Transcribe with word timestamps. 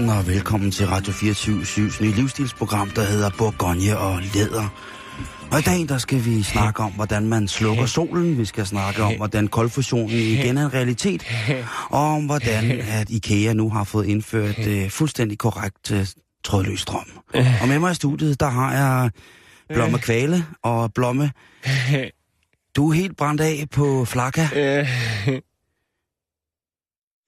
Aften 0.00 0.18
og 0.18 0.26
velkommen 0.26 0.70
til 0.70 0.86
Radio 0.86 1.12
24 1.12 1.90
nye 2.00 2.12
livsstilsprogram, 2.12 2.90
der 2.90 3.04
hedder 3.04 3.30
Bourgogne 3.38 3.98
og 3.98 4.20
Læder. 4.34 4.68
Og 5.52 5.58
i 5.58 5.62
dag, 5.62 5.88
der 5.88 5.98
skal 5.98 6.24
vi 6.24 6.42
snakke 6.42 6.82
om, 6.82 6.92
hvordan 6.92 7.28
man 7.28 7.48
slukker 7.48 7.86
solen. 7.86 8.38
Vi 8.38 8.44
skal 8.44 8.66
snakke 8.66 9.02
om, 9.02 9.16
hvordan 9.16 9.48
koldfusionen 9.48 10.10
igen 10.10 10.58
er 10.58 10.64
en 10.64 10.74
realitet. 10.74 11.26
Og 11.90 12.14
om, 12.14 12.26
hvordan 12.26 12.70
at 12.80 13.10
IKEA 13.10 13.52
nu 13.52 13.70
har 13.70 13.84
fået 13.84 14.06
indført 14.06 14.58
uh, 14.58 14.88
fuldstændig 14.88 15.38
korrekt 15.38 15.90
uh, 15.90 16.06
trådløs 16.44 16.80
strøm. 16.80 17.10
Og 17.62 17.68
med 17.68 17.78
mig 17.78 17.92
i 17.92 17.94
studiet, 17.94 18.40
der 18.40 18.48
har 18.48 18.72
jeg 18.72 19.10
Blomme 19.74 19.98
Kvale 19.98 20.44
og 20.62 20.94
Blomme. 20.94 21.30
Du 22.76 22.88
er 22.90 22.94
helt 22.94 23.16
brændt 23.16 23.40
af 23.40 23.66
på 23.72 24.04
flakka. 24.04 24.48
Øh. 24.56 24.88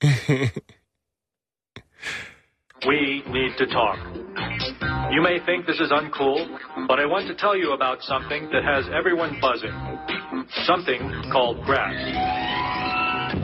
We 2.90 3.00
need 3.38 3.52
to 3.62 3.66
talk. 3.78 3.98
You 5.14 5.20
may 5.28 5.36
think 5.48 5.66
this 5.70 5.80
is 5.84 5.90
uncool, 6.00 6.38
but 6.88 6.96
I 7.04 7.06
want 7.14 7.24
to 7.30 7.34
tell 7.44 7.56
you 7.62 7.68
about 7.78 7.98
something 8.12 8.42
that 8.54 8.62
has 8.72 8.82
everyone 9.00 9.32
buzzing. 9.46 9.76
Something 10.70 11.00
called 11.34 11.56
grass. 11.68 11.94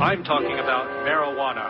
I'm 0.08 0.22
talking 0.32 0.58
about 0.64 0.86
marijuana. 1.06 1.64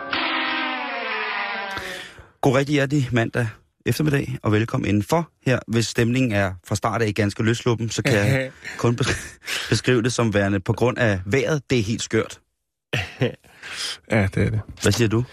God 2.41 2.55
rigtig 2.55 2.73
hjertelig 2.73 3.09
mandag 3.11 3.47
eftermiddag, 3.85 4.37
og 4.43 4.51
velkommen 4.51 4.89
indenfor. 4.89 5.29
Her, 5.45 5.59
hvis 5.67 5.85
stemningen 5.87 6.31
er 6.31 6.53
fra 6.67 6.75
start 6.75 7.01
af 7.01 7.13
ganske 7.13 7.43
løsluppen, 7.43 7.89
så 7.89 8.03
kan 8.03 8.13
jeg 8.13 8.51
kun 8.83 8.97
bes- 9.01 9.39
beskrive 9.69 10.01
det 10.01 10.13
som 10.13 10.33
værende 10.33 10.59
på 10.59 10.73
grund 10.73 10.97
af 10.97 11.19
vejret. 11.25 11.69
Det 11.69 11.79
er 11.79 11.83
helt 11.83 12.01
skørt. 12.01 12.39
Ja, 13.21 14.27
det 14.35 14.37
er 14.45 14.49
det. 14.49 14.61
Hvad 14.81 14.91
siger 14.91 15.07
du? 15.09 15.23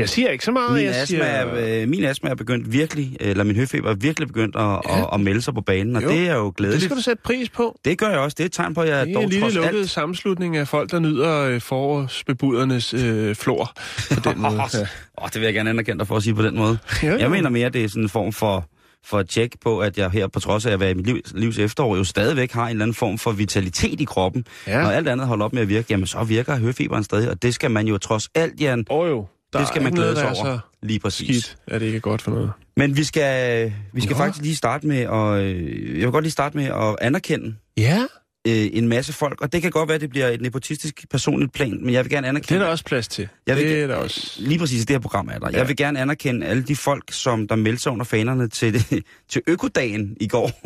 Jeg 0.00 0.08
siger 0.08 0.28
ikke 0.30 0.44
så 0.44 0.52
meget. 0.52 0.72
Min 0.72 0.84
jeg 0.84 0.90
astma, 0.90 1.04
siger... 1.06 1.24
er, 1.24 1.82
øh, 1.82 1.88
min 1.88 2.04
astma 2.04 2.30
er 2.30 2.34
begyndt 2.34 2.72
virkelig, 2.72 3.16
eller 3.20 3.44
min 3.44 3.56
høfeber 3.56 3.90
er 3.90 3.94
virkelig 3.94 4.28
begyndt 4.28 4.56
at, 4.56 4.62
ja. 4.62 4.98
at, 5.02 5.08
at 5.12 5.20
melde 5.20 5.42
sig 5.42 5.54
på 5.54 5.60
banen, 5.60 5.96
og 5.96 6.02
Jo, 6.02 6.08
det 6.08 6.28
er 6.28 6.34
jo 6.34 6.46
Det 6.46 6.56
glædeligt. 6.56 6.84
skal 6.84 6.96
du 6.96 7.02
sætte 7.02 7.22
pris 7.24 7.48
på. 7.48 7.78
Det 7.84 7.98
gør 7.98 8.08
jeg 8.08 8.18
også. 8.18 8.34
Det 8.38 8.44
er 8.44 8.46
et 8.46 8.52
tegn 8.52 8.74
på, 8.74 8.80
at 8.80 8.88
jeg 8.88 9.06
Det 9.06 9.10
er 9.10 9.14
dog 9.14 9.24
en 9.24 9.30
lille 9.30 9.50
lukket 9.50 9.78
alt... 9.78 9.90
sammenslutning 9.90 10.56
af 10.56 10.68
folk, 10.68 10.90
der 10.90 10.98
nyder 10.98 11.40
øh, 11.40 11.60
forårsbebudernes 11.60 12.94
øh, 12.94 13.34
flor 13.34 13.72
på 14.14 14.20
den 14.30 14.40
måde. 14.42 14.54
Ja. 14.74 14.78
Åh, 15.22 15.28
det 15.28 15.34
vil 15.34 15.42
jeg 15.42 15.54
gerne 15.54 15.70
anerkende 15.70 15.98
dig 15.98 16.06
for 16.06 16.16
at 16.16 16.22
sige 16.22 16.34
på 16.34 16.42
den 16.42 16.56
måde. 16.56 16.78
Jo, 17.02 17.08
jo. 17.08 17.18
Jeg 17.18 17.30
mener 17.30 17.50
mere, 17.50 17.68
det 17.68 17.84
er 17.84 17.88
sådan 17.88 18.02
en 18.02 18.08
form 18.08 18.32
for, 18.32 18.66
for 19.06 19.20
et 19.20 19.28
tjek 19.28 19.50
på, 19.64 19.78
at 19.78 19.98
jeg 19.98 20.10
her, 20.10 20.26
på 20.28 20.40
trods 20.40 20.66
af 20.66 20.72
at 20.72 20.80
være 20.80 20.90
i 20.90 20.94
mit 20.94 21.06
liv, 21.06 21.16
livs 21.34 21.58
efterår, 21.58 21.96
jo 21.96 22.04
stadigvæk 22.04 22.52
har 22.52 22.64
en 22.64 22.70
eller 22.70 22.82
anden 22.84 22.94
form 22.94 23.18
for 23.18 23.32
vitalitet 23.32 24.00
i 24.00 24.04
kroppen. 24.04 24.44
Ja. 24.66 24.82
Når 24.82 24.90
alt 24.90 25.08
andet 25.08 25.26
holder 25.26 25.44
op 25.44 25.52
med 25.52 25.62
at 25.62 25.68
virke, 25.68 25.86
jamen 25.90 26.06
så 26.06 26.24
virker 26.24 26.56
høfeberen 26.56 27.04
stadig, 27.04 27.30
og 27.30 27.42
det 27.42 27.54
skal 27.54 27.70
man 27.70 27.86
jo 27.86 27.98
trods 27.98 28.28
alt, 28.34 28.60
Jan, 28.60 28.84
Og 28.90 29.08
jo, 29.08 29.26
der 29.52 29.58
det 29.58 29.68
skal 29.68 29.80
er 29.80 29.82
man 29.82 29.92
glæde 29.92 30.16
sig 30.16 30.24
er 30.24 30.44
over. 30.44 30.58
Lige 30.82 30.98
præcis. 30.98 31.44
skidt, 31.44 31.56
at 31.66 31.80
det 31.80 31.86
ikke 31.86 31.96
er 31.96 32.00
godt 32.00 32.22
for 32.22 32.30
noget. 32.30 32.52
Men 32.76 32.96
vi 32.96 33.04
skal, 33.04 33.72
vi 33.92 34.00
skal 34.00 34.14
Nå. 34.14 34.18
faktisk 34.18 34.42
lige 34.42 34.56
starte 34.56 34.86
med, 34.86 35.06
og 35.06 35.44
jeg 35.44 35.54
vil 35.94 36.10
godt 36.10 36.24
lige 36.24 36.32
starte 36.32 36.56
med 36.56 36.64
at 36.64 36.96
anerkende 37.00 37.54
Ja, 37.76 38.06
øh, 38.46 38.68
en 38.72 38.88
masse 38.88 39.12
folk, 39.12 39.40
og 39.40 39.52
det 39.52 39.62
kan 39.62 39.70
godt 39.70 39.88
være, 39.88 39.94
at 39.94 40.00
det 40.00 40.10
bliver 40.10 40.28
et 40.28 40.40
nepotistisk 40.40 41.06
personligt 41.10 41.52
plan, 41.52 41.78
men 41.84 41.94
jeg 41.94 42.04
vil 42.04 42.10
gerne 42.10 42.24
det 42.24 42.28
anerkende... 42.28 42.60
er 42.60 42.64
der 42.64 42.70
også 42.70 42.84
plads 42.84 43.08
til. 43.08 43.28
Jeg 43.46 43.56
vil 43.56 43.64
det 43.64 43.82
er 43.82 43.86
der 43.86 43.94
også. 43.94 44.36
Lige 44.42 44.58
præcis, 44.58 44.86
det 44.86 44.94
her 44.94 45.00
program 45.00 45.28
er 45.28 45.38
der. 45.38 45.50
Ja. 45.52 45.58
Jeg 45.58 45.68
vil 45.68 45.76
gerne 45.76 46.00
anerkende 46.00 46.46
alle 46.46 46.62
de 46.62 46.76
folk, 46.76 47.12
som 47.12 47.48
der 47.48 47.56
meldte 47.56 47.82
sig 47.82 47.92
under 47.92 48.04
fanerne 48.04 48.48
til, 48.48 48.74
det, 48.74 49.02
til 49.30 49.42
Økodagen 49.46 50.16
i 50.20 50.28
går. 50.28 50.50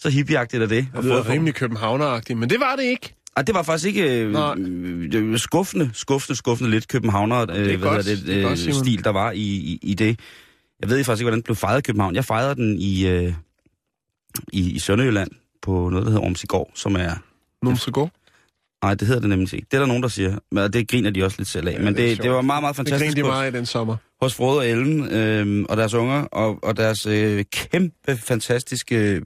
Så 0.00 0.10
hippieagtigt 0.10 0.62
er 0.62 0.66
det. 0.66 0.86
Det 0.96 1.04
lyder 1.04 1.28
rimelig 1.28 1.54
københavneragtigt, 1.54 2.38
men 2.38 2.50
det 2.50 2.60
var 2.60 2.76
det 2.76 2.82
ikke. 2.82 3.14
Og 3.38 3.46
det 3.46 3.54
var 3.54 3.62
faktisk 3.62 3.86
ikke 3.86 4.20
øh, 4.22 4.34
øh, 4.58 5.12
det 5.12 5.40
skuffende, 5.40 5.90
skuffende, 5.92 6.36
skuffende 6.36 6.70
lidt 6.70 6.88
københavner 6.88 7.40
øh, 7.50 7.56
det 7.56 7.72
er 7.72 7.76
hvad 7.76 7.88
godt. 7.88 8.06
det, 8.06 8.26
Det 8.26 8.36
øh, 8.36 8.42
godt, 8.42 8.58
stil, 8.76 9.04
der 9.04 9.10
var 9.10 9.30
i, 9.30 9.38
i, 9.40 9.78
i 9.82 9.94
det. 9.94 10.20
Jeg 10.80 10.88
ved 10.90 11.04
faktisk 11.04 11.20
ikke, 11.20 11.24
hvordan 11.24 11.38
den 11.38 11.42
blev 11.42 11.56
fejret 11.56 11.78
i 11.78 11.82
København. 11.82 12.14
Jeg 12.14 12.24
fejrede 12.24 12.54
den 12.54 12.78
i, 12.78 13.06
øh, 13.08 13.32
i, 14.52 14.70
i 14.72 14.78
Sønderjylland 14.78 15.30
på 15.62 15.88
noget, 15.88 16.06
der 16.06 16.10
hedder 16.12 16.24
Orms 16.26 16.44
i 16.44 16.46
går, 16.46 16.72
som 16.74 16.94
er... 16.96 17.10
God. 17.90 18.08
Nej, 18.82 18.94
det 18.94 19.06
hedder 19.06 19.20
det 19.20 19.28
nemlig 19.28 19.54
ikke. 19.54 19.66
Det 19.70 19.76
er 19.76 19.78
der 19.80 19.86
nogen, 19.86 20.02
der 20.02 20.08
siger. 20.08 20.38
Men 20.52 20.72
det 20.72 20.88
griner 20.88 21.10
de 21.10 21.24
også 21.24 21.36
lidt 21.38 21.48
selv 21.48 21.68
af. 21.68 21.72
Ja, 21.72 21.78
Men 21.78 21.86
det 21.86 21.96
det, 22.16 22.22
det, 22.22 22.30
var 22.30 22.40
meget, 22.42 22.62
meget 22.62 22.72
Det 22.72 22.76
fantastisk. 22.76 23.04
grinte 23.04 23.16
de 23.16 23.22
hos- 23.26 23.30
meget 23.30 23.54
i 23.54 23.56
den 23.56 23.66
sommer. 23.66 23.96
hos 24.22 24.34
Frode 24.34 24.58
og 24.58 24.68
Ellen 24.68 25.08
øh, 25.12 25.64
og 25.68 25.76
deres 25.76 25.94
unger, 25.94 26.22
og, 26.22 26.58
og 26.64 26.76
deres 26.76 27.06
øh, 27.06 27.44
kæmpe 27.52 28.16
fantastiske... 28.16 29.22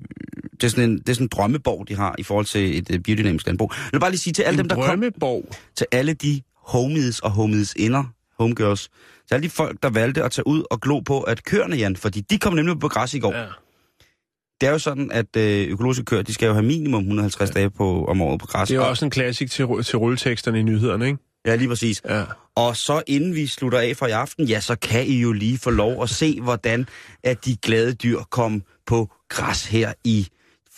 Det, 0.63 0.67
er 0.67 0.71
sådan 0.71 0.91
en, 0.91 0.99
det 0.99 1.09
er 1.09 1.13
sådan 1.15 1.25
en 1.25 1.29
drømmeborg, 1.33 1.89
de 1.89 1.97
har 1.97 2.15
i 2.19 2.23
forhold 2.23 2.47
til 2.47 2.79
et 2.79 2.91
øh, 2.91 2.99
biodynamisk 3.01 3.47
landbrug. 3.47 3.73
Jeg 3.77 3.89
vil 3.93 4.01
bare 4.01 4.11
lige 4.11 4.19
sige 4.21 4.33
til 4.33 4.43
alle 4.43 4.55
En 4.55 4.59
dem, 4.59 4.69
der 4.69 4.75
kom, 4.77 4.85
drømmeborg. 4.85 5.49
til 5.77 5.87
alle 5.93 6.13
de 6.15 6.43
homies 6.57 7.21
og 7.21 7.31
homies 7.31 7.75
inder, 7.77 8.05
homegirls, 8.39 8.83
til 9.29 9.35
alle 9.35 9.45
de 9.45 9.51
folk, 9.51 9.83
der 9.83 9.91
valgte 9.91 10.23
at 10.25 10.31
tage 10.33 10.47
ud 10.47 10.63
og 10.71 10.81
glo 10.81 11.01
på, 11.01 11.21
at 11.21 11.45
køerne, 11.45 11.77
Jan, 11.77 11.97
fordi 11.97 12.21
de 12.21 12.39
kom 12.39 12.53
nemlig 12.53 12.79
på 12.81 12.89
græs 12.89 13.15
i 13.15 13.19
går. 13.19 13.35
Ja. 13.37 13.45
Det 14.61 14.67
er 14.69 14.73
jo 14.73 14.79
sådan, 14.79 15.11
at 15.13 15.37
øh, 15.37 15.69
økologiske 15.69 16.05
køer, 16.05 16.23
de 16.23 16.35
skal 16.35 16.47
jo 16.47 16.53
have 16.53 16.65
minimum 16.65 17.01
150 17.03 17.51
dage 17.51 17.71
på, 17.71 18.05
om 18.05 18.21
året 18.23 18.41
på 18.41 18.47
græs. 18.47 18.69
Det 18.69 18.75
er 18.75 18.79
jo 18.79 18.83
Og- 18.85 18.89
også 18.91 19.05
en 19.05 19.11
klassik 19.11 19.51
til, 19.51 19.67
til 19.85 19.99
rulleteksterne 19.99 20.61
i 20.61 20.63
nyhederne, 20.63 21.07
ikke? 21.07 21.19
Ja, 21.47 21.55
lige 21.55 21.69
præcis. 21.69 22.03
Ja. 22.09 22.25
Og 22.55 22.77
så 22.77 23.03
inden 23.07 23.35
vi 23.35 23.47
slutter 23.47 23.79
af 23.79 23.97
for 23.97 24.07
i 24.07 24.11
aften, 24.11 24.45
ja, 24.47 24.61
så 24.61 24.77
kan 24.77 25.07
I 25.07 25.21
jo 25.21 25.33
lige 25.33 25.59
få 25.59 25.71
lov 25.71 26.03
at 26.03 26.11
se, 26.11 26.41
hvordan 26.41 26.87
at 27.23 27.45
de 27.45 27.57
glade 27.57 27.93
dyr 27.95 28.19
kom 28.31 28.63
på 28.87 29.11
græs 29.29 29.67
her 29.67 29.93
i 30.05 30.29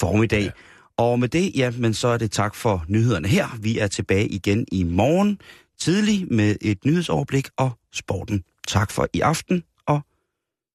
formiddag. 0.00 0.43
Ja. 0.43 0.50
Og 0.97 1.19
med 1.21 1.28
det, 1.28 1.53
ja, 1.56 1.71
men 1.78 1.94
så 1.94 2.09
er 2.09 2.19
det 2.19 2.31
tak 2.31 2.55
for 2.55 2.84
nyhederne 2.88 3.28
her. 3.28 3.47
Vi 3.60 3.78
er 3.78 3.87
tilbage 3.87 4.28
igen 4.28 4.66
i 4.72 4.82
morgen 4.82 5.38
tidlig 5.81 6.27
med 6.31 6.56
et 6.60 6.84
nyhedsoverblik 6.84 7.49
og 7.56 7.71
sporten. 7.94 8.44
Tak 8.69 8.91
for 8.91 9.09
i 9.15 9.21
aften, 9.21 9.62
og 9.87 10.00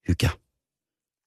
hygge 0.06 0.24
jer. 0.26 0.30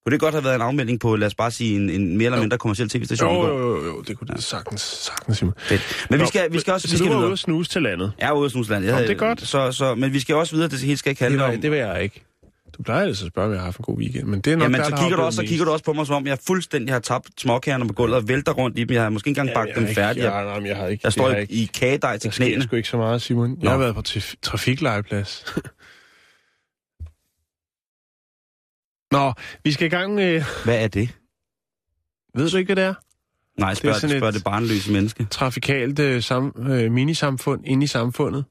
Kunne 0.05 0.11
det 0.11 0.19
godt 0.19 0.33
have 0.33 0.43
været 0.43 0.55
en 0.55 0.61
afmelding 0.61 0.99
på, 0.99 1.15
lad 1.15 1.27
os 1.27 1.35
bare 1.35 1.51
sige, 1.51 1.75
en, 1.75 1.89
en 1.89 2.17
mere 2.17 2.25
eller 2.25 2.39
mindre 2.39 2.57
kommersiel 2.57 2.89
tv-station? 2.89 3.35
Jo, 3.35 3.47
jo, 3.57 3.75
jo, 3.77 3.85
jo, 3.85 4.01
det 4.01 4.17
kunne 4.17 4.27
det 4.35 4.43
sagtens, 4.43 4.81
sagtens, 4.81 5.37
Simon. 5.37 5.53
Fedt. 5.57 6.07
Men 6.09 6.19
vi 6.19 6.25
skal, 6.25 6.53
vi 6.53 6.59
skal 6.59 6.73
også 6.73 6.87
Så 6.87 6.93
vi 6.93 6.97
skal 6.97 7.07
du 7.07 7.11
var 7.11 7.17
videre. 7.17 7.27
ude 7.27 7.33
at 7.33 7.39
snuse 7.39 7.69
til 7.71 7.81
landet? 7.81 8.13
Jeg 8.19 8.27
er 8.29 8.33
ude 8.33 8.45
af 8.45 8.51
Snusland. 8.51 8.85
Nå, 8.85 8.97
det 8.97 9.09
er 9.09 9.13
godt. 9.15 9.41
Så, 9.47 9.71
så, 9.71 9.95
men 9.95 10.13
vi 10.13 10.19
skal 10.19 10.35
også 10.35 10.55
videre. 10.55 10.69
Det 10.69 10.79
hele 10.79 10.97
skal 10.97 11.09
ikke 11.09 11.19
Det, 11.19 11.25
handle 11.31 11.43
var, 11.45 11.53
om... 11.55 11.61
det 11.61 11.71
vil 11.71 11.79
jeg 11.79 12.03
ikke. 12.03 12.23
Du 12.77 12.83
plejer 12.83 13.01
altså 13.05 13.25
at 13.25 13.31
spørge, 13.31 13.45
om 13.47 13.51
jeg 13.51 13.59
har 13.59 13.65
haft 13.65 13.77
en 13.79 13.83
god 13.83 13.97
weekend, 13.97 14.27
men 14.27 14.41
det 14.41 14.53
er 14.53 14.57
nok 14.57 14.63
Jamen, 14.63 14.79
der, 14.79 14.85
så 14.85 14.91
der 14.91 14.97
kigger, 14.97 15.15
du 15.17 15.21
også, 15.23 15.35
så 15.37 15.43
kigger 15.43 15.65
du 15.65 15.71
også 15.71 15.85
på 15.85 15.93
mig, 15.93 16.07
som 16.07 16.15
om 16.15 16.27
jeg 16.27 16.37
fuldstændig 16.47 16.93
har 16.93 16.99
tabt 16.99 17.41
småkærner 17.41 17.87
på 17.87 17.93
gulvet 17.93 18.17
og 18.17 18.27
vælter 18.27 18.51
rundt 18.51 18.79
i 18.79 18.83
dem. 18.83 18.93
Jeg 18.95 19.03
har 19.03 19.09
måske 19.09 19.29
ikke 19.29 19.41
engang 19.41 19.55
bagt 19.55 19.75
dem. 19.75 19.83
Ja, 19.97 20.07
Jeg, 20.07 20.55
men 20.61 20.65
jeg 20.67 20.77
har 20.77 20.87
ikke. 20.87 21.01
jeg 21.03 21.13
står 21.13 21.29
i, 21.31 21.41
ikke. 21.41 21.53
i 21.53 21.65
kagedej 21.65 22.17
til 22.17 22.31
knæene. 22.31 22.63
sgu 22.63 22.75
ikke 22.75 22.89
så 22.89 22.97
meget, 22.97 23.21
Simon. 23.21 23.49
Jeg 23.49 23.57
Nå. 23.63 23.69
har 23.69 23.77
været 23.77 23.95
på 23.95 24.01
traf- 24.07 24.35
trafiklegeplads. 24.41 25.45
Nå, 29.11 29.33
vi 29.63 29.71
skal 29.71 29.85
i 29.87 29.89
gang 29.89 30.15
med... 30.15 30.43
Hvad 30.63 30.83
er 30.83 30.87
det? 30.87 31.09
Ved 32.35 32.49
du 32.49 32.57
ikke, 32.57 32.73
hvad 32.73 32.83
det 32.83 32.89
er? 32.89 32.93
Nej, 33.59 33.73
spørg, 33.73 33.93
det 34.01 34.09
spørg 34.09 34.29
et- 34.29 34.33
det 34.35 34.43
barnløse 34.43 34.91
menneske. 34.91 35.27
Trafikalt 35.31 35.99
øh, 35.99 36.23
sam, 36.23 36.55
øh, 36.69 36.91
minisamfund 36.91 37.61
inde 37.67 37.83
i 37.83 37.87
samfundet. 37.87 38.45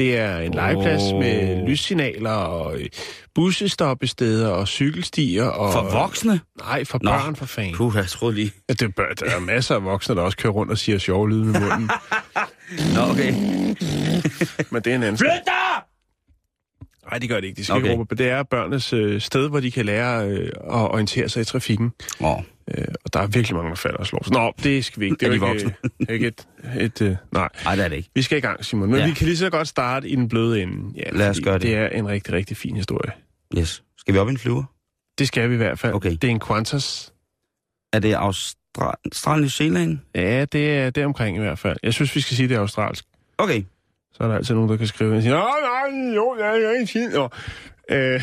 Det 0.00 0.18
er 0.18 0.38
en 0.38 0.54
legeplads 0.54 1.02
Åh. 1.12 1.18
med 1.18 1.66
lyssignaler 1.68 2.30
og 2.30 2.76
øh, 2.80 2.86
bussestoppesteder 3.34 4.48
og 4.48 4.68
cykelstier. 4.68 5.44
Og, 5.44 5.72
For 5.72 5.98
voksne? 5.98 6.40
Nej, 6.58 6.84
for 6.84 6.98
Nå. 7.02 7.10
børn, 7.10 7.36
for 7.36 7.46
fanden. 7.46 7.74
Puh, 7.74 7.92
jeg 7.96 8.06
troede 8.06 8.34
lige. 8.34 8.52
Ja, 8.68 8.74
det 8.74 8.94
bør, 8.94 9.12
der 9.20 9.26
er 9.26 9.40
masser 9.40 9.74
af 9.74 9.84
voksne, 9.84 10.14
der 10.14 10.22
også 10.22 10.38
kører 10.38 10.52
rundt 10.52 10.72
og 10.72 10.78
siger 10.78 10.98
sjove 10.98 11.30
lyde 11.30 11.44
med 11.44 11.60
munden. 11.60 11.90
Nå, 12.94 13.00
okay. 13.10 13.32
Men 14.70 14.82
det 14.82 14.90
er 14.90 14.96
en 14.96 15.02
anden 15.02 15.18
Flyt 15.18 15.30
dig! 15.46 15.89
Nej, 17.10 17.18
det 17.18 17.28
gør 17.28 17.40
det 17.40 17.46
ikke. 17.46 17.56
De 17.56 17.64
skal 17.64 17.76
Okay. 17.76 17.86
ikke 17.86 17.98
råbe. 17.98 18.14
Det 18.14 18.28
er 18.28 18.42
børnenes 18.42 18.92
øh, 18.92 19.20
sted, 19.20 19.48
hvor 19.48 19.60
de 19.60 19.70
kan 19.70 19.84
lære 19.86 20.28
øh, 20.28 20.46
at 20.46 20.90
orientere 20.90 21.28
sig 21.28 21.40
i 21.40 21.44
trafikken. 21.44 21.92
Åh, 22.20 22.36
Øh, 22.78 22.84
og 23.04 23.12
der 23.12 23.20
er 23.20 23.26
virkelig 23.26 23.56
mange, 23.56 23.70
der 23.70 23.76
falder 23.76 23.98
og 23.98 24.06
slår 24.06 24.24
sig. 24.24 24.32
Nå, 24.32 24.52
det 24.62 24.84
skal 24.84 25.00
vi 25.00 25.04
ikke. 25.04 25.16
Det 25.20 25.22
er, 25.22 25.46
Er 25.46 25.52
de 25.52 25.54
ikke, 25.54 25.74
øh, 26.00 26.14
ikke 26.14 26.26
et... 26.26 26.46
et 26.80 27.02
øh, 27.02 27.16
nej, 27.32 27.48
nej, 27.64 27.74
det 27.76 27.84
er 27.84 27.88
det 27.88 27.96
ikke. 27.96 28.10
vi 28.14 28.22
skal 28.22 28.38
i 28.38 28.40
gang, 28.40 28.64
Simon. 28.64 28.90
Men 28.90 29.00
Ja. 29.00 29.06
vi 29.06 29.12
kan 29.12 29.26
lige 29.26 29.36
så 29.36 29.50
godt 29.50 29.68
starte 29.68 30.08
i 30.08 30.16
den 30.16 30.28
bløde 30.28 30.62
ende. 30.62 30.92
Ja, 30.96 31.10
Lad 31.12 31.28
os 31.30 31.40
gøre 31.40 31.54
det. 31.54 31.62
Det 31.62 31.74
er 31.76 31.88
en 31.88 32.08
rigtig, 32.08 32.34
rigtig 32.34 32.56
fin 32.56 32.76
historie. 32.76 33.12
Yes. 33.58 33.82
Skal 33.98 34.14
vi 34.14 34.18
op 34.18 34.28
i 34.28 34.30
en 34.30 34.38
flyver? 34.38 34.64
Det 35.18 35.28
skal 35.28 35.48
vi 35.48 35.54
i 35.54 35.56
hvert 35.56 35.78
fald. 35.78 35.94
Okay. 35.94 36.10
Det 36.10 36.24
er 36.24 36.28
en 36.28 36.40
Qantas. 36.40 37.12
Er 37.92 37.98
det 37.98 38.14
aus... 38.14 38.54
Australien, 38.78 39.40
New 39.40 39.48
Zealand? 39.48 39.98
Ja, 40.14 40.44
det 40.44 40.74
er 40.78 40.90
det 40.90 41.04
omkring 41.04 41.36
i 41.36 41.40
hvert 41.40 41.58
fald. 41.58 41.76
Jeg 41.82 41.94
synes, 41.94 42.16
vi 42.16 42.20
skal 42.20 42.36
sige, 42.36 42.48
det 42.48 42.54
er 42.54 42.60
australsk. 42.60 43.04
Okay. 43.38 43.62
Så 44.20 44.24
er 44.24 44.28
der 44.28 44.36
altid 44.36 44.54
nogen, 44.54 44.70
der 44.70 44.76
kan 44.76 44.86
skrive 44.86 45.16
og 45.16 45.22
sige, 45.22 45.32
nej, 45.34 45.42
nej, 45.62 46.14
jo, 46.14 46.36
jeg 46.38 46.62
er 46.62 46.70
ikke 46.80 46.92
tid. 46.92 47.12
Nå, 47.12 47.28
øh, 47.90 48.22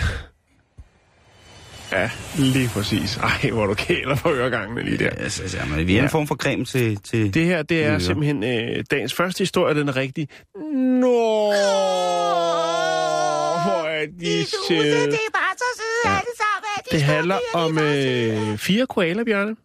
ja, 1.91 2.09
lige 2.37 2.69
præcis. 2.73 3.17
Ej, 3.17 3.49
hvor 3.51 3.65
du 3.65 3.73
kæler 3.73 4.15
på 4.15 4.29
øregangene 4.33 4.83
lige 4.83 4.97
der. 4.97 5.09
Ja, 5.17 5.29
så, 5.29 5.49
så, 5.49 5.57
men 5.75 5.87
vi 5.87 5.93
er 5.93 5.97
Ja. 5.97 6.03
en 6.03 6.09
form 6.09 6.27
for 6.27 6.35
creme 6.35 6.65
til... 6.65 6.97
til... 6.97 7.33
Det 7.33 7.45
her, 7.45 7.63
det 7.63 7.83
er 7.85 7.99
simpelthen 7.99 8.43
øh, 8.43 8.83
dagens 8.91 9.13
første 9.13 9.39
historie, 9.39 9.75
den 9.75 9.87
er 9.87 9.95
rigtig. 9.95 10.29
Nå, 10.73 11.07
hvor 13.63 13.87
er 13.87 14.05
de 14.19 14.45
søde. 14.67 15.05
Det 15.05 15.13
er 15.13 15.31
bare 15.33 15.57
så 15.57 15.63
søde 15.77 16.15
alle 16.15 16.33
sammen. 16.37 16.69
at 16.77 16.85
de 16.85 16.89
Det 16.91 16.99
står 17.01 17.13
handler 17.13 17.37
om 17.53 17.77
øh, 17.79 18.57
fire 18.57 18.85
koalabjørne. 18.87 19.51
Åh, 19.51 19.55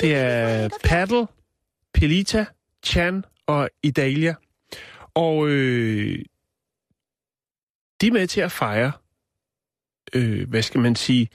det 0.00 0.16
er 0.16 0.58
Det 0.60 0.64
er 0.64 0.68
Paddle, 0.84 1.26
Pelita, 1.94 2.44
Chan 2.86 3.24
og 3.46 3.68
Idalia. 3.82 4.34
Og 5.14 5.48
øh, 5.48 6.18
de 8.00 8.06
er 8.06 8.12
med 8.12 8.26
til 8.26 8.40
at 8.40 8.52
fejre, 8.52 8.92
øh, 10.14 10.48
hvad 10.48 10.62
skal 10.62 10.80
man 10.80 10.96
sige, 10.96 11.28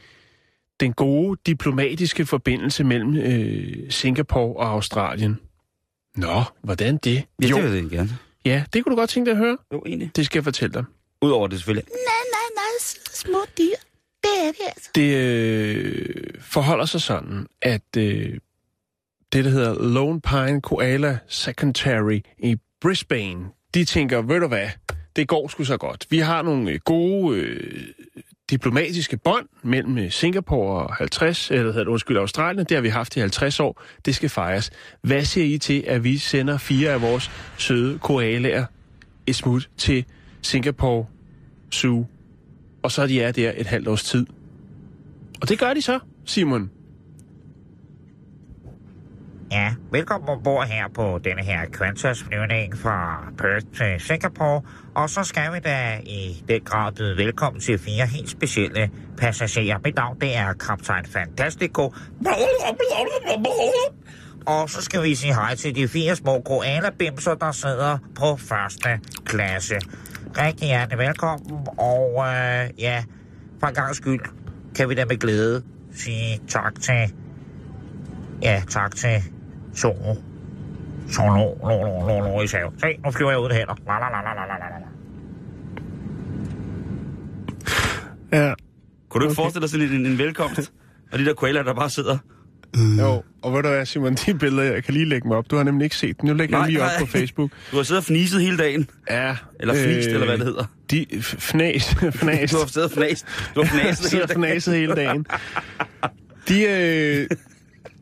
den 0.79 0.93
gode 0.93 1.39
diplomatiske 1.45 2.25
forbindelse 2.25 2.83
mellem 2.83 3.15
øh, 3.15 3.91
Singapore 3.91 4.55
og 4.55 4.67
Australien. 4.71 5.39
Nå, 6.15 6.43
hvordan 6.63 6.97
det? 6.97 7.25
Ja, 7.41 7.47
jo, 7.47 7.57
det 7.57 7.71
vil 7.71 7.81
jeg 7.81 7.89
gerne. 7.89 8.17
ja, 8.45 8.63
det 8.73 8.83
kunne 8.83 8.95
du 8.95 8.99
godt 8.99 9.09
tænke 9.09 9.29
dig 9.29 9.31
at 9.31 9.45
høre. 9.45 9.57
Jo, 9.73 9.83
egentlig. 9.85 10.11
Det 10.15 10.25
skal 10.25 10.39
jeg 10.39 10.43
fortælle 10.43 10.73
dig. 10.73 10.83
Udover 11.21 11.47
det 11.47 11.59
selvfølgelig. 11.59 11.87
Nej, 11.91 12.23
nej, 12.31 12.49
nej, 12.55 12.63
små 13.13 13.37
dyr. 13.57 13.75
Det 14.23 14.47
er 14.47 14.51
det 14.51 14.65
altså. 14.67 14.89
Det 14.95 15.15
øh, 15.15 16.41
forholder 16.41 16.85
sig 16.85 17.01
sådan, 17.01 17.47
at 17.61 17.97
øh, 17.97 18.37
det, 19.33 19.45
der 19.45 19.51
hedder 19.51 19.89
Lone 19.89 20.21
Pine 20.21 20.61
Koala 20.61 21.19
Secondary 21.27 22.19
i 22.37 22.57
Brisbane, 22.81 23.49
de 23.75 23.85
tænker, 23.85 24.21
ved 24.21 24.39
du 24.39 24.47
hvad, 24.47 24.67
det 25.15 25.27
går 25.27 25.47
sgu 25.47 25.63
så 25.63 25.77
godt. 25.77 26.07
Vi 26.09 26.19
har 26.19 26.41
nogle 26.41 26.71
øh, 26.71 26.79
gode 26.85 27.37
øh, 27.37 27.83
diplomatiske 28.49 29.17
bånd 29.17 29.47
mellem 29.63 29.97
øh, 29.97 30.11
Singapore 30.11 30.87
og 30.87 30.93
50, 30.93 31.51
eller 31.51 31.63
hedder 31.63 31.83
det, 31.83 31.87
undskyld, 31.87 32.17
Australien. 32.17 32.65
Det 32.65 32.75
har 32.75 32.81
vi 32.81 32.89
haft 32.89 33.15
i 33.17 33.19
50 33.19 33.59
år. 33.59 33.81
Det 34.05 34.15
skal 34.15 34.29
fejres. 34.29 34.71
Hvad 35.01 35.25
siger 35.25 35.55
I 35.55 35.57
til, 35.57 35.83
at 35.87 36.03
vi 36.03 36.17
sender 36.17 36.57
fire 36.57 36.89
af 36.89 37.01
vores 37.01 37.31
søde 37.57 37.99
koalaer 37.99 38.65
et 39.27 39.35
smut 39.35 39.69
til 39.77 40.05
Singapore 40.41 41.05
Zoo 41.73 42.05
og 42.85 42.91
så 42.91 43.01
er 43.01 43.07
de 43.07 43.21
er 43.21 43.31
der 43.31 43.51
et 43.57 43.67
halvt 43.67 43.87
års 43.87 44.03
tid. 44.03 44.25
Og 45.41 45.49
det 45.49 45.59
gør 45.59 45.73
de 45.73 45.81
så, 45.81 45.99
Simon. 46.25 46.71
Ja, 49.51 49.73
velkommen 49.91 50.29
ombord 50.29 50.67
her 50.67 50.87
på 50.87 51.19
denne 51.23 51.43
her 51.43 51.65
Qantas 51.65 52.23
flyvning 52.23 52.77
fra 52.77 53.23
Perth 53.37 53.65
til 53.77 53.99
Singapore. 53.99 54.61
Og 54.95 55.09
så 55.09 55.23
skal 55.23 55.53
vi 55.53 55.59
da 55.59 55.99
i 56.03 56.43
den 56.47 56.61
grad 56.61 56.91
byde 56.91 57.17
velkommen 57.17 57.61
til 57.61 57.79
fire 57.79 58.05
helt 58.05 58.29
specielle 58.29 58.89
passagerer. 59.17 59.77
Mit 59.83 59.95
navn 59.95 60.21
det 60.21 60.35
er 60.37 60.53
kaptajn 60.53 61.05
Fantastico. 61.05 61.93
Og 64.45 64.69
så 64.69 64.81
skal 64.81 65.03
vi 65.03 65.15
sige 65.15 65.33
hej 65.33 65.55
til 65.55 65.75
de 65.75 65.87
fire 65.87 66.15
små 66.15 66.41
koala-bimser, 66.41 67.35
der 67.35 67.51
sidder 67.51 67.97
på 68.15 68.35
første 68.37 68.99
klasse. 69.25 69.75
Rigtig 70.37 70.67
hjertelig 70.67 70.99
velkommen, 70.99 71.67
og 71.77 72.25
øh, 72.27 72.69
ja, 72.79 73.03
for 73.59 73.67
en 73.67 73.73
gang 73.73 73.95
skyld 73.95 74.21
kan 74.75 74.89
vi 74.89 74.95
da 74.95 75.05
med 75.05 75.17
glæde 75.17 75.63
sige 75.93 76.39
tak 76.47 76.81
til 76.81 77.13
Ja, 78.41 78.61
tak 78.69 78.95
til 78.95 79.23
Solo. 79.75 80.15
Solo, 81.09 81.33
lo, 81.63 81.83
lo, 81.83 82.07
lo, 82.07 82.19
lo, 82.35 82.41
i 82.41 82.47
sav. 82.47 82.73
Se, 82.79 82.87
nu 83.05 83.11
flyver 83.11 83.31
jeg 83.31 83.39
ud 83.39 83.49
det 83.49 83.57
hænder. 83.57 83.75
La, 83.87 83.93
la, 83.99 84.09
la, 84.09 84.21
la, 84.21 84.33
la, 84.33 84.45
la, 84.47 84.67
la, 84.73 84.79
la. 84.79 84.87
Ja. 88.47 88.53
Kunne 89.09 89.21
du 89.21 89.25
ikke 89.25 89.31
Okay. 89.31 89.35
forestille 89.35 89.61
dig 89.61 89.69
sådan 89.69 89.87
en, 89.99 90.05
en 90.05 90.17
velkomst? 90.17 90.71
Og 91.11 91.19
de 91.19 91.25
der 91.25 91.33
koaler, 91.33 91.63
der 91.63 91.73
bare 91.73 91.89
sidder... 91.89 92.17
Jo, 92.99 93.23
og 93.41 93.53
ved 93.53 93.63
du 93.63 93.69
hvad, 93.69 93.85
Simon, 93.85 94.13
de 94.15 94.33
billeder, 94.33 94.63
jeg 94.73 94.83
kan 94.83 94.93
lige 94.93 95.05
lægge 95.05 95.23
dem 95.23 95.31
op. 95.31 95.51
Du 95.51 95.55
har 95.55 95.63
nemlig 95.63 95.83
ikke 95.85 95.95
set 95.95 96.21
dem. 96.21 96.27
Nu 96.29 96.33
lægger 96.35 96.57
jeg 96.57 96.59
Nej, 96.59 96.65
dem 96.67 96.73
lige 96.73 96.83
op 96.83 96.89
nej. 96.89 96.99
på 96.99 97.05
Facebook. 97.05 97.51
Du 97.71 97.75
har 97.75 97.83
siddet 97.83 98.01
og 98.01 98.05
fniset 98.05 98.41
hele 98.41 98.57
dagen. 98.57 98.89
Ja. 99.09 99.35
Eller 99.59 99.73
fnist, 99.73 100.07
eller 100.09 100.25
hvad 100.25 100.37
det 100.37 100.45
hedder. 100.45 100.65
De, 100.91 101.05
f- 101.11 101.35
fnæs, 101.39 101.95
fnæs. 101.95 102.51
Du 102.51 102.57
har 102.57 102.65
siddet 102.67 102.89
og 102.89 102.91
fnast. 102.91 103.25
Du 103.55 103.63
har 103.63 103.69
fnaset 103.69 103.85
hele 103.85 103.95
sidder 103.95 104.25
dagen. 104.25 104.41
fnæset 104.43 104.75
hele 104.75 104.95
dagen. 104.95 105.25
De, 106.47 106.63
øh, 106.63 107.27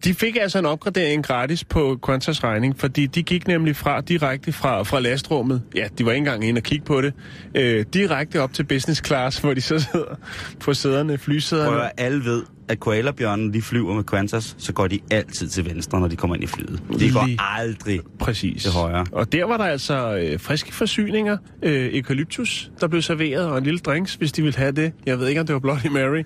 de 0.04 0.14
fik 0.14 0.38
altså 0.42 0.60
en 0.60 0.66
opgradering 0.66 1.26
gratis 1.26 1.64
på 1.64 2.00
Qantas 2.08 2.44
regning, 2.44 2.80
fordi 2.80 3.06
de 3.06 3.24
gik 3.24 3.48
nemlig 3.48 3.76
fra 3.76 4.02
direkte 4.02 4.52
fra, 4.52 4.84
fra 4.84 5.00
lastrummet. 5.00 5.62
Ja, 5.76 5.88
de 5.98 6.06
var 6.06 6.12
ikke 6.12 6.18
engang 6.18 6.48
inde 6.48 6.60
og 6.60 6.64
kigge 6.64 6.86
på 6.86 7.02
det. 7.02 7.14
Øh, 7.56 7.86
direkte 7.94 8.42
op 8.42 8.54
til 8.54 8.64
business 8.64 9.02
class, 9.06 9.38
hvor 9.38 9.54
de 9.54 9.62
så 9.62 9.80
sidder 9.80 10.16
på 10.60 10.74
sæderne, 10.74 11.18
flysæderne. 11.18 11.84
at 11.84 11.92
alle 11.98 12.26
ved, 12.26 12.44
at 12.68 12.80
koalabjørnen, 12.80 13.54
de 13.54 13.62
flyver 13.62 13.94
med 13.95 14.04
Qantas, 14.04 14.56
så 14.57 14.74
går 14.74 14.88
de 14.88 15.00
altid 15.12 15.48
til 15.48 15.65
venstre, 15.65 16.00
når 16.00 16.07
de 16.07 16.15
kommer 16.15 16.36
ind 16.36 16.44
i 16.44 16.48
flyet. 16.48 16.83
De 17.00 17.12
går 17.12 17.25
Lige. 17.25 17.38
aldrig. 17.39 18.00
Præcis. 18.19 18.63
Til 18.63 18.71
højre. 18.71 19.06
Og 19.12 19.31
der 19.31 19.45
var 19.45 19.57
der 19.57 19.63
altså 19.63 20.18
øh, 20.18 20.39
friske 20.39 20.74
forsyninger, 20.74 21.38
øh, 21.63 21.95
eukalyptus, 21.95 22.71
der 22.81 22.88
blev 22.88 23.01
serveret, 23.01 23.45
og 23.45 23.57
en 23.57 23.63
lille 23.63 23.80
drinks, 23.80 24.15
hvis 24.15 24.31
de 24.31 24.42
ville 24.42 24.57
have 24.57 24.71
det. 24.71 24.94
Jeg 25.06 25.19
ved 25.19 25.27
ikke, 25.27 25.42
om 25.42 25.48
det 25.48 25.54
var 25.54 25.60
Bloody 25.60 25.88
Mary, 25.92 26.24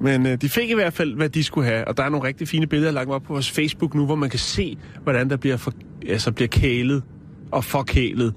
men 0.00 0.26
øh, 0.26 0.40
de 0.40 0.48
fik 0.48 0.70
i 0.70 0.74
hvert 0.74 0.92
fald, 0.92 1.14
hvad 1.14 1.28
de 1.28 1.44
skulle 1.44 1.66
have. 1.68 1.88
Og 1.88 1.96
der 1.96 2.02
er 2.02 2.08
nogle 2.08 2.26
rigtig 2.28 2.48
fine 2.48 2.66
billeder 2.66 2.92
lagt 2.92 3.10
op 3.10 3.22
på 3.22 3.32
vores 3.32 3.50
Facebook 3.50 3.94
nu, 3.94 4.06
hvor 4.06 4.14
man 4.14 4.30
kan 4.30 4.38
se, 4.38 4.78
hvordan 5.02 5.30
der 5.30 5.36
bliver, 5.36 5.56
for, 5.56 5.72
altså 6.08 6.32
bliver 6.32 6.48
kælet 6.48 7.02
og 7.52 7.64
forkælet 7.64 8.34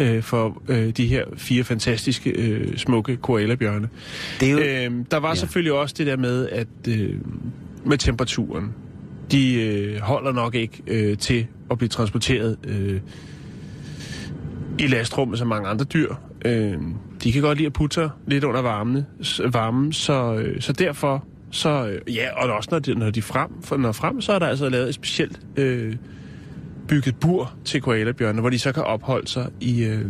øh, 0.00 0.22
for 0.22 0.62
øh, 0.68 0.88
de 0.90 1.06
her 1.06 1.24
fire 1.36 1.64
fantastiske, 1.64 2.30
øh, 2.30 2.76
smukke 2.76 3.16
koalabjørne. 3.16 3.88
Det 4.40 4.48
er 4.48 4.52
jo... 4.52 4.58
Øhm, 4.86 5.04
der 5.04 5.16
var 5.16 5.28
Ja. 5.28 5.34
selvfølgelig 5.34 5.72
også 5.72 5.94
det 5.98 6.06
der 6.06 6.16
med, 6.16 6.48
at 6.48 6.66
øh, 6.88 7.14
med 7.84 7.98
temperaturen, 7.98 8.74
de 9.32 9.62
øh, 9.62 10.00
holder 10.00 10.32
nok 10.32 10.54
ikke 10.54 10.82
øh, 10.86 11.18
til 11.18 11.46
at 11.70 11.78
blive 11.78 11.88
transporteret 11.88 12.56
øh, 12.66 13.00
i 14.78 14.86
lastrummet 14.86 15.38
som 15.38 15.48
mange 15.48 15.68
andre 15.68 15.84
dyr. 15.84 16.14
Øh, 16.44 16.74
de 17.24 17.32
kan 17.32 17.42
godt 17.42 17.58
lide 17.58 17.66
at 17.66 17.72
putte 17.72 17.94
sig 17.94 18.10
lidt 18.26 18.44
under 18.44 18.62
varmen, 18.62 19.02
s- 19.24 19.40
varmen 19.52 19.92
så, 19.92 20.34
øh, 20.34 20.60
så 20.60 20.72
derfor, 20.72 21.24
så, 21.50 21.88
øh, 21.88 22.14
ja, 22.16 22.42
og 22.44 22.52
også 22.56 22.68
når 22.72 22.78
de, 22.78 22.94
når 22.94 23.10
de 23.10 23.22
frem, 23.22 23.50
for, 23.62 23.76
når 23.76 23.92
frem, 23.92 24.20
så 24.20 24.32
er 24.32 24.38
der 24.38 24.46
altså 24.46 24.68
lavet 24.68 24.88
et 24.88 24.94
specielt 24.94 25.40
øh, 25.56 25.96
bygget 26.90 27.16
bur 27.20 27.54
til 27.64 27.80
koalabjørnene, 27.80 28.40
hvor 28.40 28.50
de 28.50 28.58
så 28.58 28.72
kan 28.72 28.82
opholde 28.82 29.28
sig 29.28 29.46
i, 29.60 29.84
øh, 29.84 30.00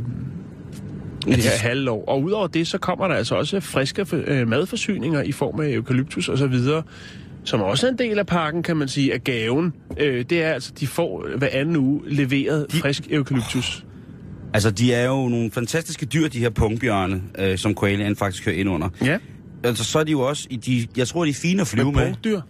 i 1.26 1.30
det 1.30 1.42
her 1.42 1.58
halvår. 1.60 2.04
Og 2.08 2.22
udover 2.22 2.46
det, 2.46 2.66
så 2.66 2.78
kommer 2.78 3.08
der 3.08 3.14
altså 3.14 3.34
også 3.34 3.60
friske 3.60 4.06
øh, 4.12 4.48
madforsyninger 4.48 5.22
i 5.22 5.32
form 5.32 5.60
af 5.60 5.68
eukalyptus 5.68 6.28
og 6.28 6.38
så 6.38 6.46
videre, 6.46 6.82
som 7.44 7.60
også 7.60 7.86
er 7.86 7.90
en 7.90 7.98
del 7.98 8.18
af 8.18 8.26
pakken, 8.26 8.62
kan 8.62 8.76
man 8.76 8.88
sige, 8.88 9.14
af 9.14 9.24
gaven. 9.24 9.72
Øh, 9.98 10.24
det 10.30 10.42
er 10.42 10.52
altså, 10.52 10.72
de 10.80 10.86
får 10.86 11.26
hver 11.36 11.48
anden 11.52 11.76
uge 11.76 12.00
leveret 12.06 12.66
de... 12.72 12.76
frisk 12.76 13.02
eukalyptus. 13.10 13.84
Altså, 14.54 14.70
de 14.70 14.94
er 14.94 15.06
jo 15.06 15.28
nogle 15.28 15.50
fantastiske 15.50 16.06
dyr, 16.06 16.28
de 16.28 16.38
her 16.38 16.50
pungbjørne, 16.50 17.22
øh, 17.38 17.58
som 17.58 17.74
koalaen 17.74 18.16
faktisk 18.16 18.44
hører 18.44 18.56
ind 18.56 18.68
under. 18.68 18.88
Ja, 19.04 19.18
Altså, 19.64 19.84
så 19.84 19.98
er 19.98 20.04
de 20.04 20.10
jo 20.10 20.20
også... 20.20 20.46
i 20.50 20.56
De, 20.56 20.86
jeg 20.96 21.08
tror, 21.08 21.24
de 21.24 21.30
er 21.30 21.34
fine 21.34 21.60
at 21.60 21.66
flyve 21.66 21.92
med 21.92 22.14
med. 22.24 22.40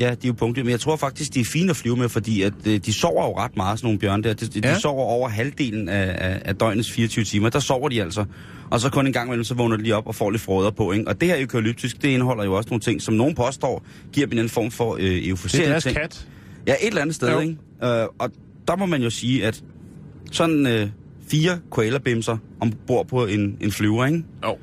Ja, 0.00 0.04
de 0.04 0.10
er 0.10 0.16
jo 0.26 0.32
punktdyr, 0.32 0.62
men 0.62 0.70
jeg 0.70 0.80
tror 0.80 0.96
faktisk, 0.96 1.34
de 1.34 1.40
er 1.40 1.44
fine 1.44 1.70
at 1.70 1.76
flyve 1.76 1.96
med, 1.96 2.08
fordi 2.08 2.42
at, 2.42 2.52
øh, 2.66 2.78
de 2.78 2.92
sover 2.92 3.24
jo 3.24 3.38
ret 3.38 3.56
meget, 3.56 3.78
sådan 3.78 3.86
nogle 3.86 3.98
bjørne 3.98 4.22
der. 4.22 4.32
De, 4.34 4.46
de, 4.46 4.60
Ja. 4.68 4.74
de 4.74 4.80
sover 4.80 5.04
over 5.04 5.28
halvdelen 5.28 5.88
af, 5.88 6.16
af, 6.28 6.42
af 6.44 6.56
døgnets 6.56 6.90
24 6.92 7.24
timer. 7.24 7.48
Der 7.48 7.58
sover 7.60 7.88
de 7.88 8.02
altså. 8.02 8.24
Og 8.70 8.80
så 8.80 8.90
kun 8.90 9.06
en 9.06 9.12
gang 9.12 9.28
imellem, 9.28 9.44
så 9.44 9.54
vågner 9.54 9.76
de 9.76 9.82
lige 9.82 9.96
op 9.96 10.06
og 10.06 10.14
får 10.14 10.30
lidt 10.30 10.42
frøder 10.42 10.70
på. 10.70 10.92
Ikke? 10.92 11.08
Og 11.08 11.20
det 11.20 11.28
her 11.28 11.40
eukalyptisk, 11.40 12.02
det 12.02 12.08
indeholder 12.08 12.44
jo 12.44 12.52
også 12.54 12.68
nogle 12.70 12.80
ting, 12.80 13.02
som 13.02 13.14
nogen 13.14 13.34
påstår, 13.34 13.84
giver 14.12 14.26
dem 14.26 14.38
en 14.38 14.48
form 14.48 14.70
for 14.70 14.94
øh, 14.94 15.00
Det 15.02 15.24
er 15.26 15.30
euforiserende 15.30 15.70
deres 15.70 15.84
ting. 15.84 15.96
kat. 15.96 16.26
Ja, 16.66 16.72
et 16.80 16.86
eller 16.88 17.00
andet 17.00 17.14
sted, 17.14 17.30
Jo. 17.32 17.40
ikke? 17.40 17.56
Øh, 17.84 18.06
og 18.18 18.30
der 18.68 18.76
må 18.76 18.86
man 18.86 19.02
jo 19.02 19.10
sige, 19.10 19.46
at 19.46 19.62
sådan 20.32 20.66
øh, 20.66 20.88
fire 21.28 21.58
koalabimser 21.70 22.36
ombord 22.60 23.06
på 23.08 23.26
en, 23.26 23.56
en 23.60 23.72
flyver, 23.72 24.06
ikke? 24.06 24.24
Jo, 24.44 24.58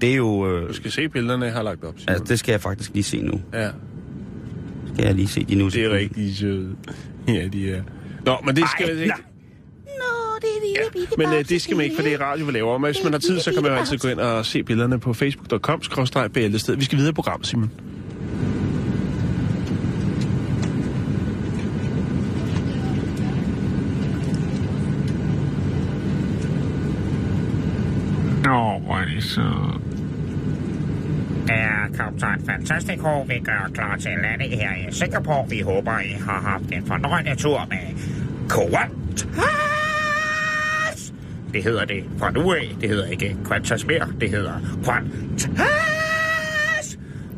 Det 0.00 0.10
er 0.12 0.16
jo... 0.16 0.50
Øh, 0.50 0.68
du 0.68 0.72
skal 0.74 0.90
se 0.90 1.08
billederne, 1.08 1.44
jeg 1.44 1.54
har 1.54 1.62
lagt 1.62 1.84
op. 1.84 1.94
Simon. 1.98 2.08
altså, 2.08 2.24
det 2.24 2.38
skal 2.38 2.52
jeg 2.52 2.60
faktisk 2.60 2.90
lige 2.94 3.04
se 3.04 3.20
nu. 3.20 3.40
Ja, 3.54 3.68
Skal 4.96 5.06
jeg 5.06 5.14
lige 5.14 5.28
se 5.28 5.44
de 5.44 5.54
nu. 5.54 5.68
det 5.68 5.84
er 5.84 5.90
rigtig 5.90 6.36
søde. 6.36 6.76
Ja, 7.28 7.48
de 7.52 7.70
er. 7.70 7.82
Nå, 8.24 8.36
men 8.44 8.56
det 8.56 8.64
skal 8.68 8.86
Ej, 8.86 8.92
ikke. 8.92 9.06
nej. 9.06 9.20
Nå, 9.84 10.38
det 10.40 10.48
er 10.48 10.66
lille 10.66 11.06
Ja, 11.18 11.26
men 11.30 11.38
øh, 11.38 11.48
det 11.48 11.62
skal 11.62 11.76
man 11.76 11.84
ikke, 11.84 11.96
for 11.96 12.02
det 12.02 12.12
er 12.12 12.20
radio, 12.20 12.44
vi 12.46 12.52
laver. 12.52 12.78
Men 12.78 12.92
hvis 12.92 13.04
man 13.04 13.12
har 13.12 13.20
tid, 13.20 13.40
så 13.40 13.52
kan 13.52 13.62
man 13.62 13.72
jo 13.72 13.78
altid 13.78 13.98
gå 13.98 14.08
ind 14.08 14.20
og 14.20 14.46
se 14.46 14.62
billederne 14.62 14.98
på 15.00 15.12
facebook.com-bæltested. 15.12 16.76
Vi 16.76 16.84
skal 16.84 16.98
videre 16.98 17.10
i 17.10 17.14
programmet, 17.14 17.46
Simon. 17.46 17.70
Nå, 28.44 28.78
hvor 28.78 28.94
er 28.96 29.04
det 29.14 29.24
så... 29.24 29.42
Ja, 31.48 31.88
kaptajn 31.96 32.46
Fantastico. 32.46 33.22
Vi 33.22 33.38
gør 33.38 33.70
klar 33.74 33.96
til 33.96 34.08
at 34.08 34.18
lande 34.22 34.44
her 34.56 34.88
i 34.88 34.92
Singapore. 34.92 35.48
Vi 35.48 35.60
håber, 35.60 35.98
I 35.98 36.12
har 36.12 36.40
haft 36.40 36.64
en 36.72 36.86
fornøjende 36.86 37.34
tur 37.34 37.66
med 37.70 37.78
Qantas. 38.48 38.96
Det 41.52 41.64
hedder 41.64 41.84
det 41.84 42.04
fra 42.18 42.30
nu 42.30 42.52
af. 42.52 42.76
Det 42.80 42.88
hedder 42.88 43.06
ikke 43.06 43.36
Qantas 43.48 43.86
mere. 43.86 44.08
Det 44.20 44.30
hedder 44.30 44.60
Qantas. 44.84 45.66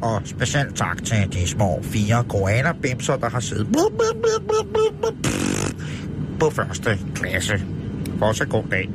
Og 0.02 0.22
specielt 0.24 0.76
tak 0.76 1.04
til 1.04 1.32
de 1.32 1.48
små 1.48 1.82
fire 1.82 2.24
koala-bimser, 2.28 3.16
der 3.16 3.30
har 3.30 3.40
siddet 3.40 3.66
på 6.40 6.50
første 6.50 6.98
klasse. 7.14 7.62
Også 8.20 8.44
god 8.44 8.64
dag. 8.70 8.90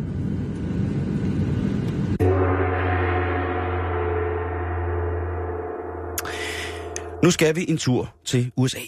Nu 7.24 7.32
skal 7.32 7.56
vi 7.56 7.66
en 7.70 7.78
tur 7.78 8.16
til 8.26 8.52
USA. 8.56 8.80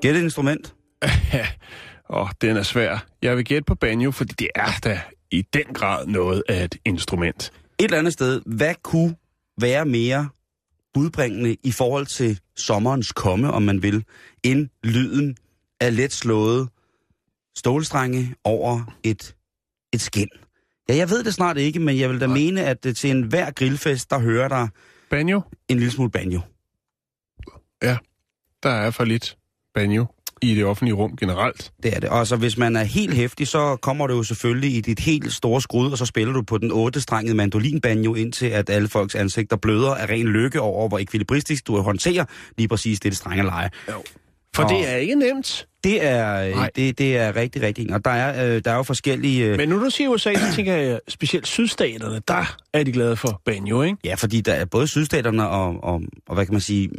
Gæt 0.00 0.16
et 0.16 0.22
instrument. 0.22 0.74
Og 2.04 2.28
den 2.40 2.56
er 2.56 2.62
svær. 2.62 3.06
Jeg 3.22 3.36
vil 3.36 3.44
gætte 3.44 3.64
på 3.64 3.74
banjo, 3.74 4.10
fordi 4.10 4.34
det 4.38 4.48
er 4.54 4.78
da 4.84 5.00
i 5.30 5.42
den 5.42 5.64
grad 5.74 6.06
noget 6.06 6.42
af 6.48 6.64
et 6.64 6.74
instrument. 6.84 7.52
Et 7.78 7.84
eller 7.84 7.98
andet 7.98 8.12
sted, 8.12 8.42
hvad 8.46 8.74
kunne 8.82 9.14
være 9.60 9.84
mere 9.84 10.28
budbringende 10.94 11.56
i 11.62 11.72
forhold 11.72 12.06
til 12.06 12.40
sommerens 12.56 13.12
komme, 13.12 13.52
om 13.52 13.62
man 13.62 13.82
vil, 13.82 14.04
end 14.42 14.68
lyden 14.84 15.36
af 15.80 15.96
let 15.96 16.12
slået 16.12 16.68
stålstrenge 17.56 18.34
over 18.44 18.98
et, 19.02 19.34
et 19.92 20.00
skin. 20.00 20.28
Ja, 20.88 20.96
jeg 20.96 21.10
ved 21.10 21.24
det 21.24 21.34
snart 21.34 21.58
ikke, 21.58 21.80
men 21.80 21.98
jeg 21.98 22.10
vil 22.10 22.20
da 22.20 22.26
Nej. 22.26 22.34
mene, 22.34 22.64
at 22.64 22.86
øh, 22.86 22.94
til 22.94 23.10
enhver 23.10 23.50
grillfest, 23.50 24.10
der 24.10 24.18
hører 24.18 24.48
der 24.48 24.68
Banjo? 25.10 25.40
en 25.68 25.78
lille 25.78 25.92
smule 25.92 26.10
banjo. 26.10 26.40
Der 28.62 28.70
er 28.70 28.90
for 28.90 29.04
lidt 29.04 29.36
banjo 29.74 30.06
i 30.42 30.54
det 30.54 30.64
offentlige 30.64 30.94
rum 30.94 31.16
generelt. 31.16 31.72
Det 31.82 31.96
er 31.96 32.00
det. 32.00 32.08
Og 32.08 32.26
så 32.26 32.36
hvis 32.36 32.58
man 32.58 32.76
er 32.76 32.84
helt 32.84 33.14
hæftig, 33.14 33.48
så 33.48 33.76
kommer 33.76 34.06
du 34.06 34.16
jo 34.16 34.22
selvfølgelig 34.22 34.76
i 34.76 34.80
dit 34.80 34.98
helt 35.00 35.32
store 35.32 35.60
skrud, 35.60 35.90
og 35.92 35.98
så 35.98 36.06
spiller 36.06 36.32
du 36.32 36.42
på 36.42 36.58
den 36.58 36.72
otte-strengede 36.72 37.34
mandolinbanjo, 37.34 38.14
indtil 38.14 38.46
at 38.46 38.70
alle 38.70 38.88
folks 38.88 39.14
ansigter 39.14 39.56
bløder 39.56 39.94
af 39.94 40.08
ren 40.08 40.26
lykke 40.26 40.60
over, 40.60 40.88
hvor 40.88 40.98
ekvilibristisk 40.98 41.66
du 41.66 41.80
håndterer 41.80 42.24
lige 42.56 42.68
præcis 42.68 43.00
det, 43.00 43.12
det 43.12 43.18
strenge 43.18 43.42
leje. 43.42 43.70
For 44.56 44.62
Og- 44.62 44.70
det 44.70 44.92
er 44.92 44.96
ikke 44.96 45.14
nemt. 45.14 45.66
Det 45.84 46.04
er, 46.04 46.42
øh, 46.48 46.50
Nej. 46.54 46.70
det, 46.76 46.98
det 46.98 47.16
er 47.16 47.36
rigtig, 47.36 47.62
rigtig. 47.62 47.94
Og 47.94 48.04
der 48.04 48.10
er, 48.10 48.54
øh, 48.56 48.62
der 48.64 48.70
er 48.70 48.76
jo 48.76 48.82
forskellige... 48.82 49.44
Øh, 49.46 49.56
Men 49.56 49.68
nu 49.68 49.84
du 49.84 49.90
siger 49.90 50.08
USA, 50.10 50.34
så 50.34 50.54
tænker 50.56 50.74
jeg, 50.74 51.00
specielt 51.08 51.46
sydstaterne, 51.46 52.20
der 52.28 52.56
er 52.72 52.82
de 52.82 52.92
glade 52.92 53.16
for 53.16 53.40
banjo, 53.44 53.82
ikke? 53.82 53.96
Ja, 54.04 54.14
fordi 54.14 54.40
der 54.40 54.52
er 54.52 54.64
både 54.64 54.86
sydstaterne 54.88 55.48
og, 55.48 55.84
og, 55.84 56.02
og 56.28 56.34
hvad 56.34 56.46
kan 56.46 56.54
man 56.54 56.60
sige, 56.60 56.90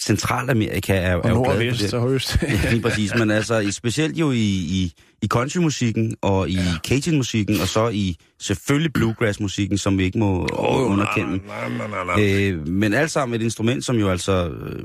Centralamerika 0.00 0.94
er, 0.94 1.00
er 1.00 1.16
Og 1.16 1.28
jo 1.30 1.34
nord 1.34 1.46
og 1.48 1.56
glade 1.56 1.70
for 1.70 1.76
vest 1.82 1.92
det. 1.92 2.00
og 2.00 2.12
øst. 2.14 2.38
Ja, 2.64 2.70
lige 2.70 2.82
præcis. 2.82 3.14
Men 3.18 3.30
altså, 3.30 3.68
specielt 3.72 4.16
jo 4.16 4.30
i, 4.30 4.38
i, 4.78 4.92
i 5.22 5.26
countrymusikken 5.26 6.16
og 6.22 6.48
i 6.48 6.54
ja. 6.54 6.60
Cajun-musikken, 6.88 7.60
og 7.60 7.68
så 7.68 7.88
i 7.88 8.16
selvfølgelig 8.40 8.92
bluegrass-musikken, 8.92 9.78
som 9.78 9.98
vi 9.98 10.04
ikke 10.04 10.18
må 10.18 10.48
oh, 10.52 10.90
underkende. 10.90 11.28
Nej, 11.46 11.68
nej, 11.78 11.86
nej, 11.88 12.16
nej. 12.16 12.50
Øh, 12.50 12.68
men 12.68 12.94
alt 12.94 13.10
sammen 13.10 13.40
et 13.40 13.44
instrument, 13.44 13.84
som 13.84 13.96
jo 13.96 14.10
altså... 14.10 14.48
Øh, 14.48 14.82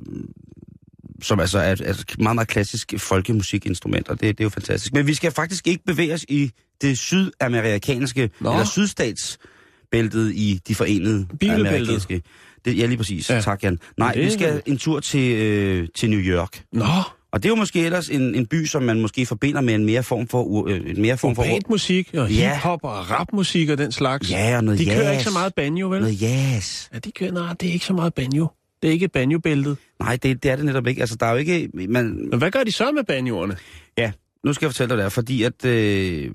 som 1.22 1.40
altså 1.40 1.60
er 1.60 1.76
er 1.84 1.92
et 1.92 2.16
meget, 2.20 2.36
meget 2.36 2.48
klassisk 2.48 2.94
folkemusikinstrument, 2.98 4.10
og 4.10 4.22
det, 4.22 4.38
det 4.38 4.40
er 4.40 4.46
jo 4.46 4.50
fantastisk. 4.50 4.94
Men 4.94 5.08
vi 5.08 5.14
skal 5.14 5.32
faktisk 5.32 5.68
ikke 5.68 5.84
bevæge 5.86 6.14
os 6.14 6.26
i 6.30 6.52
det 6.82 6.98
sydamerikanske, 6.98 8.30
Nå. 8.40 8.52
eller 8.52 8.66
sydstatsbæltet 8.66 10.32
i 10.36 10.60
de 10.68 10.76
forenede 10.76 11.28
amerikanske... 11.50 12.22
Det, 12.66 12.78
ja, 12.78 12.86
lige 12.86 12.98
præcis. 12.98 13.30
Ja. 13.30 13.42
Tak, 13.42 13.64
Jan. 13.64 13.80
Nej, 13.98 14.14
det 14.14 14.26
vi 14.26 14.32
skal 14.32 14.62
en 14.66 14.78
tur 14.78 15.00
til, 15.00 15.32
øh, 15.32 15.88
til 15.96 16.10
New 16.10 16.20
York. 16.20 16.64
Nå, 16.74 16.86
Og 17.32 17.44
det 17.44 17.46
er 17.46 17.50
jo 17.50 17.56
måske 17.56 17.86
ellers 17.86 18.10
en, 18.10 18.36
en 18.36 18.46
by, 18.46 18.66
som 18.66 18.84
man 18.84 19.02
måske 19.02 19.26
forbinder 19.26 19.62
med 19.62 19.76
en 19.76 19.86
mere 19.86 20.04
form 20.04 20.28
for... 20.28 20.68
Øh, 20.70 20.82
en 20.90 21.02
mere 21.02 21.18
form 21.18 21.36
for 21.36 21.44
urbansk 21.44 21.70
musik 21.70 22.10
og 22.14 22.32
Ja. 22.32 22.54
hiphop 22.56 22.80
og 22.84 23.12
rapmusik 23.12 23.70
og 23.70 23.78
den 23.78 23.92
slags. 23.92 24.32
Ja, 24.32 24.58
og 24.58 24.64
noget 24.64 24.80
De 24.80 24.86
kører 24.86 24.98
jazz. 25.02 25.12
ikke 25.12 25.24
så 25.24 25.32
meget 25.32 25.54
banjo, 25.56 25.90
vel? 25.90 26.02
Noget 26.02 26.22
jazz. 26.22 26.88
Ja, 26.94 27.00
de 27.00 27.12
kører, 27.12 27.32
nej, 27.32 27.54
det 27.54 27.70
er 27.70 27.74
ikke 27.74 27.86
så 27.86 27.94
meget 27.94 28.14
banjo. 28.14 28.48
Det 28.82 28.88
er 28.88 28.92
ikke 28.92 29.08
banjo-bæltet. 29.08 29.78
Nej, 30.00 30.16
det, 30.24 30.44
det 30.44 30.52
er 30.52 30.56
det 30.56 30.66
netop 30.66 30.88
ikke. 30.88 31.02
Altså, 31.02 31.16
der 31.16 31.26
er 31.26 31.32
jo 31.32 31.38
ikke... 31.38 31.70
Man, 31.74 31.90
Men 32.30 32.38
hvad 32.40 32.52
gør 32.52 32.64
de 32.64 32.72
så 32.72 32.92
med 32.92 33.04
banjoerne? 33.04 33.58
Ja, 33.98 34.12
nu 34.46 34.54
skal 34.54 34.66
jeg 34.66 34.72
fortælle 34.72 34.96
dig 34.96 35.04
det 35.04 35.12
fordi 35.14 35.44
at 35.44 35.66
øh, 35.66 36.32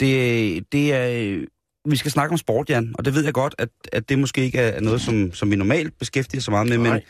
det, 0.00 0.72
det 0.72 0.92
er... 0.92 1.08
øh, 1.10 1.46
Vi 1.90 1.96
skal 1.96 2.10
snakke 2.10 2.32
om 2.32 2.38
sport, 2.38 2.70
Jan, 2.70 2.94
og 2.98 3.04
det 3.04 3.14
ved 3.14 3.24
jeg 3.24 3.32
godt, 3.34 3.54
at, 3.58 3.68
at 3.92 4.08
det 4.08 4.18
måske 4.18 4.40
ikke 4.44 4.58
er 4.58 4.80
noget, 4.80 5.00
som, 5.00 5.32
som 5.32 5.50
vi 5.50 5.56
normalt 5.56 5.98
beskæftiger 5.98 6.40
så 6.40 6.50
meget 6.50 6.68
med, 6.68 6.78
men 6.78 6.86
Nej. 6.86 7.02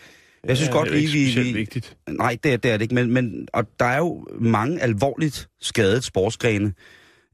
jeg 0.45 0.57
synes 0.57 0.69
Ja, 0.69 0.73
godt 0.73 0.89
det 0.89 0.95
er 0.95 0.99
lige, 1.01 1.07
ikke 1.09 1.19
vi... 1.19 1.27
specielt 1.33 1.55
vi 1.55 1.59
vigtigt. 1.61 1.97
nej, 2.09 2.37
det 2.45 2.53
er, 2.53 2.57
det 2.57 2.71
er 2.71 2.77
det 2.77 2.83
ikke, 2.83 2.95
men, 2.95 3.11
men 3.13 3.49
og 3.53 3.65
der 3.81 3.85
er 3.87 3.99
jo 3.99 4.27
mange 4.41 4.83
alvorligt 4.83 5.49
skadet 5.61 6.05
sportsgrene, 6.05 6.73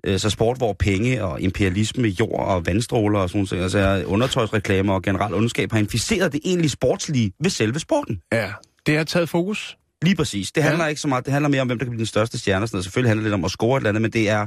øh, 0.06 0.18
så 0.18 0.30
sport, 0.30 0.56
hvor 0.56 0.73
penge 0.73 1.25
og 1.25 1.40
imperialisme, 1.40 2.09
jord 2.09 2.47
og 2.47 2.66
vandstråler 2.66 3.18
og 3.21 3.30
sådan 3.30 3.47
noget, 3.50 3.62
altså 3.62 4.04
undertøjsreklamer 4.06 4.94
og 4.94 5.02
generelt 5.02 5.35
ondskab 5.35 5.73
har 5.73 5.78
inficeret 5.78 6.32
det 6.32 6.40
egentlige 6.44 6.71
sportslige 6.71 7.32
ved 7.40 7.50
selve 7.50 7.78
sporten. 7.78 8.21
Ja, 8.32 8.52
det 8.87 8.97
har 8.97 9.04
taget 9.04 9.28
fokus. 9.28 9.76
Lige 10.02 10.16
præcis. 10.16 10.52
Det 10.52 10.62
handler 10.62 10.85
Ja. 10.85 10.88
ikke 10.88 11.00
så 11.00 11.09
meget, 11.09 11.25
det 11.25 11.32
handler 11.32 11.49
mere 11.49 11.61
om, 11.61 11.66
hvem 11.66 11.78
der 11.78 11.85
kan 11.85 11.90
blive 11.90 11.99
den 11.99 12.06
største 12.06 12.38
stjerne. 12.38 12.62
og 12.62 12.68
Sådan 12.68 12.76
noget. 12.76 12.85
Selvfølgelig 12.85 13.11
handler 13.11 13.23
det 13.23 13.30
lidt 13.30 13.35
om 13.35 13.44
at 13.44 13.50
score 13.50 13.76
et 13.76 13.80
eller 13.80 13.88
andet, 13.88 14.02
men 14.02 14.11
det 14.12 14.28
er 14.28 14.47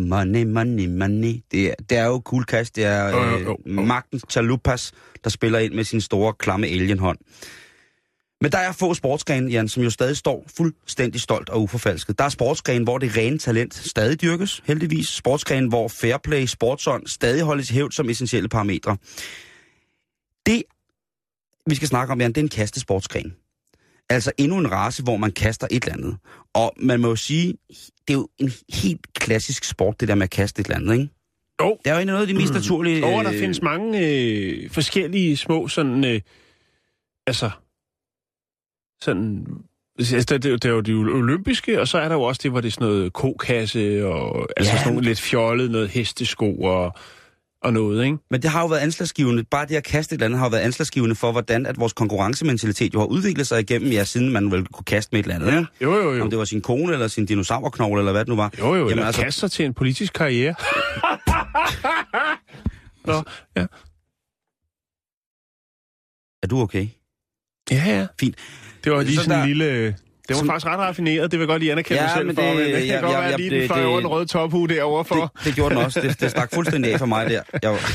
money, 0.00 0.44
money, 0.44 0.86
money. 0.86 1.34
Det 1.52 1.66
er, 1.66 1.74
det 1.90 1.98
er 1.98 2.06
jo 2.06 2.22
cool 2.24 2.42
cash, 2.44 2.70
det 2.76 2.84
er 2.84 3.08
jo, 3.10 3.24
øh, 3.24 3.42
jo, 3.42 3.56
jo. 3.66 3.80
magtens 3.82 4.24
chalupas, 4.30 4.92
der 5.24 5.30
spiller 5.30 5.58
ind 5.58 5.74
med 5.74 5.84
sin 5.84 6.00
store, 6.00 6.32
klamme 6.38 6.66
alienhånd. 6.66 7.18
Men 8.40 8.52
der 8.52 8.58
er 8.58 8.72
få 8.72 8.94
sportsgrene, 8.94 9.50
Jan, 9.50 9.68
som 9.68 9.82
jo 9.82 9.90
stadig 9.90 10.16
står 10.16 10.44
fuldstændig 10.56 11.20
stolt 11.20 11.48
og 11.48 11.62
uforfalsket. 11.62 12.18
Der 12.18 12.24
er 12.24 12.28
sportsgrene, 12.28 12.84
hvor 12.84 12.98
det 12.98 13.16
rene 13.16 13.38
talent 13.38 13.74
stadig 13.74 14.20
dyrkes, 14.22 14.62
heldigvis. 14.66 15.08
Sportsgrene, 15.08 15.68
hvor 15.68 15.88
fair 15.88 16.16
play, 16.16 16.46
sportsånd 16.46 17.06
stadig 17.06 17.42
holdes 17.42 17.70
i 17.70 17.74
hævd 17.74 17.92
som 17.92 18.10
essentielle 18.10 18.48
parametre. 18.48 18.96
Det, 20.46 20.62
vi 21.66 21.74
skal 21.74 21.88
snakke 21.88 22.12
om, 22.12 22.20
Jan, 22.20 22.32
det 22.32 22.38
er 22.38 22.42
en 22.42 22.48
kastesportsgren. 22.48 23.34
Altså 24.08 24.32
endnu 24.38 24.58
en 24.58 24.72
race, 24.72 25.02
hvor 25.02 25.16
man 25.16 25.32
kaster 25.32 25.66
et 25.70 25.84
eller 25.84 25.96
andet. 25.96 26.16
Og 26.54 26.72
man 26.76 27.00
må 27.00 27.08
jo 27.08 27.16
sige, 27.16 27.54
det 28.08 28.14
er 28.14 28.18
jo 28.18 28.28
en 28.38 28.52
helt 28.82 29.14
klassisk 29.14 29.64
sport, 29.64 30.00
det 30.00 30.08
der 30.08 30.14
med 30.14 30.22
at 30.22 30.30
kaste 30.30 30.60
et 30.60 30.66
eller 30.66 30.76
andet, 30.76 30.92
ikke? 30.94 31.08
Jo. 31.62 31.78
Det 31.84 31.90
er 31.92 31.98
jo 31.98 32.04
noget 32.04 32.20
af 32.20 32.26
det 32.26 32.36
mest 32.36 32.54
naturlige... 32.54 33.04
Og 33.06 33.24
der 33.24 33.32
øh, 33.32 33.38
findes 33.38 33.62
mange 33.62 34.06
øh, 34.06 34.70
forskellige 34.70 35.36
små 35.36 35.68
sådan... 35.68 36.04
Øh, 36.04 36.20
altså... 37.26 37.50
Sådan... 39.02 39.46
Altså, 39.98 40.24
der, 40.28 40.38
der, 40.38 40.56
der 40.56 40.68
er 40.68 40.72
jo 40.72 40.80
det 40.80 40.94
olympiske, 40.94 41.80
og 41.80 41.88
så 41.88 41.98
er 41.98 42.08
der 42.08 42.14
jo 42.14 42.22
også 42.22 42.40
det, 42.42 42.50
hvor 42.50 42.60
det 42.60 42.68
er 42.68 42.72
sådan 42.72 42.86
noget 42.88 43.12
kokasse, 43.12 44.06
og 44.06 44.48
altså 44.56 44.72
Ja. 44.72 44.78
sådan 44.78 44.92
nogle 44.92 45.08
lidt 45.08 45.20
fjollet, 45.20 45.70
noget 45.70 45.88
hestesko 45.88 46.54
og, 46.62 46.92
og 47.62 47.72
noget, 47.72 48.04
ikke? 48.04 48.18
Men 48.30 48.42
det 48.42 48.50
har 48.50 48.60
jo 48.60 48.66
været 48.66 48.80
anslagsgivende. 48.80 49.44
Bare 49.44 49.66
det 49.66 49.76
at 49.76 49.84
kaste 49.84 50.14
et 50.14 50.16
eller 50.16 50.26
andet 50.26 50.38
har 50.38 50.46
jo 50.46 50.50
været 50.50 50.60
anslagsgivende 50.62 51.14
for, 51.14 51.32
hvordan 51.32 51.66
at 51.66 51.78
vores 51.80 51.92
konkurrencementalitet 51.92 52.94
jo 52.94 52.98
har 52.98 53.06
udviklet 53.06 53.46
sig 53.46 53.60
igennem, 53.60 53.90
ja, 53.92 54.04
siden 54.04 54.30
man 54.30 54.50
vel 54.50 54.66
kunne 54.66 54.84
kaste 54.84 55.08
med 55.12 55.20
et 55.20 55.24
eller 55.32 55.36
andet. 55.48 55.60
ikke? 55.60 55.66
Jo, 55.80 55.94
jo, 56.02 56.12
jo. 56.14 56.22
Om 56.22 56.30
det 56.30 56.38
var 56.38 56.44
sin 56.44 56.60
kone, 56.60 56.92
eller 56.92 57.08
sin 57.08 57.26
dinosaurknogle, 57.26 58.00
eller 58.00 58.12
hvad 58.12 58.20
det 58.20 58.28
nu 58.28 58.36
var. 58.36 58.52
Jo, 58.58 58.66
jo, 58.66 58.74
Jamen, 58.74 58.90
eller 58.90 59.06
altså... 59.06 59.22
kaste 59.22 59.40
sig 59.40 59.50
til 59.50 59.64
en 59.64 59.74
politisk 59.74 60.12
karriere. 60.12 60.54
Nå, 63.06 63.22
ja. 63.56 63.66
Er 66.42 66.46
du 66.50 66.60
okay? 66.60 66.88
Ja, 67.70 67.82
ja. 67.86 68.06
Fint. 68.20 68.34
Det 68.84 68.92
var 68.92 69.02
lige 69.02 69.16
Så 69.16 69.22
sådan 69.24 69.40
en 69.40 69.46
lille... 69.46 69.86
Det 69.86 69.94
var 70.28 70.34
Som- 70.36 70.46
faktisk 70.48 70.66
ret 70.66 70.78
raffineret, 70.78 71.30
det 71.30 71.38
vil 71.38 71.44
jeg 71.44 71.48
godt 71.48 71.60
lige 71.60 71.72
anerkende 71.72 72.00
Ja, 72.02 72.06
mig 72.06 72.12
selv 72.16 72.26
men 72.26 72.34
for. 72.36 72.42
det- 72.42 72.56
Men 72.56 72.64
det 72.64 72.72
kan 72.74 72.86
ja, 72.86 73.00
godt 73.00 73.12
ja, 73.12 73.18
være 73.20 73.30
ja, 73.30 73.36
lige 73.36 73.50
det- 73.50 73.60
den 73.60 73.68
fløj 73.68 73.84
over 73.84 73.98
den 74.00 74.06
røde 74.08 74.26
tophue 74.26 74.68
derovre 74.68 75.04
for. 75.04 75.14
Det, 75.14 75.30
det 75.44 75.54
gjorde 75.54 75.74
den 75.74 75.84
også. 75.84 76.00
Det, 76.00 76.20
det 76.20 76.30
stak 76.30 76.54
fuldstændig 76.54 76.92
af 76.92 76.98
for 76.98 77.06
mig 77.06 77.30
der. 77.30 77.42
Jeg, 77.62 77.70
var- 77.70 77.80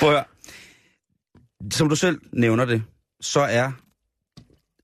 Prøv 0.00 0.08
at 0.08 0.14
høre. 0.14 0.24
Som 1.72 1.88
du 1.88 1.96
selv 1.96 2.20
nævner 2.32 2.64
det, 2.64 2.82
så 3.20 3.40
er, 3.40 3.72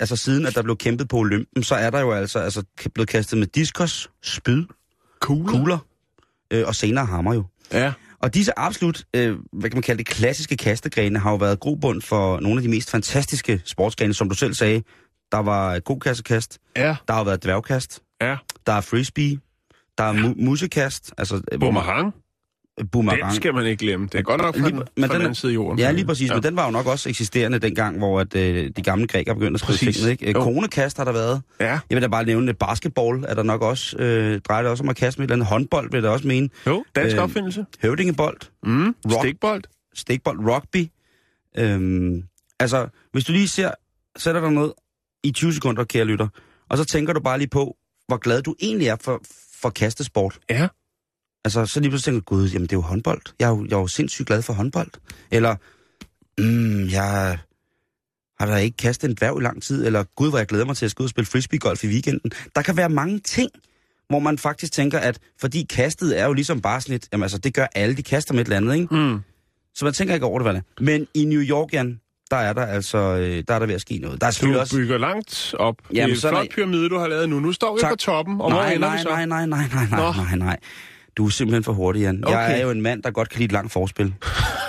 altså 0.00 0.16
siden 0.16 0.46
at 0.46 0.54
der 0.54 0.62
blev 0.62 0.76
kæmpet 0.76 1.08
på 1.08 1.16
Olympen, 1.16 1.62
så 1.62 1.74
er 1.74 1.90
der 1.90 2.00
jo 2.00 2.12
altså, 2.12 2.38
altså 2.38 2.62
blevet 2.94 3.08
kastet 3.08 3.38
med 3.38 3.46
diskos, 3.46 4.10
spyd, 4.22 4.64
Cool. 5.20 5.48
kugler 5.48 5.78
øh, 6.50 6.66
og 6.66 6.74
senere 6.74 7.06
hammer 7.06 7.34
jo. 7.34 7.44
Ja. 7.72 7.92
Og 8.24 8.34
disse 8.34 8.58
absolut, 8.58 9.04
øh, 9.16 9.36
hvad 9.52 9.70
kan 9.70 9.76
man 9.76 9.82
kalde 9.82 9.98
det, 9.98 10.06
klassiske 10.06 10.56
kastegrene 10.56 11.18
har 11.18 11.30
jo 11.30 11.36
været 11.36 11.60
grobund 11.60 12.02
for 12.02 12.40
nogle 12.40 12.58
af 12.58 12.62
de 12.62 12.68
mest 12.68 12.90
fantastiske 12.90 13.62
sportsgrene, 13.64 14.14
som 14.14 14.28
du 14.28 14.34
selv 14.34 14.54
sagde. 14.54 14.82
Der 15.32 15.38
var 15.38 15.78
kokassekast, 15.78 16.58
Ja. 16.76 16.96
der 17.08 17.14
har 17.14 17.24
været 17.24 17.42
dværgkast, 17.44 18.02
Ja. 18.20 18.36
der 18.66 18.72
er 18.72 18.80
frisbee, 18.80 19.38
der 19.98 20.04
er 20.04 20.12
mu- 20.12 20.44
musekast, 20.44 21.12
altså... 21.18 21.34
hvor 21.34 21.42
man- 21.50 21.60
Boomerang. 21.60 22.14
Boomerang. 22.92 23.22
Den 23.22 23.32
skal 23.34 23.54
man 23.54 23.66
ikke 23.66 23.76
glemme. 23.84 24.06
Det 24.12 24.18
er 24.18 24.22
godt 24.22 24.40
nok 24.40 24.54
fra, 24.58 24.68
Lige- 24.68 24.76
den, 24.76 24.82
men 24.96 25.04
fra 25.04 25.06
den 25.06 25.10
den 25.10 25.20
anden 25.20 25.34
side 25.34 25.52
af 25.52 25.54
jorden. 25.54 25.78
Ja, 25.78 25.90
lige 25.90 26.04
præcis, 26.06 26.28
ja. 26.30 26.34
men 26.34 26.42
den 26.42 26.56
var 26.56 26.64
jo 26.64 26.70
nok 26.70 26.86
også 26.86 27.08
eksisterende 27.08 27.58
dengang, 27.58 27.98
hvor 27.98 28.20
at, 28.20 28.36
øh, 28.36 28.70
de 28.76 28.82
gamle 28.82 29.06
grækere 29.06 29.34
begyndte 29.34 29.56
at 29.56 29.60
skrive 29.60 29.72
Præcis. 29.76 29.96
tingene, 29.96 30.12
ikke? 30.12 30.26
Øh, 30.28 30.34
Jo. 30.34 30.44
Konekast 30.44 30.96
har 30.96 31.04
der 31.04 31.12
været. 31.12 31.42
Ja, 31.60 31.66
Jeg 31.66 31.80
vil 31.90 32.02
da 32.02 32.06
bare 32.08 32.24
nævne, 32.24 32.50
at 32.50 32.58
basketball 32.58 33.24
er 33.28 33.34
der 33.34 33.42
nok 33.42 33.62
også, 33.62 33.96
øh, 33.98 34.40
drejer 34.40 34.62
det 34.62 34.70
også 34.70 34.82
om 34.84 34.88
at 34.88 34.96
kaste 34.96 35.20
med 35.20 35.24
et 35.28 35.32
eller 35.32 35.34
andet 35.36 35.48
håndbold, 35.48 35.90
vil 35.90 35.96
jeg 35.96 36.02
da 36.02 36.08
også 36.08 36.26
mene. 36.28 36.48
jo, 36.66 36.84
dansk 36.96 37.16
Øh, 37.16 37.22
opfindelse. 37.22 37.66
Høvdingebold, 37.82 38.36
Mm, 38.62 38.94
rock. 39.06 39.22
stikbold. 39.24 39.62
stikbold, 39.94 40.38
rugby. 40.38 40.86
Øhm, 41.58 42.22
altså, 42.60 42.88
hvis 43.12 43.24
du 43.24 43.32
lige 43.32 43.48
ser, 43.48 43.70
sætter 44.16 44.40
dig 44.40 44.50
ned 44.50 44.70
i 45.24 45.30
20 45.32 45.52
sekunder, 45.54 45.84
kære 45.84 46.04
lytter, 46.04 46.28
og 46.70 46.78
så 46.78 46.84
tænker 46.84 47.12
du 47.12 47.20
bare 47.20 47.38
lige 47.38 47.48
på, 47.48 47.76
hvor 48.08 48.16
glad 48.16 48.42
du 48.42 48.54
egentlig 48.62 48.88
er 48.88 48.96
for, 49.00 49.20
for 49.60 49.70
kastesport. 49.70 50.38
Ja. 50.50 50.68
Altså, 51.44 51.66
så 51.66 51.80
lige 51.80 51.90
pludselig 51.90 52.12
tænker 52.14 52.24
gud, 52.24 52.48
jamen 52.48 52.62
det 52.62 52.72
er 52.72 52.76
jo 52.76 52.80
håndbold. 52.80 53.20
Jeg 53.40 53.46
er 53.46 53.50
jo, 53.50 53.64
jeg 53.64 53.72
er 53.76 53.80
jo 53.80 53.86
sindssygt 53.86 54.26
glad 54.26 54.42
for 54.42 54.52
håndbold. 54.52 54.90
Eller, 55.30 55.56
mm, 56.38 56.88
jeg 56.88 57.38
har 58.40 58.46
da 58.46 58.56
ikke 58.56 58.76
kastet 58.76 59.08
en 59.10 59.14
dværg 59.16 59.40
i 59.40 59.42
lang 59.42 59.62
tid, 59.62 59.86
eller 59.86 60.04
gud, 60.16 60.28
hvor 60.28 60.38
jeg 60.38 60.46
glæder 60.46 60.64
mig 60.64 60.76
til 60.76 60.84
at 60.84 60.90
skulle 60.90 61.04
ud 61.04 61.06
og 61.06 61.10
spille 61.10 61.26
frisbeegolf 61.26 61.84
i 61.84 61.88
weekenden. 61.88 62.30
Der 62.56 62.62
kan 62.62 62.76
være 62.76 62.88
mange 62.88 63.18
ting, 63.18 63.50
hvor 64.08 64.18
man 64.18 64.38
faktisk 64.38 64.72
tænker, 64.72 64.98
at 64.98 65.18
fordi 65.40 65.66
kastet 65.70 66.20
er 66.20 66.26
jo 66.26 66.32
ligesom 66.32 66.60
bare 66.60 66.80
sådan 66.80 66.94
et, 66.96 67.08
jamen 67.12 67.22
altså, 67.22 67.38
det 67.38 67.54
gør 67.54 67.66
alle, 67.74 67.96
de 67.96 68.02
kaster 68.02 68.34
med 68.34 68.40
et 68.40 68.44
eller 68.44 68.56
andet, 68.56 68.74
ikke? 68.74 68.94
Mm. 68.94 69.18
Så 69.74 69.84
man 69.84 69.94
tænker 69.94 70.14
ikke 70.14 70.26
over 70.26 70.38
det, 70.38 70.44
hvad 70.44 70.54
det 70.54 70.62
er. 70.78 70.82
Men 70.82 71.06
i 71.14 71.24
New 71.24 71.40
York, 71.40 71.72
Jan, 71.72 72.00
der 72.30 72.36
er 72.36 72.52
der 72.52 72.66
altså 72.66 72.98
øh, 72.98 73.44
der 73.48 73.54
er 73.54 73.58
der 73.58 73.66
ved 73.66 73.74
at 73.74 73.80
ske 73.80 73.98
noget. 73.98 74.20
Der 74.20 74.26
er 74.26 74.38
Du 74.42 74.58
også... 74.58 74.76
bygger 74.76 74.98
langt 74.98 75.54
op. 75.58 75.76
Jamen, 75.94 76.14
det 76.16 76.24
er 76.24 76.28
en 76.28 76.32
flot 76.32 76.46
der- 76.46 76.54
pyramide, 76.54 76.88
du 76.88 76.98
har 76.98 77.06
lavet 77.08 77.28
nu. 77.28 77.40
Nu 77.40 77.52
står 77.52 77.74
vi 77.74 77.80
Tak. 77.80 77.90
på 77.90 77.96
toppen, 77.96 78.40
og 78.40 78.50
nej, 78.50 78.58
hvor 78.60 78.76
ender 78.76 78.88
nej, 78.88 78.96
vi 78.96 79.02
så? 79.02 79.08
nej, 79.08 79.26
nej, 79.26 79.46
nej, 79.46 79.64
nej, 79.74 79.86
nej, 79.90 80.12
nej, 80.16 80.36
nej. 80.36 80.58
Du 81.16 81.26
er 81.26 81.30
simpelthen 81.30 81.64
for 81.64 81.73
hurtig, 81.73 82.02
Jan. 82.02 82.25
Okay. 82.25 82.37
Jeg 82.37 82.59
er 82.59 82.62
jo 82.62 82.71
en 82.71 82.80
mand, 82.83 83.02
der 83.02 83.11
godt 83.11 83.28
kan 83.28 83.38
lide 83.38 83.44
et 83.44 83.52
langt 83.52 83.73
forspil. 83.73 84.14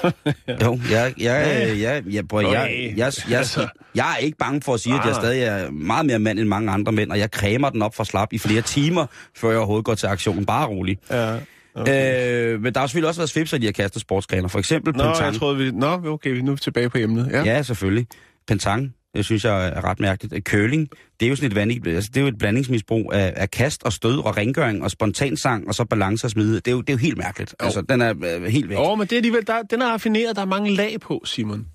jo, 0.64 0.80
jeg, 0.92 1.14
jeg, 1.18 1.18
jeg, 1.20 1.80
jeg, 1.82 2.04
jeg, 2.14 2.28
prøv, 2.28 2.42
jeg, 2.42 2.52
jeg, 2.52 2.94
jeg, 2.98 3.14
jeg, 3.30 3.38
Altså. 3.38 3.68
jeg 3.96 4.12
er 4.14 4.18
ikke 4.18 4.38
bange 4.38 4.62
for 4.62 4.74
at 4.74 4.80
sige, 4.80 4.94
at 4.94 5.00
jeg 5.06 5.12
Nej. 5.12 5.22
stadig 5.22 5.42
er 5.44 5.72
meget 5.72 6.06
mere 6.06 6.20
mand 6.20 6.40
end 6.40 6.48
mange 6.48 6.72
andre 6.72 6.92
mænd, 6.92 7.12
og 7.12 7.20
jeg 7.20 7.32
kræmer 7.32 7.70
den 7.70 7.82
op 7.82 7.96
for 7.96 8.04
slap 8.04 8.34
i 8.34 8.38
flere 8.38 8.62
timer, 8.62 9.06
før 9.38 9.50
jeg 9.50 9.58
overhovedet 9.58 9.86
går 9.86 9.96
til 9.96 10.08
aktion. 10.08 10.46
Bare 10.46 10.68
rolig. 10.68 10.98
Ja. 11.12 11.36
Okay. 11.76 12.54
Øh, 12.54 12.62
men 12.62 12.74
der 12.74 12.80
har 12.80 12.88
selvfølgelig 12.88 13.08
også 13.08 13.20
været 13.22 13.30
svipser, 13.30 13.58
de 13.58 13.66
har 13.66 13.72
kastet 13.72 14.02
sportsgrener. 14.02 14.48
For 14.48 14.60
eksempel 14.60 14.94
Nå, 14.96 15.04
pentang. 15.04 15.26
jeg 15.26 15.40
troede, 15.40 15.58
vi... 15.58 15.72
Nå, 15.72 16.02
okay, 16.08 16.30
nu 16.32 16.52
er 16.52 16.56
vi 16.56 16.60
tilbage 16.62 16.90
på 16.90 16.98
emnet. 16.98 17.30
Ja. 17.32 17.44
Ja, 17.44 17.62
selvfølgelig. 17.62 18.08
Pentang, 18.48 18.94
det 19.16 19.26
synes 19.26 19.46
jeg 19.46 19.68
er 19.68 19.84
ret 19.84 20.00
mærkeligt. 20.00 20.48
Curling, 20.48 20.90
det 21.20 21.26
er 21.26 21.30
jo 21.30 21.36
sådan 21.36 21.52
et, 21.52 21.56
vandigt, 21.56 21.88
altså, 21.88 22.10
det 22.14 22.18
er 22.18 22.22
jo 22.22 22.28
et 22.28 22.38
blandingsmisbrug 22.38 23.14
af, 23.14 23.34
af 23.36 23.52
kast 23.52 23.84
og 23.84 23.94
stød 23.94 24.18
og 24.20 24.38
rengøring 24.38 24.84
og 24.84 24.92
spontansang 24.92 25.68
og 25.68 25.76
så 25.76 25.86
balance 25.86 26.28
og 26.28 26.32
smide. 26.32 26.56
Det 26.56 26.68
er 26.68 26.72
jo, 26.72 26.82
det 26.82 26.90
er 26.90 26.94
jo 26.94 26.98
helt 26.98 27.18
mærkeligt. 27.18 27.56
Altså, 27.60 27.82
den 27.82 28.02
er 28.02 28.14
øh, 28.26 28.44
helt 28.44 28.70
væk. 28.70 28.78
Oh, 28.80 28.98
men 28.98 29.08
det 29.08 29.12
er 29.14 29.18
alligevel, 29.18 29.48
der, 29.48 29.62
den 29.70 29.82
er 29.82 29.86
raffineret, 29.88 30.36
der 30.36 30.42
er 30.42 30.46
mange 30.46 30.76
lag 30.76 31.00
på, 31.02 31.22
Simon. 31.26 31.66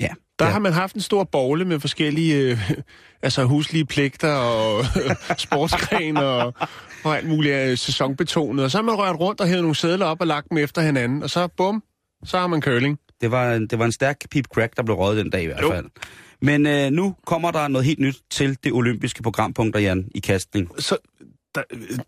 Ja. 0.00 0.08
Der 0.38 0.44
ja. 0.44 0.50
har 0.50 0.58
man 0.58 0.72
haft 0.72 0.94
en 0.94 1.00
stor 1.00 1.24
bogle 1.24 1.64
med 1.64 1.80
forskellige 1.80 2.34
øh, 2.50 2.70
altså 3.22 3.44
huslige 3.44 3.84
pligter 3.86 4.32
og 4.32 4.84
sportsgren 5.38 6.16
og, 6.16 6.54
og 7.04 7.16
alt 7.16 7.28
muligt 7.28 7.54
øh, 7.54 7.78
sæsonbetonet. 7.78 8.64
Og 8.64 8.70
så 8.70 8.78
har 8.78 8.82
man 8.82 8.94
rørt 8.94 9.16
rundt 9.20 9.40
og 9.40 9.46
hævet 9.46 9.62
nogle 9.62 9.74
sædler 9.76 10.06
op 10.06 10.20
og 10.20 10.26
lagt 10.26 10.48
dem 10.50 10.58
efter 10.58 10.82
hinanden. 10.82 11.22
Og 11.22 11.30
så 11.30 11.48
bum, 11.56 11.82
så 12.24 12.38
har 12.38 12.46
man 12.46 12.62
curling. 12.62 12.98
Det 13.20 13.30
var, 13.30 13.54
en- 13.54 13.66
det 13.66 13.78
var 13.78 13.84
en 13.84 13.92
stærk 13.92 14.16
pip 14.30 14.44
crack, 14.54 14.76
der 14.76 14.82
blev 14.82 14.96
røget 14.96 15.16
den 15.24 15.30
dag 15.30 15.42
i 15.42 15.46
hvert 15.46 15.62
Jo. 15.62 15.70
fald. 15.70 15.86
Men 16.40 16.66
øh, 16.66 16.90
nu 16.90 17.16
kommer 17.26 17.50
der 17.50 17.68
noget 17.68 17.84
helt 17.84 17.98
nyt 17.98 18.16
til 18.30 18.58
det 18.64 18.72
olympiske 18.72 19.22
programpunkter, 19.22 19.80
Jan, 19.80 20.08
i 20.14 20.18
kastning. 20.18 20.70
Så 20.82 20.96
der, 21.54 21.62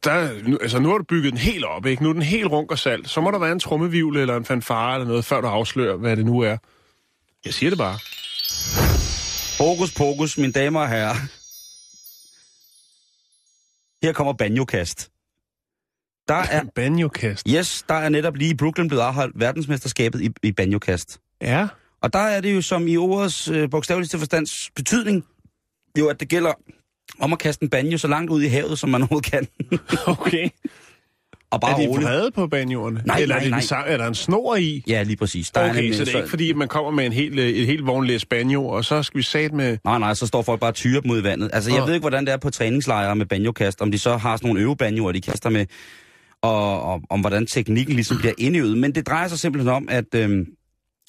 der, 0.04 0.48
nu, 0.48 0.58
altså 0.62 0.78
nu 0.78 0.88
har 0.90 0.98
du 0.98 1.04
bygget 1.04 1.32
den 1.32 1.38
helt 1.38 1.64
op, 1.64 1.86
ikke? 1.86 2.02
Nu 2.02 2.08
er 2.08 2.12
den 2.12 2.22
helt 2.22 2.46
runk 2.50 2.70
og 2.70 2.78
salt. 2.78 3.08
Så 3.10 3.20
må 3.20 3.30
der 3.30 3.38
være 3.38 3.52
en 3.52 3.60
trummevivl 3.60 4.16
eller 4.16 4.36
en 4.36 4.44
fanfare 4.44 4.94
eller 4.94 5.06
noget, 5.08 5.24
før 5.24 5.40
du 5.40 5.46
afslører, 5.46 5.96
hvad 5.96 6.16
det 6.16 6.24
nu 6.26 6.40
er. 6.40 6.56
Jeg 7.44 7.54
siger 7.54 7.70
det 7.70 7.78
bare. 7.78 7.98
Hokus 9.64 9.92
pokus, 9.94 10.38
mine 10.38 10.52
damer 10.52 10.80
og 10.80 10.88
herrer. 10.88 11.14
Her 14.06 14.12
kommer 14.12 14.32
banjokast. 14.32 15.10
Der 16.28 16.34
er, 16.34 16.64
Banjokast. 16.74 17.46
yes, 17.48 17.84
der 17.88 17.94
er 17.94 18.08
netop 18.08 18.36
lige 18.36 18.50
i 18.50 18.54
Brooklyn 18.54 18.88
blevet 18.88 19.02
afholdt 19.02 19.40
verdensmesterskabet 19.40 20.22
i, 20.22 20.30
i 20.42 20.52
banjokast. 20.52 21.20
Ja. 21.40 21.68
Og 22.02 22.12
der 22.12 22.18
er 22.18 22.40
det 22.40 22.54
jo 22.54 22.62
som 22.62 22.88
i 22.88 22.96
ordets 22.96 23.48
øh, 23.48 23.70
bogstaveligste 23.70 24.18
forstands 24.18 24.70
betydning, 24.76 25.24
jo 25.98 26.08
at 26.08 26.20
det 26.20 26.28
gælder 26.28 26.52
om 27.20 27.32
at 27.32 27.38
kaste 27.38 27.62
en 27.62 27.68
banjo 27.70 27.98
så 27.98 28.08
langt 28.08 28.30
ud 28.30 28.42
i 28.42 28.46
havet, 28.46 28.78
som 28.78 28.90
man 28.90 29.00
overhovedet 29.02 29.30
kan. 29.32 29.46
Okay. 30.06 30.48
og 31.50 31.60
bare 31.60 31.70
er 31.72 31.76
de 31.76 32.02
vrede 32.02 32.30
på 32.30 32.46
banjoerne? 32.46 33.02
Nej, 33.06 33.18
Eller 33.18 33.34
nej, 33.34 33.38
er, 33.38 33.42
det 33.42 33.50
nej. 33.50 33.60
Den, 33.60 33.68
sa- 33.68 33.92
er 33.92 33.96
der 33.96 34.06
en 34.06 34.14
snor 34.14 34.56
i? 34.56 34.82
Ja, 34.88 35.02
lige 35.02 35.16
præcis. 35.16 35.50
Der 35.50 35.60
er 35.60 35.70
Okay, 35.70 35.80
nemlig- 35.80 35.96
så 35.96 36.04
det 36.04 36.14
er 36.14 36.18
ikke 36.18 36.30
fordi, 36.30 36.50
at 36.50 36.56
man 36.56 36.68
kommer 36.68 36.90
med 36.90 37.06
en 37.06 37.12
hel, 37.12 37.38
øh, 37.38 37.48
et 37.48 37.66
helt 37.66 37.86
vognlæs 37.86 38.24
banjo, 38.24 38.66
og 38.66 38.84
så 38.84 39.02
skal 39.02 39.18
vi 39.18 39.22
sat 39.22 39.52
med... 39.52 39.78
Nej, 39.84 39.98
nej, 39.98 40.14
så 40.14 40.26
står 40.26 40.42
folk 40.42 40.60
bare 40.60 40.70
og 40.70 40.74
tyrer 40.74 41.00
dem 41.00 41.10
ud 41.10 41.20
i 41.20 41.24
vandet. 41.24 41.50
Altså, 41.52 41.70
jeg 41.72 41.80
Åh. 41.80 41.86
ved 41.86 41.94
ikke, 41.94 42.02
hvordan 42.02 42.26
det 42.26 42.32
er 42.32 42.36
på 42.36 42.50
træningslejre 42.50 43.16
med 43.16 43.26
banjokast, 43.26 43.80
om 43.80 43.90
de 43.90 43.98
så 43.98 44.16
har 44.16 44.36
sådan 44.36 44.48
nogle 44.48 44.60
øvebanjoer, 44.60 45.12
de 45.12 45.20
kaster 45.20 45.50
med, 45.50 45.66
og, 46.42 46.82
og 46.82 47.02
om 47.10 47.20
hvordan 47.20 47.46
teknikken 47.46 47.94
ligesom 47.94 48.18
bliver 48.18 48.32
indøvet. 48.38 48.78
Men 48.78 48.94
det 48.94 49.06
drejer 49.06 49.28
sig 49.28 49.38
simpelthen 49.38 49.72
om, 49.72 49.88
at 49.90 50.14
øhm, 50.14 50.46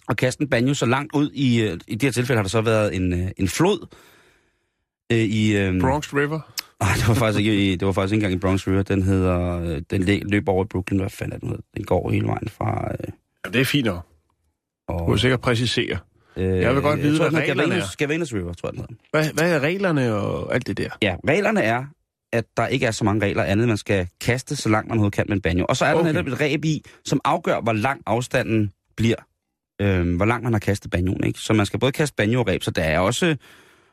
at 0.10 0.18
kaste 0.18 0.42
en 0.44 0.50
banjo 0.50 0.74
så 0.74 0.86
langt 0.86 1.16
ud 1.16 1.32
i... 1.32 1.62
Øh, 1.62 1.80
I 1.88 1.94
det 1.96 2.04
her 2.04 2.12
tilfælde 2.12 2.38
har 2.38 2.44
der 2.44 2.50
så 2.50 2.62
været 2.62 2.96
en, 2.96 3.14
øh, 3.14 3.32
en 3.38 3.48
flod 3.48 3.88
øh, 5.12 5.18
i... 5.18 5.58
Øh, 5.58 5.82
Bronx 5.82 6.14
River. 6.14 6.40
Nej, 6.84 6.94
det 6.96 7.08
var 7.08 7.14
faktisk 7.14 7.40
ikke, 7.48 7.72
det 7.78 7.86
var 7.86 7.92
faktisk 7.92 8.14
ikke 8.14 8.24
engang 8.26 8.34
i 8.34 8.40
Bronx 8.40 8.68
River. 8.68 8.84
Den 8.84 9.04
hedder, 9.04 9.60
øh, 9.62 9.82
den 9.90 10.04
løber 10.30 10.52
over 10.52 10.64
i 10.66 10.68
Brooklyn. 10.68 11.00
Hvad 11.00 11.10
fanden 11.10 11.36
er 11.36 11.40
den 11.40 11.50
hedder? 11.50 11.64
Den 11.78 11.84
går 11.84 12.10
hele 12.12 12.28
vejen 12.28 12.50
fra... 12.50 12.92
Øh, 12.92 13.08
Ja, 13.46 13.50
det 13.52 13.62
er 13.62 13.66
fint 13.66 13.86
nok. 13.86 14.06
Du 14.90 14.94
og, 14.94 15.10
må 15.10 15.18
sikkert 15.18 15.42
præcisere. 15.42 15.98
øh, 16.38 16.60
jeg 16.60 16.74
vil 16.76 16.82
godt 16.82 17.02
vide, 17.04 17.18
tror, 17.18 17.30
hvad 17.30 17.40
reglerne 17.42 17.76
Gavanas- 17.76 17.96
Gavanas 17.98 18.34
River, 18.34 18.54
tror 18.54 18.70
jeg, 18.70 18.74
den 18.74 18.80
hedder. 18.82 18.94
Hvad, 19.12 19.34
hvad 19.34 19.54
er 19.56 19.60
reglerne 19.60 20.14
og 20.16 20.54
alt 20.56 20.68
det 20.68 20.78
der? 20.78 20.90
Ja, 21.02 21.16
reglerne 21.28 21.62
er, 21.62 21.86
at 22.34 22.46
der 22.58 22.68
ikke 22.68 22.86
er 22.86 22.92
så 22.92 23.04
mange 23.04 23.26
regler 23.26 23.44
andet, 23.44 23.68
man 23.68 23.78
skal 23.78 24.08
kaste 24.22 24.56
så 24.56 24.70
langt 24.70 24.88
man 24.88 24.98
overhovedet 24.98 25.16
kan 25.16 25.26
med 25.28 25.36
en 25.36 25.42
banjo. 25.42 25.66
Og 25.70 25.78
så 25.78 25.86
er 25.86 25.90
der 25.94 26.00
Okay. 26.00 26.10
netop 26.12 26.28
et 26.28 26.42
ræb 26.42 26.66
i, 26.66 26.82
som 27.06 27.22
afgør, 27.26 27.62
hvor 27.62 27.74
lang 27.74 28.02
afstanden 28.06 28.72
bliver. 28.98 29.16
Øh, 29.82 30.16
hvor 30.16 30.26
langt 30.26 30.44
man 30.44 30.54
har 30.54 30.60
kastet 30.60 30.92
banjoen, 30.92 31.24
ikke? 31.24 31.40
Så 31.40 31.54
man 31.54 31.66
skal 31.66 31.80
både 31.80 31.92
kaste 31.92 32.16
banjo 32.16 32.40
og 32.40 32.48
ræb, 32.48 32.64
så 32.64 32.72
der 32.72 32.82
er 32.82 33.00
også, 33.00 33.36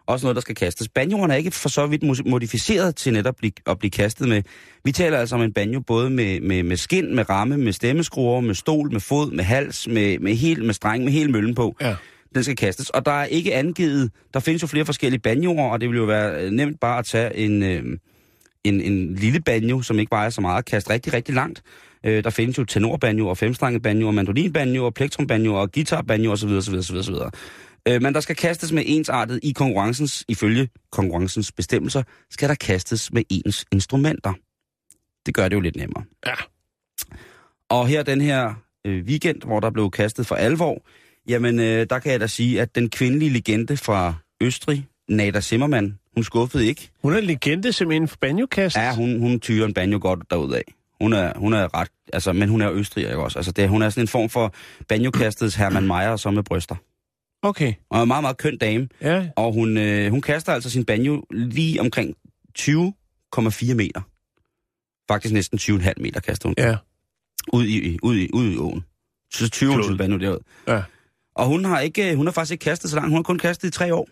også 0.07 0.27
noget, 0.27 0.35
der 0.37 0.41
skal 0.41 0.55
kastes. 0.55 0.89
Banjoerne 0.89 1.33
er 1.33 1.37
ikke 1.37 1.51
for 1.51 1.69
så 1.69 1.87
vidt 1.87 2.05
mo- 2.05 2.31
modificeret 2.31 2.97
til 2.97 3.13
netop 3.13 3.33
at 3.33 3.37
blive, 3.37 3.53
at 3.67 3.79
blive 3.79 3.91
kastet 3.91 4.29
med. 4.29 4.43
Vi 4.85 4.93
taler 4.93 5.19
altså 5.19 5.35
om 5.35 5.43
en 5.43 5.53
banjo 5.53 5.81
både 5.81 6.11
med, 6.11 6.41
med, 6.41 6.63
med 6.63 6.77
skin, 6.77 7.15
med 7.15 7.31
ramme, 7.31 7.57
med 7.59 7.73
stemmeskruer, 7.73 8.41
med 8.41 8.55
stol, 8.55 8.93
med 8.93 9.01
fod, 9.01 9.31
med 9.31 9.45
hals, 9.45 9.89
med, 9.89 10.19
med, 10.19 10.35
helt, 10.35 10.65
med 10.65 10.75
streng, 10.75 11.05
med 11.05 11.13
hele 11.13 11.33
møllen 11.33 11.55
på 11.55 11.77
Ja. 11.81 11.95
den 12.35 12.45
skal 12.45 12.57
kastes. 12.57 12.91
Og 12.91 13.07
der 13.07 13.13
er 13.13 13.25
ikke 13.25 13.55
angivet, 13.55 14.11
der 14.35 14.41
findes 14.41 14.63
jo 14.63 14.67
flere 14.67 14.85
forskellige 14.85 15.21
banjoer, 15.21 15.71
og 15.71 15.81
det 15.81 15.89
vil 15.91 15.97
jo 15.97 16.05
være 16.05 16.45
øh, 16.45 16.51
nemt 16.51 16.81
bare 16.81 16.99
at 16.99 17.05
tage 17.05 17.37
en, 17.37 17.63
øh, 17.63 17.85
en, 18.65 18.81
en 18.81 19.15
lille 19.15 19.41
banjo, 19.41 19.83
som 19.83 19.99
ikke 19.99 20.11
vejer 20.11 20.31
så 20.31 20.41
meget, 20.41 20.57
og 20.57 20.65
kaste 20.65 20.91
rigtig, 20.93 21.13
rigtig 21.13 21.35
langt. 21.35 21.63
Øh, 22.07 22.25
der 22.25 22.31
findes 22.31 22.59
jo 22.59 22.65
tenorbanjo 22.65 23.29
og 23.29 23.39
femstrenget 23.39 23.83
banjo 23.83 24.07
og 24.07 24.15
mandolinbanjo 24.15 24.85
og 24.85 24.95
plektronbanjo 24.95 25.55
og 25.55 25.73
guitarbanjo 25.73 26.33
osv. 26.33 26.49
osv., 26.49 26.75
osv., 26.75 26.97
osv. 26.97 27.15
Øh, 27.89 28.03
men 28.03 28.15
der 28.15 28.21
skal 28.21 28.37
kastes 28.37 28.73
med 28.73 28.83
ensartet 28.87 29.41
i 29.43 29.53
konkurrencens, 29.53 30.25
ifølge 30.29 30.69
konkurrencens 30.93 31.53
bestemmelser, 31.53 32.03
skal 32.31 32.49
der 32.49 32.55
kastes 32.55 33.13
med 33.13 33.23
ens 33.31 33.65
instrumenter. 33.73 34.33
Det 35.27 35.35
gør 35.35 35.49
det 35.49 35.57
jo 35.57 35.61
lidt 35.61 35.77
nemmere. 35.77 36.05
Ja. 36.27 36.35
Og 37.71 37.87
her 37.89 38.03
den 38.03 38.21
her 38.21 38.55
øh, 38.87 39.05
weekend, 39.05 39.43
hvor 39.43 39.61
der 39.61 39.71
blev 39.71 39.91
kastet 39.91 40.27
for 40.27 40.35
alvor, 40.35 40.83
jamen 41.29 41.61
øh, 41.61 41.87
der 41.91 41.99
kan 41.99 42.13
jeg 42.13 42.21
da 42.21 42.27
sige, 42.27 42.61
at 42.61 42.75
den 42.75 42.91
kvindelige 42.91 43.31
legende 43.31 43.77
fra 43.77 44.15
Østrig, 44.41 44.87
Nada 45.09 45.41
Zimmermann, 45.41 45.99
hun 46.15 46.25
skuffede 46.25 46.67
ikke. 46.67 46.91
Hun 47.03 47.13
er 47.13 47.19
en 47.19 47.25
legende 47.25 47.73
simpelthen 47.73 48.09
for 48.09 48.17
banjokast. 48.21 48.77
Ja, 48.77 48.95
hun, 48.95 49.21
hun 49.21 49.41
tyrer 49.41 49.67
en 49.67 49.75
banjo 49.75 49.99
godt 50.03 50.31
derudad. 50.31 50.63
Hun 51.01 51.13
er, 51.13 51.39
hun 51.39 51.53
er 51.53 51.75
ret, 51.81 51.89
altså, 52.13 52.33
men 52.33 52.49
hun 52.49 52.61
er 52.63 52.73
østriger 52.73 53.09
ikke 53.09 53.23
også. 53.23 53.39
Altså, 53.39 53.53
det, 53.53 53.69
hun 53.69 53.83
er 53.83 53.91
sådan 53.91 54.05
en 54.05 54.09
form 54.09 54.29
for 54.29 54.55
banjokastets 54.89 55.55
Hermann 55.55 55.87
Meyer, 55.87 56.17
som 56.17 56.35
med 56.35 56.43
bryster. 56.43 56.75
Okay. 57.43 57.73
Og 57.91 58.03
en 58.03 58.09
meget, 58.09 58.23
meget 58.23 58.37
køn 58.37 58.59
dame. 58.59 58.89
Ja. 59.03 59.29
Og 59.37 59.53
hun, 59.53 59.77
øh, 59.77 60.11
hun 60.11 60.21
kaster 60.21 60.53
altså 60.53 60.71
sin 60.71 60.85
banjo 60.85 61.23
lige 61.31 61.81
omkring 61.81 62.15
20,4 62.59 63.75
meter. 63.75 64.01
Faktisk 65.11 65.35
næsten 65.35 65.59
20,5 65.59 65.93
meter 65.97 66.21
kaster 66.21 66.49
hun. 66.49 66.55
Ja. 66.59 66.77
Ud 67.53 67.65
i, 67.65 67.99
ud 68.03 68.17
i, 68.17 68.29
ud 68.33 68.53
i 68.53 68.57
åen. 68.57 68.85
Så 69.35 69.51
20 69.51 69.73
Flod. 69.73 69.85
sin 69.85 69.99
banjo 69.99 70.17
derud. 70.19 70.39
Ja. 70.69 70.83
Og 71.35 71.47
hun 71.47 71.65
har, 71.65 71.81
ikke, 71.81 72.17
hun 72.17 72.27
har 72.27 72.33
faktisk 72.33 72.53
ikke 72.53 72.63
kastet 72.63 72.91
så 72.91 72.97
langt. 72.97 73.11
Hun 73.11 73.17
har 73.17 73.23
kun 73.23 73.39
kastet 73.39 73.69
i 73.69 73.71
tre 73.71 73.95
år. 73.95 74.09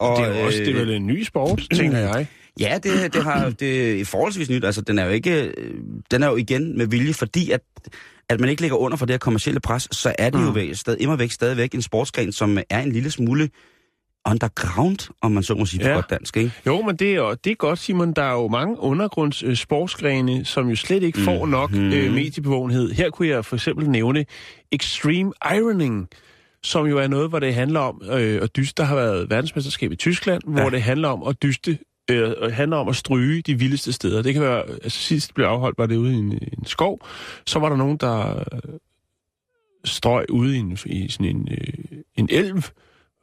Og, 0.00 0.16
Det 0.18 0.26
er 0.26 0.40
jo 0.40 0.46
også 0.46 0.58
det 0.58 0.68
er 0.68 0.74
vel 0.74 0.90
en 0.90 1.06
ny 1.06 1.22
sport, 1.24 1.62
tænker 1.74 1.98
jeg. 1.98 2.26
Ja, 2.60 2.78
det, 2.82 3.12
det 3.14 3.22
har 3.22 3.50
det 3.60 4.00
er 4.00 4.04
forholdsvis 4.04 4.50
nyt. 4.50 4.64
Altså, 4.64 4.80
den 4.80 4.98
er 4.98 5.04
jo 5.04 5.10
ikke, 5.10 5.52
øh, 5.58 5.74
den 6.10 6.22
er 6.22 6.26
jo 6.28 6.36
igen 6.36 6.78
med 6.78 6.86
vilje, 6.86 7.14
fordi 7.14 7.50
at, 7.50 7.60
at 8.28 8.40
man 8.40 8.48
ikke 8.48 8.62
ligger 8.62 8.76
under 8.76 8.96
for 8.96 9.06
det 9.06 9.12
her 9.12 9.18
kommercielle 9.18 9.60
pres, 9.60 9.88
så 9.92 10.14
er 10.18 10.30
det 10.30 10.40
mm. 10.40 10.46
jo 10.60 10.74
stadig, 10.74 11.00
immer 11.02 11.16
væk 11.16 11.30
stadigvæk 11.30 11.74
en 11.74 11.82
sportsgren, 11.82 12.32
som 12.32 12.58
er 12.70 12.80
en 12.82 12.92
lille 12.92 13.10
smule 13.10 13.48
underground, 14.28 15.10
om 15.22 15.32
man 15.32 15.42
så 15.42 15.54
må 15.54 15.66
sige 15.66 15.80
på 15.82 15.88
Ja. 15.88 15.94
godt 15.94 16.10
dansk, 16.10 16.36
ikke? 16.36 16.52
Jo, 16.66 16.82
men 16.82 16.96
det 16.96 17.14
er, 17.14 17.34
det 17.44 17.50
er 17.50 17.54
godt, 17.54 17.78
Simon. 17.78 18.12
Der 18.12 18.22
er 18.22 18.32
jo 18.32 18.48
mange 18.48 18.80
undergrunds 18.80 19.42
øh, 19.42 19.56
sportsgrene, 19.56 20.44
som 20.44 20.68
jo 20.68 20.76
slet 20.76 21.02
ikke 21.02 21.20
får 21.20 21.46
nok 21.46 21.70
Mhm. 21.72 21.92
øh, 21.92 22.12
mediebevågenhed. 22.12 22.90
Her 22.92 23.10
kunne 23.10 23.28
jeg 23.28 23.44
for 23.44 23.56
eksempel 23.56 23.90
nævne 23.90 24.24
Extreme 24.72 25.32
Ironing, 25.56 26.08
som 26.62 26.86
jo 26.86 26.98
er 26.98 27.06
noget, 27.08 27.28
hvor 27.28 27.38
det 27.38 27.54
handler 27.54 27.80
om 27.80 28.02
øh, 28.10 28.42
at 28.42 28.56
dyste. 28.56 28.74
Der 28.82 28.84
har 28.88 28.96
været 28.96 29.30
verdensmesterskab 29.30 29.92
i 29.92 29.96
Tyskland, 29.96 30.42
hvor 30.46 30.60
Ja. 30.62 30.70
det 30.70 30.82
handler 30.82 31.08
om 31.08 31.22
at 31.28 31.42
dyste 31.42 31.78
øh, 32.10 32.52
handler 32.52 32.76
om 32.76 32.88
at 32.88 32.96
stryge 32.96 33.42
de 33.42 33.58
vildeste 33.58 33.92
steder. 33.92 34.22
Det 34.22 34.32
kan 34.32 34.42
være, 34.42 34.68
altså 34.68 34.98
sidst 34.98 35.34
blev 35.34 35.46
afholdt, 35.46 35.78
var 35.78 35.86
det 35.86 35.96
ude 35.96 36.12
i 36.12 36.16
en, 36.16 36.32
en 36.32 36.64
skov. 36.64 37.00
Så 37.46 37.58
var 37.58 37.68
der 37.68 37.76
nogen, 37.76 37.96
der 37.96 38.44
øh, 38.52 38.60
strøg 39.84 40.30
ude 40.30 40.56
i, 40.56 40.58
en, 40.58 40.78
i 40.86 41.08
sådan 41.08 41.36
en, 41.36 41.48
øh, 41.50 41.98
en 42.16 42.28
elv, 42.32 42.62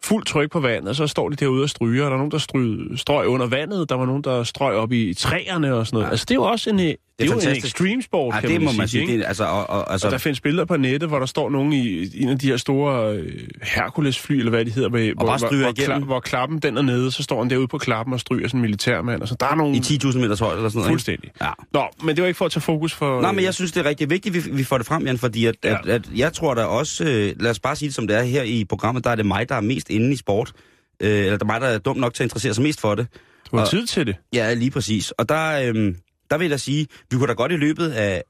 fuld 0.03 0.25
tryk 0.25 0.51
på 0.51 0.59
vandet, 0.59 0.89
og 0.89 0.95
så 0.95 1.07
står 1.07 1.29
de 1.29 1.35
derude 1.35 1.63
og 1.63 1.69
stryger, 1.69 2.03
og 2.03 2.09
der 2.09 2.13
er 2.15 2.17
nogen, 2.17 2.31
der 2.31 2.37
stryg, 2.37 2.99
strøg 2.99 3.27
under 3.27 3.47
vandet, 3.47 3.89
der 3.89 3.95
var 3.95 4.05
nogen, 4.05 4.23
der 4.23 4.43
strøg 4.43 4.75
op 4.75 4.91
i 4.91 5.13
træerne 5.13 5.73
og 5.73 5.87
sådan 5.87 5.95
noget. 5.95 6.05
Ja. 6.05 6.11
Altså, 6.11 6.25
det 6.29 6.31
er 6.31 6.35
jo 6.35 6.43
også 6.43 6.69
en, 6.69 6.79
det 7.19 7.25
er 7.29 7.35
det 7.35 7.43
er 7.45 7.49
jo 7.49 7.55
en 7.55 7.57
extreme 7.57 8.01
sport, 8.01 8.33
Ej, 8.33 8.41
kan 8.41 8.49
det 8.49 8.61
man 8.61 8.65
må 8.65 8.77
man 8.77 8.87
sige. 8.87 9.17
Det, 9.17 9.23
altså, 9.27 9.43
og, 9.43 9.69
og, 9.69 9.91
altså, 9.91 10.07
Og 10.07 10.11
der 10.11 10.17
findes 10.17 10.41
billeder 10.41 10.65
på 10.65 10.77
nettet, 10.77 11.09
hvor 11.09 11.19
der 11.19 11.25
står 11.25 11.49
nogen 11.49 11.73
i 11.73 12.07
en 12.23 12.29
af 12.29 12.39
de 12.39 12.47
her 12.47 12.57
store 12.57 13.15
øh, 13.15 13.31
Hercules-fly, 13.61 14.37
eller 14.37 14.49
hvad 14.49 14.65
de 14.65 14.71
hedder, 14.71 14.89
med, 14.89 15.13
hvor, 15.13 15.25
hvor, 15.25 15.61
hvor, 15.61 15.69
igennem. 15.69 16.03
hvor 16.03 16.19
klappen 16.19 16.59
den 16.59 16.77
er 16.77 16.81
nede, 16.81 17.11
så 17.11 17.23
står 17.23 17.41
han 17.41 17.49
derude 17.49 17.67
på 17.67 17.77
klappen 17.77 18.13
og 18.13 18.19
stryger 18.19 18.47
sådan 18.47 18.57
en 18.57 18.61
militærmand. 18.61 19.21
Og 19.21 19.27
så 19.27 19.35
der 19.39 19.45
er 19.45 19.55
nogle... 19.55 19.75
i 19.75 19.79
10.000 19.79 20.17
meters 20.17 20.39
højde 20.39 20.55
eller 20.57 20.69
sådan 20.69 20.77
noget? 20.79 20.89
Fuldstændig. 20.89 21.31
Ja. 21.41 21.49
Nå, 21.73 21.83
men 22.03 22.15
det 22.15 22.21
var 22.21 22.27
ikke 22.27 22.37
for 22.37 22.45
at 22.45 22.51
tage 22.51 22.61
fokus 22.61 22.93
for... 22.93 23.21
Nej, 23.21 23.31
men 23.31 23.43
jeg 23.43 23.53
synes, 23.53 23.71
det 23.71 23.85
er 23.85 23.89
rigtig 23.89 24.09
vigtigt, 24.09 24.35
at 24.35 24.45
vi, 24.45 24.51
vi 24.51 24.63
får 24.63 24.77
det 24.77 24.87
frem, 24.87 25.05
Jan, 25.05 25.17
fordi 25.17 25.45
at, 25.45 25.55
Ja. 25.63 25.69
ja. 25.69 25.77
at, 25.83 25.89
at 25.89 26.01
jeg 26.15 26.33
tror 26.33 26.53
da 26.53 26.63
også, 26.63 27.03
øh, 27.03 27.33
lad 27.39 27.51
os 27.51 27.59
bare 27.59 27.75
sige 27.75 27.87
det 27.89 27.95
som 27.95 28.07
det 28.07 28.17
er 28.17 28.23
her 28.23 28.43
i 28.43 28.65
programmet, 28.69 29.03
der 29.03 29.09
er 29.09 29.15
det 29.15 29.25
mig, 29.25 29.49
der 29.49 29.55
er 29.55 29.61
mest 29.61 29.89
inde 29.93 30.11
i 30.11 30.15
sport. 30.15 30.51
Øh, 30.99 31.09
eller 31.09 31.37
der 31.37 31.45
er 31.45 31.45
mig, 31.45 31.61
der 31.61 31.67
er 31.67 31.77
dum 31.77 31.97
nok 31.97 32.13
til 32.13 32.23
at 32.23 32.25
interessere 32.25 32.53
sig 32.53 32.63
mest 32.63 32.81
for 32.81 32.95
det. 32.95 33.07
du 33.51 33.57
har 33.57 33.63
og- 33.63 33.69
tid 33.69 33.87
til 33.87 34.07
det. 34.07 34.15
Ja, 34.33 34.53
lige 34.53 34.71
præcis. 34.71 35.11
Og 35.11 35.29
der, 35.29 35.71
øh, 35.73 35.95
der 36.29 36.37
vil 36.37 36.49
jeg 36.49 36.59
sige, 36.59 36.87
vi 37.11 37.17
kunne 37.17 37.27
da 37.27 37.33
godt 37.33 37.51
i 37.51 37.55
løbet 37.55 37.89
af, 37.89 38.23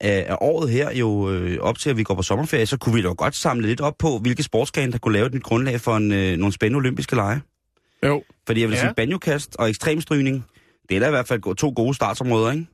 af, 0.00 0.24
af 0.28 0.36
året 0.40 0.70
her, 0.70 0.92
jo 0.96 1.30
øh, 1.30 1.58
op 1.60 1.78
til 1.78 1.90
at 1.90 1.96
vi 1.96 2.02
går 2.02 2.14
på 2.14 2.22
sommerferie, 2.22 2.66
så 2.66 2.76
kunne 2.76 2.94
vi 2.94 3.02
da 3.02 3.08
godt 3.08 3.36
samle 3.36 3.66
lidt 3.66 3.80
op 3.80 3.94
på, 3.98 4.18
hvilke 4.18 4.42
sportsgrene, 4.42 4.92
der 4.92 4.98
kunne 4.98 5.14
lave 5.14 5.26
et 5.26 5.34
nyt 5.34 5.42
grundlag 5.42 5.80
for 5.80 5.96
en, 5.96 6.12
øh, 6.12 6.36
nogle 6.36 6.52
spændende 6.52 6.76
olympiske 6.76 7.16
lege. 7.16 7.40
Jo. 8.06 8.22
Fordi 8.46 8.60
jeg 8.60 8.68
vil 8.68 8.74
Ja. 8.74 8.80
sige, 8.80 8.94
banjokast 8.96 9.56
og 9.58 9.68
ekstremstrygning, 9.68 10.44
det 10.88 10.96
er 10.96 11.00
da 11.00 11.06
i 11.06 11.10
hvert 11.10 11.28
fald 11.28 11.56
to 11.56 11.72
gode 11.76 11.94
startsområder, 11.94 12.52
ikke? 12.52 12.66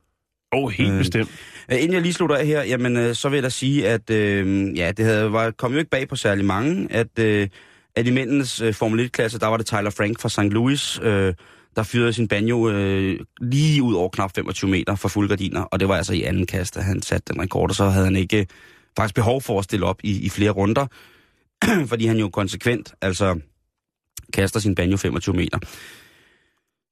Oh, 0.51 0.71
helt 0.71 0.91
Øh, 0.91 0.97
bestemt. 0.97 1.29
Øh, 1.71 1.77
Inden 1.77 1.93
jeg 1.93 2.01
lige 2.01 2.13
slutter 2.13 2.35
af 2.35 2.45
her, 2.45 2.63
jamen, 2.63 2.97
øh, 2.97 3.15
så 3.15 3.29
vil 3.29 3.37
jeg 3.37 3.43
da 3.43 3.49
sige, 3.49 3.87
at 3.87 4.09
øh, 4.09 4.77
ja, 4.77 4.91
det 4.91 5.05
havde, 5.05 5.31
var, 5.31 5.51
kom 5.51 5.71
jo 5.71 5.77
ikke 5.79 5.89
bag 5.89 6.07
på 6.07 6.15
særlig 6.15 6.45
mange, 6.45 6.87
at, 6.91 7.19
øh, 7.19 7.47
at 7.95 8.07
i 8.07 8.11
mændenes 8.11 8.61
øh, 8.61 8.73
Formel 8.73 9.05
1-klasse, 9.05 9.39
der 9.39 9.47
var 9.47 9.57
det 9.57 9.65
Tyler 9.65 9.89
Frank 9.89 10.19
fra 10.19 10.29
St. 10.29 10.53
Louis, 10.53 10.99
øh, 11.03 11.33
der 11.75 11.83
fyrede 11.83 12.13
sin 12.13 12.27
banjo 12.27 12.69
øh, 12.69 13.19
lige 13.41 13.83
ud 13.83 13.93
over 13.93 14.09
knap 14.09 14.35
25 14.35 14.71
meter 14.71 14.95
for 14.95 15.09
fuld 15.09 15.29
gardiner, 15.29 15.61
og 15.61 15.79
det 15.79 15.87
var 15.87 15.95
altså 15.95 16.13
i 16.13 16.23
anden 16.23 16.45
kast, 16.45 16.77
at 16.77 16.83
han 16.83 17.01
satte 17.01 17.33
den 17.33 17.41
rekord, 17.41 17.69
og 17.69 17.75
så 17.75 17.89
havde 17.89 18.05
han 18.05 18.15
ikke 18.15 18.39
øh, 18.39 18.45
faktisk 18.97 19.15
behov 19.15 19.41
for 19.41 19.59
at 19.59 19.63
stille 19.63 19.85
op 19.85 19.99
i, 20.03 20.25
i 20.25 20.29
flere 20.29 20.51
runder, 20.51 20.87
fordi 21.91 22.05
han 22.05 22.17
jo 22.17 22.29
konsekvent 22.29 22.93
altså 23.01 23.39
kaster 24.33 24.59
sin 24.59 24.75
banjo 24.75 24.97
25 24.97 25.35
meter. 25.35 25.59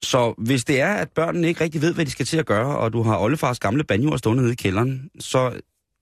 Så 0.03 0.33
hvis 0.37 0.65
det 0.65 0.81
er, 0.81 0.93
at 0.93 1.09
børnene 1.09 1.47
ikke 1.47 1.63
rigtig 1.63 1.81
ved, 1.81 1.93
hvad 1.93 2.05
de 2.05 2.11
skal 2.11 2.25
til 2.25 2.37
at 2.37 2.45
gøre, 2.45 2.77
og 2.77 2.93
du 2.93 3.03
har 3.03 3.17
oldefars 3.17 3.59
gamle 3.59 3.83
banjoer 3.83 4.17
stående 4.17 4.43
nede 4.43 4.53
i 4.53 4.55
kælderen, 4.55 5.09
så 5.19 5.59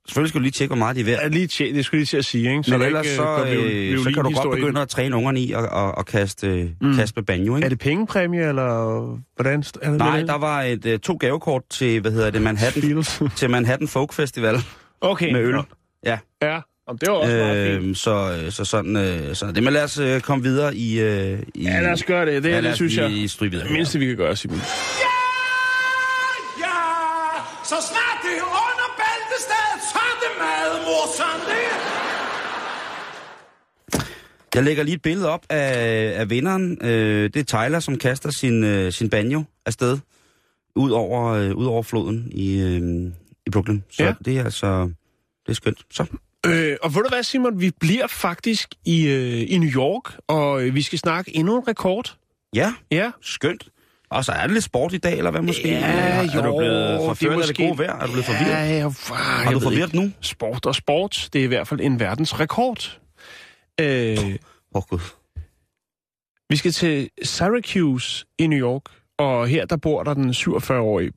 selvfølgelig 0.07 0.29
skal 0.29 0.39
du 0.39 0.43
lige 0.43 0.51
tjekke, 0.51 0.69
hvor 0.69 0.79
meget 0.79 0.95
de 0.95 1.01
er 1.01 1.05
værd. 1.05 1.19
Ja, 1.21 1.27
lige 1.27 1.47
tje, 1.47 1.73
det 1.73 1.85
skulle 1.85 1.97
jeg 1.97 1.99
lige 1.99 2.05
til 2.05 2.17
at 2.17 2.25
sige, 2.25 2.49
ikke? 2.57 2.71
Men 2.71 2.79
der 2.81 2.85
ellers 2.85 3.05
ikke, 3.05 3.15
så, 3.15 3.23
viol- 3.37 3.71
øh, 3.71 3.97
så 3.99 4.03
kan 4.03 4.23
du 4.23 4.31
godt 4.31 4.55
begynde 4.55 4.81
at 4.81 4.89
træne 4.89 5.15
ungerne 5.15 5.39
i 5.39 5.51
at, 5.51 5.63
at, 5.63 5.93
at 5.97 6.05
kaste, 6.05 6.71
Mm. 6.81 6.95
kaste 6.95 7.13
med 7.17 7.23
banjo, 7.23 7.55
ikke? 7.55 7.65
Er 7.65 7.69
det 7.69 7.79
pengepræmie, 7.79 8.47
eller 8.47 8.99
hvordan? 9.35 9.63
Er 9.81 9.89
det 9.89 9.97
Nej, 9.97 10.17
det? 10.19 10.27
der 10.27 10.37
var 10.37 10.61
et, 10.61 10.85
uh, 10.85 10.99
to 10.99 11.13
gavekort 11.19 11.61
til, 11.69 11.99
hvad 12.01 12.11
hedder 12.11 12.29
det, 12.29 12.41
Manhattan, 12.41 12.81
Fields. 12.81 13.21
til 13.37 13.49
Manhattan 13.49 13.87
Folk 13.87 14.13
Festival 14.13 14.55
okay. 15.01 15.31
med 15.31 15.41
øl. 15.41 15.55
Ja, 16.05 16.17
Ja, 16.41 16.59
Jamen, 16.87 16.97
det 17.01 17.09
var 17.09 17.15
også 17.15 17.33
meget 17.35 17.77
fint. 17.77 17.89
øh, 17.89 17.95
så, 17.95 18.41
øh, 18.45 18.51
så 18.51 18.65
sådan, 18.65 18.95
øh, 18.95 19.35
så 19.35 19.51
det. 19.51 19.63
Men 19.63 19.73
lad 19.73 19.83
os 19.83 19.97
øh, 19.99 20.21
komme 20.21 20.43
videre 20.43 20.75
i... 20.75 20.99
Øh, 21.01 21.39
i 21.55 21.63
Ja, 21.63 21.81
lad 21.81 21.91
os 21.91 22.03
gøre 22.03 22.25
det. 22.25 22.43
Det, 22.43 22.49
ja, 22.49 22.55
ja, 22.55 22.61
det 22.61 22.75
synes 22.75 22.97
jeg 22.97 23.09
det 23.41 23.71
mindste, 23.71 23.99
vi 23.99 24.05
kan 24.05 24.15
gøre, 24.17 24.35
Simon. 24.35 24.57
Ja, 26.59 26.71
så 27.63 27.75
snart 27.89 28.04
det 30.41 30.81
morsan. 30.85 31.39
Det 31.47 31.55
Jeg 34.55 34.63
lægger 34.63 34.83
lige 34.83 34.95
et 34.95 35.01
billede 35.01 35.29
op 35.29 35.45
af, 35.49 36.13
af 36.19 36.29
vinderen. 36.29 36.77
Øh, 36.81 37.29
det 37.33 37.35
er 37.35 37.43
Tyler, 37.65 37.79
som 37.79 37.97
kaster 37.97 38.29
sin, 38.31 38.63
øh, 38.63 38.91
sin 38.91 39.09
banjo 39.09 39.43
afsted 39.65 39.97
ud 40.75 40.91
over, 40.91 41.25
øh, 41.33 41.55
ud 41.55 41.65
over 41.65 41.83
floden 41.83 42.27
i, 42.31 42.59
øh, 42.61 43.11
i 43.47 43.49
Brooklyn. 43.49 43.79
Så 43.89 44.03
Ja. 44.03 44.07
ja. 44.09 44.13
det 44.25 44.37
er 44.39 44.43
altså... 44.43 44.91
Det 45.45 45.51
er 45.51 45.53
skønt. 45.53 45.79
Så. 45.91 46.05
Øh, 46.45 46.77
og 46.81 46.95
ved 46.95 47.01
du 47.03 47.09
hvad, 47.09 47.23
Simon? 47.23 47.59
Vi 47.61 47.71
bliver 47.79 48.07
faktisk 48.07 48.67
i, 48.85 49.07
øh, 49.07 49.51
i 49.51 49.57
New 49.57 49.69
York, 49.69 50.17
og 50.27 50.63
øh, 50.63 50.75
vi 50.75 50.81
skal 50.81 50.99
snakke 50.99 51.35
endnu 51.35 51.57
en 51.57 51.67
rekord. 51.67 52.15
Ja, 52.55 52.73
Ja. 52.91 53.11
skønt. 53.21 53.67
Og 54.09 54.25
så 54.25 54.31
er 54.31 54.41
det 54.41 54.51
lidt 54.51 54.63
sport 54.63 54.93
i 54.93 54.97
dag, 54.97 55.17
eller 55.17 55.31
hvad 55.31 55.41
måske? 55.41 55.69
Ja, 55.69 55.79
er 55.85 56.41
du 56.41 56.47
jo, 56.47 56.57
blevet 56.57 56.89
det 56.91 56.99
forført 57.05 57.29
er 57.31 57.35
af 57.35 57.37
det 57.37 57.49
måske- 57.49 57.67
gode 57.67 57.77
vejr? 57.77 57.95
Er 57.99 58.05
du 58.05 58.11
blevet 58.11 58.25
forvirret? 58.25 58.49
Ja, 58.49 58.57
jeg, 58.57 58.69
jeg, 58.77 58.91
Har 59.15 59.51
du 59.51 59.59
forvirret 59.59 59.93
ikke. 59.93 60.05
nu? 60.05 60.11
Sport 60.21 60.65
og 60.65 60.75
sport, 60.75 61.29
det 61.33 61.39
er 61.39 61.43
i 61.43 61.47
hvert 61.47 61.67
fald 61.67 61.79
en 61.81 61.99
verdensrekord. 61.99 62.99
Øh, 63.81 64.17
Åh, 64.17 64.33
oh, 64.71 64.83
gud. 64.89 64.99
vi 66.49 66.55
skal 66.55 66.71
til 66.71 67.09
Syracuse 67.23 68.25
i 68.37 68.47
New 68.47 68.59
York, 68.59 68.81
og 69.17 69.47
her 69.47 69.65
der 69.65 69.77
bor 69.77 70.03
der 70.03 70.13
den 70.13 70.29
47-årige 70.29 71.11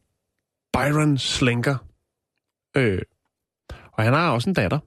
Byron 0.73 1.19
Slinker. 1.19 1.77
Øh, 2.77 3.03
og 3.93 4.05
han 4.05 4.13
har 4.13 4.31
også 4.31 4.51
en 4.51 4.55
datter. 4.55 4.79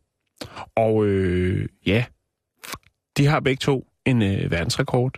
Og 0.75 1.05
øh, 1.05 1.69
ja, 1.85 2.05
de 3.17 3.25
har 3.25 3.39
begge 3.39 3.59
to 3.59 3.87
en 4.05 4.21
øh, 4.21 4.51
verdensrekord. 4.51 5.17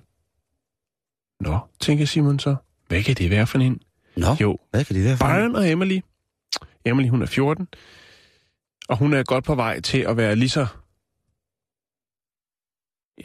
Nå, 1.39 1.59
tænker 1.79 2.05
Simon 2.05 2.39
så. 2.39 2.55
Hvad 2.93 3.03
kan 3.03 3.15
det 3.15 3.29
være 3.29 3.47
for 3.47 3.59
en? 3.59 3.81
Nå, 4.15 4.27
Jo, 4.41 4.57
hvad 4.71 4.85
kan 4.85 4.95
det 4.95 5.03
være 5.03 5.17
for? 5.17 5.25
Byron 5.25 5.55
og 5.55 5.69
Emily. 5.69 5.99
Emily, 6.85 7.07
hun 7.07 7.21
er 7.21 7.25
14. 7.25 7.67
Og 8.89 8.97
hun 8.97 9.13
er 9.13 9.23
godt 9.23 9.43
på 9.43 9.55
vej 9.55 9.79
til 9.79 9.97
at 9.97 10.17
være 10.17 10.35
lige 10.35 10.49
så... 10.49 10.67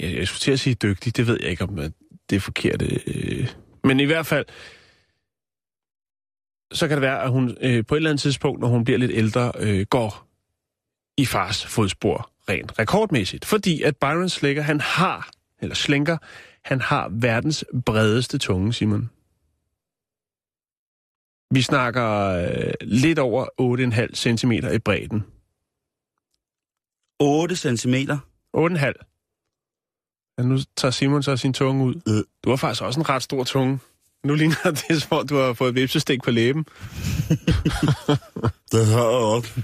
Jeg, 0.01 0.17
jeg 0.17 0.29
skulle 0.29 0.41
til 0.41 0.53
at 0.53 0.61
sige 0.61 0.75
dygtig, 0.75 1.17
det 1.17 1.27
ved 1.27 1.39
jeg 1.41 1.51
ikke, 1.51 1.65
om 1.65 1.79
øh, 1.79 1.91
det 2.31 2.37
er 2.37 2.41
forkert. 2.41 2.83
Øh. 2.83 3.49
Men 3.85 4.01
i 4.01 4.05
hvert 4.05 4.27
fald, 4.27 4.47
så 6.73 6.89
kan 6.89 6.97
det 6.97 7.03
være, 7.03 7.23
at 7.23 7.31
hun 7.31 7.57
øh, 7.61 7.87
på 7.87 7.95
et 7.95 7.99
eller 7.99 8.11
andet 8.11 8.23
tidspunkt, 8.23 8.61
når 8.61 8.69
hun 8.69 8.85
bliver 8.85 8.99
lidt 8.99 9.13
ældre, 9.15 9.53
øh, 9.59 9.87
går 9.91 10.29
i 11.17 11.27
fars 11.27 11.67
fodspor 11.67 12.31
rent 12.49 12.79
rekordmæssigt. 12.79 13.45
Fordi 13.45 13.83
at 13.83 13.97
Byron 13.97 14.29
Slinger, 14.29 14.63
han 14.63 14.81
har, 14.81 15.31
eller 15.61 15.75
Slinker, 15.75 16.17
han 16.65 16.81
har 16.81 17.09
verdens 17.13 17.65
bredeste 17.87 18.39
tunge, 18.39 18.73
Simon. 18.73 19.11
Vi 21.51 21.63
snakker 21.63 22.07
øh, 22.09 22.73
lidt 22.81 23.19
over 23.19 23.47
8,5 23.61 24.15
cm 24.15 24.53
i 24.53 24.79
bredden. 24.79 25.25
8 27.21 27.57
centimeter. 27.57 28.19
8,5. 28.57 30.35
Ja, 30.39 30.43
nu 30.43 30.59
tager 30.77 30.93
Simon 30.93 31.23
så 31.23 31.37
sin 31.37 31.53
tunge 31.53 31.85
ud. 31.85 31.95
Øh. 32.09 32.25
Du 32.45 32.51
har 32.51 32.57
faktisk 32.57 32.83
også 32.83 33.01
en 33.01 33.09
ret 33.09 33.23
stor 33.23 33.45
tunge. 33.45 33.79
Nu 34.25 34.35
ligner 34.35 34.57
det, 34.89 35.03
som 35.03 35.19
om 35.19 35.27
du 35.29 35.37
har 35.37 35.53
fået 35.53 35.75
vipsestik 35.75 36.23
på 36.23 36.31
læben. 36.31 36.65
Det 38.73 38.87
har 38.87 39.05
jeg 39.05 39.23
også. 39.35 39.63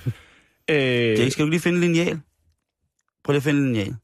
Øh, 0.70 1.18
Jake, 1.18 1.31
skal 1.31 1.44
du 1.44 1.51
lige 1.51 1.61
finde 1.61 1.87
en 1.87 1.94
lineal? 1.94 2.20
Prøv 3.25 3.33
lige 3.33 3.37
at 3.37 3.42
finde 3.42 3.61
en 3.61 3.73
lineal. 3.73 3.94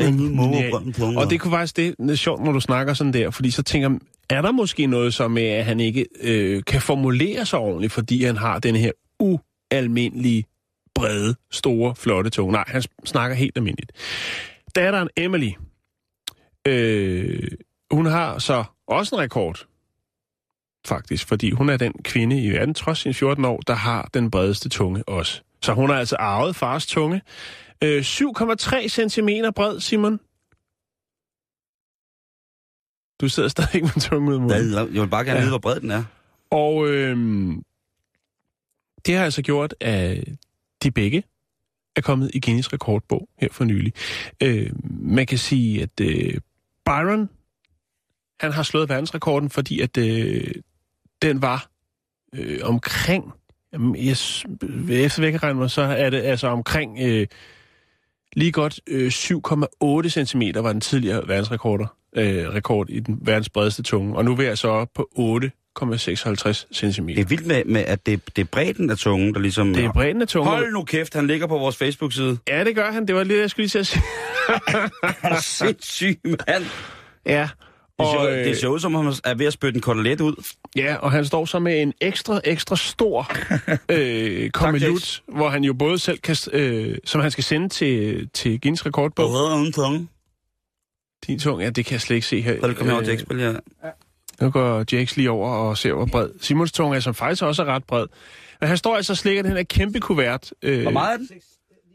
Lineal. 0.00 1.16
og 1.16 1.30
det 1.30 1.40
kunne 1.40 1.50
faktisk 1.50 1.76
det, 1.76 1.94
det 1.98 2.10
er 2.10 2.14
sjovt, 2.14 2.44
når 2.44 2.52
du 2.52 2.60
snakker 2.60 2.94
sådan 2.94 3.12
der, 3.12 3.30
fordi 3.30 3.50
så 3.50 3.62
tænker 3.62 3.98
er 4.30 4.42
der 4.42 4.52
måske 4.52 4.86
noget 4.86 5.14
som 5.14 5.30
med, 5.30 5.46
at 5.46 5.64
han 5.64 5.80
ikke 5.80 6.06
øh, 6.20 6.64
kan 6.64 6.80
formulere 6.80 7.46
sig 7.46 7.58
ordentligt, 7.58 7.92
fordi 7.92 8.24
han 8.24 8.36
har 8.36 8.58
den 8.58 8.76
her 8.76 8.92
ualmindelige, 9.20 10.44
brede, 10.94 11.34
store, 11.50 11.96
flotte 11.96 12.30
tunge? 12.30 12.52
Nej, 12.52 12.64
han 12.66 12.82
snakker 13.04 13.36
helt 13.36 13.56
almindeligt. 13.56 13.92
Datteren 14.74 15.08
Emily, 15.16 15.50
øh, 16.66 17.48
hun 17.90 18.06
har 18.06 18.38
så 18.38 18.64
også 18.88 19.14
en 19.14 19.20
rekord, 19.20 19.66
faktisk, 20.86 21.28
fordi 21.28 21.50
hun 21.50 21.68
er 21.68 21.76
den 21.76 21.92
kvinde 22.02 22.42
i 22.42 22.50
verden, 22.50 22.74
trods 22.74 22.98
sine 22.98 23.14
14 23.14 23.44
år, 23.44 23.60
der 23.66 23.74
har 23.74 24.10
den 24.14 24.30
bredeste 24.30 24.68
tunge 24.68 25.08
også. 25.08 25.42
Så 25.62 25.72
hun 25.72 25.90
har 25.90 25.96
altså 25.96 26.16
arvet 26.16 26.56
fars 26.56 26.86
tunge. 26.86 27.22
Øh, 27.84 28.00
7,3 28.02 28.88
cm 28.88 29.28
bred, 29.56 29.80
Simon. 29.80 30.20
Du 33.20 33.28
sidder 33.28 33.48
stadig 33.48 33.82
med 33.82 34.00
tunge 34.00 34.28
ud 34.30 34.34
af 34.34 34.40
munden. 34.40 34.94
Jeg 34.94 35.02
vil 35.02 35.08
bare 35.08 35.24
gerne 35.24 35.32
Ja. 35.36 35.40
vide, 35.40 35.50
hvor 35.50 35.58
bred 35.58 35.80
den 35.80 35.90
er. 35.90 36.04
Og 36.50 36.88
øh, 36.88 37.16
det 39.06 39.14
har 39.16 39.24
altså 39.24 39.42
gjort, 39.42 39.74
at 39.80 40.24
de 40.82 40.90
begge 40.90 41.22
er 41.96 42.00
kommet 42.00 42.30
i 42.34 42.40
Guinness 42.40 42.72
rekordbog 42.72 43.28
her 43.38 43.48
for 43.52 43.64
nylig. 43.64 43.92
Øh, 44.42 44.70
man 45.00 45.26
kan 45.26 45.38
sige, 45.38 45.82
at 45.82 46.00
øh, 46.00 46.40
Byron, 46.84 47.28
han 48.40 48.52
har 48.52 48.62
slået 48.62 48.88
verdensrekorden, 48.88 49.50
fordi 49.50 49.80
at 49.80 49.96
øh, 49.98 50.54
den 51.22 51.42
var 51.42 51.70
øh, 52.34 52.60
omkring, 52.62 53.32
jamen, 53.72 53.96
jeg, 53.96 54.10
efter 54.10 55.16
hvad 55.16 55.24
jeg 55.26 55.32
kan 55.32 55.42
regne 55.42 55.58
mig, 55.58 55.70
så 55.70 55.82
er 55.82 56.10
det 56.10 56.22
altså 56.22 56.46
omkring 56.48 56.98
øh, 57.00 57.26
lige 58.38 58.52
godt 58.52 58.80
øh, 58.86 59.06
7,8 59.08 60.24
cm 60.24 60.42
var 60.54 60.72
den 60.72 60.80
tidligere 60.80 61.28
verdensrekord 61.28 61.94
øh, 62.16 62.48
rekord 62.48 62.90
i 62.90 63.00
den 63.00 63.18
verdens 63.22 63.48
bredeste 63.48 63.82
tunge. 63.82 64.16
Og 64.16 64.24
nu 64.24 64.32
er 64.32 64.42
jeg 64.42 64.58
så 64.58 64.68
op 64.68 64.88
på 64.94 65.08
8,56 65.18 65.22
cm. 66.74 67.06
Det 67.06 67.18
er 67.18 67.24
vildt 67.24 67.46
med, 67.46 67.64
med 67.64 67.80
at 67.80 68.06
det, 68.06 68.36
det 68.36 68.42
er 68.42 68.46
bredden 68.52 68.90
af 68.90 68.96
tungen, 68.96 69.34
der 69.34 69.40
ligesom... 69.40 69.74
Det 69.74 69.84
er 69.84 69.92
bredden 69.92 70.22
af 70.22 70.28
tungen. 70.28 70.54
Hold 70.54 70.72
nu 70.72 70.82
kæft, 70.82 71.14
han 71.14 71.26
ligger 71.26 71.46
på 71.46 71.58
vores 71.58 71.76
Facebook-side. 71.76 72.38
Ja, 72.48 72.64
det 72.64 72.74
gør 72.74 72.92
han. 72.92 73.06
Det 73.06 73.14
var 73.14 73.24
lidt, 73.24 73.40
jeg 73.40 73.50
skulle 73.50 73.64
lige 73.64 73.70
til 73.70 73.78
at 73.78 73.86
sige. 73.86 74.02
Sindssyg, 75.66 76.20
mand. 76.24 76.64
ja. 77.26 77.48
Det 77.98 78.06
ser, 78.06 78.18
Og, 78.18 78.32
øh... 78.32 78.38
øh, 78.38 78.44
det 78.44 78.56
ser 78.56 78.68
ud 78.68 78.80
som, 78.80 78.94
om 78.94 79.04
han 79.04 79.14
er 79.24 79.34
ved 79.34 79.46
at 79.46 79.52
spytte 79.52 79.76
en 79.76 79.80
kotelet 79.80 80.20
ud. 80.20 80.44
Ja, 80.76 80.94
og 80.94 81.12
han 81.12 81.24
står 81.24 81.44
så 81.44 81.58
med 81.58 81.82
en 81.82 81.92
ekstra, 82.00 82.40
ekstra 82.44 82.76
stor 82.76 83.30
øh, 83.88 84.50
kommelut, 84.50 85.22
hvor 85.28 85.48
han 85.48 85.64
jo 85.64 85.74
både 85.74 85.98
selv 85.98 86.18
kan, 86.18 86.36
øh, 86.52 86.98
som 87.04 87.20
han 87.20 87.30
skal 87.30 87.44
sende 87.44 87.68
til, 87.68 88.28
til 88.34 88.60
Guinness 88.60 88.86
rekordbog. 88.86 89.30
Både 89.30 89.60
uden 89.60 89.72
tunge. 89.72 90.08
Din 91.26 91.38
tung, 91.38 91.62
ja, 91.62 91.70
det 91.70 91.84
kan 91.84 91.92
jeg 91.92 92.00
slet 92.00 92.16
ikke 92.16 92.26
se 92.26 92.40
her. 92.40 92.60
Så 92.60 92.68
det 92.68 92.76
kommer 92.76 92.92
jeg 92.94 93.02
over 93.02 93.12
ekspil, 93.12 93.38
ja. 93.38 93.52
Nu 94.40 94.50
går 94.50 94.84
Jakes 94.92 95.16
lige 95.16 95.30
over 95.30 95.50
og 95.50 95.78
ser, 95.78 95.92
hvor 95.92 96.06
bred 96.06 96.28
Simons 96.40 96.72
tunge 96.72 96.96
er, 96.96 97.00
som 97.00 97.14
faktisk 97.14 97.42
også 97.42 97.62
er 97.62 97.66
ret 97.66 97.84
bred. 97.84 98.06
Men 98.60 98.68
han 98.68 98.76
står 98.76 98.96
altså 98.96 99.12
og 99.12 99.16
slikker 99.16 99.42
den 99.42 99.52
her 99.52 99.62
kæmpe 99.62 100.00
kuvert. 100.00 100.52
Øh, 100.62 100.82
Hvor 100.82 100.90
meget 100.90 101.12
er 101.12 101.16
den? 101.16 101.28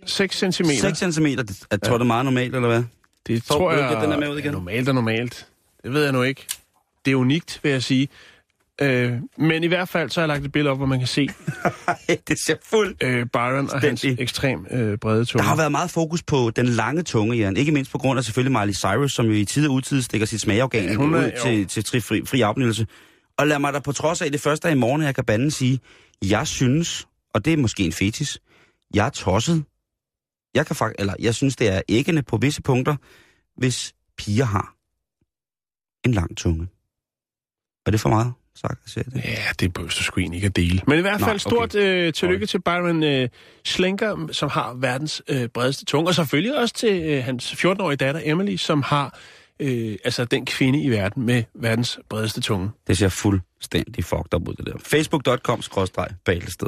6 0.06 0.38
cm. 0.38 0.64
6 0.82 0.98
cm. 1.00 1.26
Det, 1.26 1.64
jeg 1.72 1.82
tror, 1.82 1.98
det 1.98 2.02
er 2.02 2.08
meget 2.08 2.26
normalt, 2.26 2.56
eller 2.56 2.68
hvad? 2.68 2.84
Det 3.28 3.44
Så 3.44 3.48
tror 3.48 3.72
jeg 3.74 4.02
den 4.02 4.12
her 4.12 4.20
med 4.20 4.30
ud 4.30 4.38
igen? 4.38 4.48
er 4.48 4.52
normalt 4.52 4.90
og 4.90 4.96
normalt. 4.96 5.48
Det 5.84 5.94
ved 5.94 6.04
jeg 6.04 6.12
nu 6.14 6.22
ikke. 6.24 6.48
Det 7.06 7.12
er 7.12 7.16
unikt, 7.16 7.60
vil 7.64 7.72
jeg 7.72 7.84
sige. 7.84 8.08
Øh, 8.82 9.14
men 9.38 9.64
i 9.64 9.68
hvert 9.68 9.90
fald, 9.90 10.10
så 10.10 10.20
har 10.20 10.24
jeg 10.24 10.28
lagt 10.28 10.46
et 10.46 10.52
billede 10.52 10.72
op, 10.72 10.78
hvor 10.78 10.86
man 10.86 11.00
kan 11.00 11.08
se 11.08 11.28
det 12.28 12.38
ser 12.46 12.56
fuldt. 12.64 13.04
øh, 13.04 13.26
Byron 13.34 13.70
og 13.70 13.80
hans 13.82 14.06
ekstrem 14.06 14.66
øh, 14.72 14.98
brede 14.98 15.20
Der 15.20 15.26
tunge. 15.26 15.44
har 15.44 15.56
været 15.56 15.72
meget 15.72 15.92
fokus 15.92 16.24
på 16.24 16.52
den 16.56 16.66
lange 16.66 17.04
tunge, 17.04 17.38
Jan. 17.38 17.58
Ikke 17.58 17.72
mindst 17.72 17.92
på 17.92 17.98
grund 17.98 18.18
af 18.20 18.24
selvfølgelig 18.26 18.60
Miley 18.60 18.74
Cyrus, 18.74 19.14
som 19.14 19.26
jo 19.26 19.32
i 19.32 19.46
tid 19.46 19.68
og 19.68 19.74
utid 19.74 20.02
stikker 20.02 20.28
sit 20.28 20.42
smagorgan 20.42 20.84
Ja, 20.84 20.94
er- 20.94 20.98
ud 20.98 21.32
til, 21.44 21.68
til, 21.68 21.84
til 21.84 22.02
fri, 22.02 22.22
fri 22.26 22.42
afbenyttelse. 22.42 22.88
Og 23.38 23.48
lad 23.48 23.60
mig 23.60 23.74
da 23.74 23.80
på 23.80 23.92
trods 23.92 24.22
af 24.22 24.32
det 24.32 24.42
første 24.42 24.68
af 24.68 24.72
i 24.72 24.76
morgen, 24.78 25.02
jeg 25.02 25.16
kan 25.16 25.26
banden 25.26 25.52
sige, 25.52 25.80
jeg 26.22 26.48
synes, 26.48 27.08
og 27.34 27.46
det 27.46 27.54
er 27.54 27.58
måske 27.58 27.84
en 27.84 27.92
fetis, 27.94 28.40
jeg 28.94 29.06
er 29.06 29.10
tosset. 29.10 29.64
Jeg 30.56 30.66
kan 30.68 30.76
faktisk, 30.76 30.96
eller 31.00 31.14
jeg 31.20 31.36
synes, 31.36 31.56
det 31.56 31.70
er 31.76 31.82
æggende 31.90 32.24
på 32.24 32.38
visse 32.38 32.62
punkter, 32.62 32.96
hvis 33.58 33.94
piger 34.18 34.46
har 34.46 34.74
en 36.06 36.12
lang 36.14 36.38
tunge. 36.38 36.68
Er 37.86 37.92
det 37.92 38.00
for 38.00 38.10
meget 38.10 38.34
sagt? 38.56 38.90
sige 38.90 39.04
det? 39.04 39.22
Ja, 39.26 39.38
det 39.60 39.74
behøver 39.74 39.90
du 39.98 40.04
sgu 40.04 40.20
egentlig 40.20 40.38
ikke 40.38 40.46
at 40.46 40.56
dele. 40.56 40.82
Men 40.88 40.98
i 40.98 41.02
hvert 41.02 41.22
fald 41.22 41.40
stort 41.40 41.76
øh, 41.76 42.14
tillykke 42.14 42.44
Okay. 42.44 42.48
til 42.48 42.62
Byron 42.62 43.04
øh, 43.04 43.30
Schlenker, 43.66 44.28
som 44.32 44.50
har 44.50 44.74
verdens 44.74 45.22
øh, 45.28 45.48
bredeste 45.48 45.86
tunge. 45.86 46.10
Og 46.10 46.16
selvfølgelig 46.16 46.58
også 46.60 46.74
til 46.74 47.04
øh, 47.04 47.24
hans 47.24 47.52
14-årige 47.52 47.98
datter 47.98 48.22
Emily, 48.24 48.56
som 48.56 48.82
har 48.82 49.20
øh, 49.60 49.98
altså 50.04 50.26
den 50.26 50.46
kvinde 50.46 50.82
i 50.82 50.90
verden 50.90 51.26
med 51.26 51.44
verdens 51.56 52.00
bredeste 52.10 52.42
tunge. 52.42 52.70
Det 52.88 52.98
ser 52.98 53.10
fuldstændig 53.10 54.06
fucked 54.06 54.34
up 54.34 54.48
ud, 54.48 54.54
det 54.54 54.66
der. 54.66 54.78
Facebook.com 54.84 55.62
skråstreg 55.62 56.08
Balested. 56.26 56.68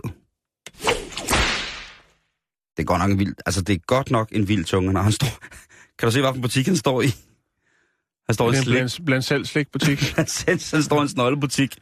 Det 2.77 2.83
er 2.83 2.85
godt 2.85 3.01
nok 3.01 3.11
en 3.11 3.19
vild, 3.19 3.35
altså 3.45 3.61
det 3.61 3.73
er 3.73 3.79
godt 3.87 4.11
nok 4.11 4.29
en 4.31 4.47
vild 4.47 4.65
tunge, 4.65 4.93
når 4.93 5.01
han 5.01 5.11
står... 5.11 5.27
Kan 5.99 6.07
du 6.07 6.11
se, 6.11 6.21
hvilken 6.21 6.41
butik 6.41 6.65
han 6.65 6.75
står 6.75 7.01
i? 7.01 7.05
Han 8.27 8.33
står 8.33 8.45
i 8.45 8.47
en 8.47 8.53
Det 8.53 8.63
slik. 8.63 8.73
blandt, 8.73 9.05
blandt 9.05 9.25
selv 9.25 9.45
slikbutik. 9.45 9.99
Selv- 10.27 10.59
han 10.73 10.83
står 10.83 10.99
i 10.99 11.01
en 11.01 11.07
snollebutik. 11.09 11.75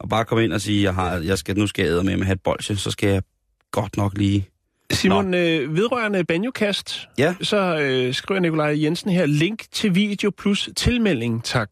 Og 0.00 0.08
bare 0.08 0.24
komme 0.24 0.44
ind 0.44 0.52
og 0.52 0.60
sige, 0.60 0.82
jeg, 0.82 0.94
har, 0.94 1.16
jeg 1.16 1.38
skal, 1.38 1.58
nu 1.58 1.66
skal 1.66 1.84
jeg 1.86 1.94
med 1.94 2.02
med 2.02 2.12
at 2.20 2.24
have 2.26 2.34
et 2.34 2.42
bolsje, 2.42 2.76
så 2.76 2.90
skal 2.90 3.08
jeg 3.08 3.22
godt 3.72 3.96
nok 3.96 4.18
lige... 4.18 4.48
Simon, 4.90 5.34
øh, 5.34 5.76
vedrørende 5.76 6.24
Banjokast, 6.24 7.08
Ja. 7.18 7.34
så 7.42 7.78
øh, 7.80 8.14
skriver 8.14 8.40
Nikolaj 8.40 8.82
Jensen 8.82 9.10
her, 9.10 9.26
link 9.26 9.64
til 9.72 9.94
video 9.94 10.30
plus 10.38 10.70
tilmelding, 10.76 11.44
tak. 11.44 11.68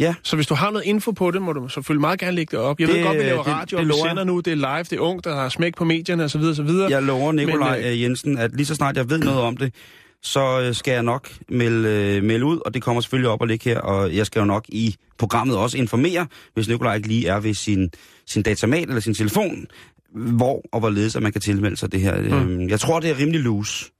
Ja. 0.00 0.14
Så 0.22 0.36
hvis 0.36 0.46
du 0.46 0.54
har 0.54 0.70
noget 0.70 0.84
info 0.86 1.10
på 1.10 1.30
det, 1.30 1.42
må 1.42 1.52
du 1.52 1.68
selvfølgelig 1.68 2.00
meget 2.00 2.20
gerne 2.20 2.36
lægge 2.36 2.50
det 2.56 2.58
op. 2.64 2.80
Jeg 2.80 2.88
Det- 2.88 2.96
ved 2.96 3.02
godt, 3.04 3.18
vi 3.18 3.22
laver 3.22 3.42
det- 3.42 3.52
radio, 3.52 3.78
det 3.78 3.84
og 3.90 3.96
vi 4.04 4.08
sender 4.08 4.24
nu, 4.24 4.40
det 4.40 4.50
er 4.50 4.54
live, 4.56 4.82
det 4.82 4.92
er 4.92 4.98
ungt, 5.00 5.24
der 5.24 5.34
har 5.34 5.48
smæk 5.48 5.74
på 5.76 5.84
medierne 5.84 6.24
osv. 6.24 6.40
osv. 6.40 6.68
Jeg 6.90 7.02
lover 7.02 7.32
Nikolaj 7.32 7.76
Men, 7.76 7.86
øh, 7.86 7.92
øh, 7.92 8.02
Jensen, 8.02 8.38
at 8.38 8.56
lige 8.56 8.66
så 8.66 8.74
snart 8.74 8.96
jeg 8.96 9.10
ved 9.10 9.18
noget 9.18 9.40
om 9.40 9.56
det, 9.56 9.74
så 10.22 10.60
øh, 10.60 10.74
skal 10.74 10.92
jeg 10.92 11.02
nok 11.02 11.30
melde, 11.48 11.88
øh, 11.88 12.22
melde 12.22 12.44
ud, 12.44 12.60
og 12.64 12.74
det 12.74 12.82
kommer 12.82 13.00
selvfølgelig 13.00 13.30
op 13.30 13.40
og 13.40 13.46
ligge 13.46 13.70
her, 13.70 13.80
og 13.80 14.16
jeg 14.16 14.26
skal 14.26 14.40
jo 14.40 14.44
nok 14.44 14.64
i 14.68 14.96
programmet 15.18 15.56
også 15.56 15.78
informere, 15.78 16.26
hvis 16.54 16.68
Nikolaj 16.68 16.96
ikke 16.96 17.08
lige 17.08 17.28
er 17.28 17.40
ved 17.40 17.54
sin, 17.54 17.90
sin 18.26 18.42
datamat 18.42 18.88
eller 18.88 19.00
sin 19.00 19.14
telefon, 19.14 19.66
hvor 20.14 20.62
og 20.72 20.80
hvorledes 20.80 21.16
at 21.16 21.22
man 21.22 21.32
kan 21.32 21.40
tilmelde 21.40 21.76
sig 21.76 21.92
det 21.92 22.00
her. 22.00 22.44
Mm. 22.44 22.68
Jeg 22.68 22.80
tror, 22.80 23.00
det 23.00 23.10
er 23.10 23.18
rimelig 23.18 23.40
loose. 23.40 23.90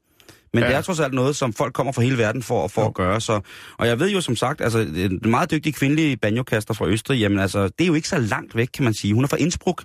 Men 0.52 0.62
ja. 0.62 0.66
Ja. 0.66 0.72
det 0.72 0.78
er 0.78 0.83
trods 0.83 1.00
alt 1.00 1.14
noget, 1.14 1.37
som 1.37 1.52
folk 1.52 1.74
kommer 1.74 1.92
fra 1.92 2.02
hele 2.02 2.18
verden 2.18 2.42
for, 2.42 2.68
for 2.68 2.87
at 2.87 2.94
gøre. 2.94 3.20
Så, 3.20 3.40
og 3.78 3.87
jeg 3.87 4.00
ved 4.00 4.11
jo 4.11 4.20
som 4.20 4.37
sagt, 4.37 4.61
altså 4.61 4.78
en 4.78 5.20
meget 5.31 5.50
dygtig 5.50 5.74
kvindelig 5.74 6.20
banjokaster 6.20 6.74
fra 6.74 6.87
Østrig, 6.87 7.20
jamen 7.20 7.38
altså, 7.38 7.64
det 7.64 7.81
er 7.81 7.87
jo 7.87 7.94
ikke 7.94 8.09
så 8.09 8.18
langt 8.18 8.57
væk, 8.57 8.68
kan 8.74 8.85
man 8.85 8.94
sige. 8.94 9.14
Hun 9.14 9.24
er 9.24 9.28
fra 9.28 9.37
Innsbruck, 9.37 9.83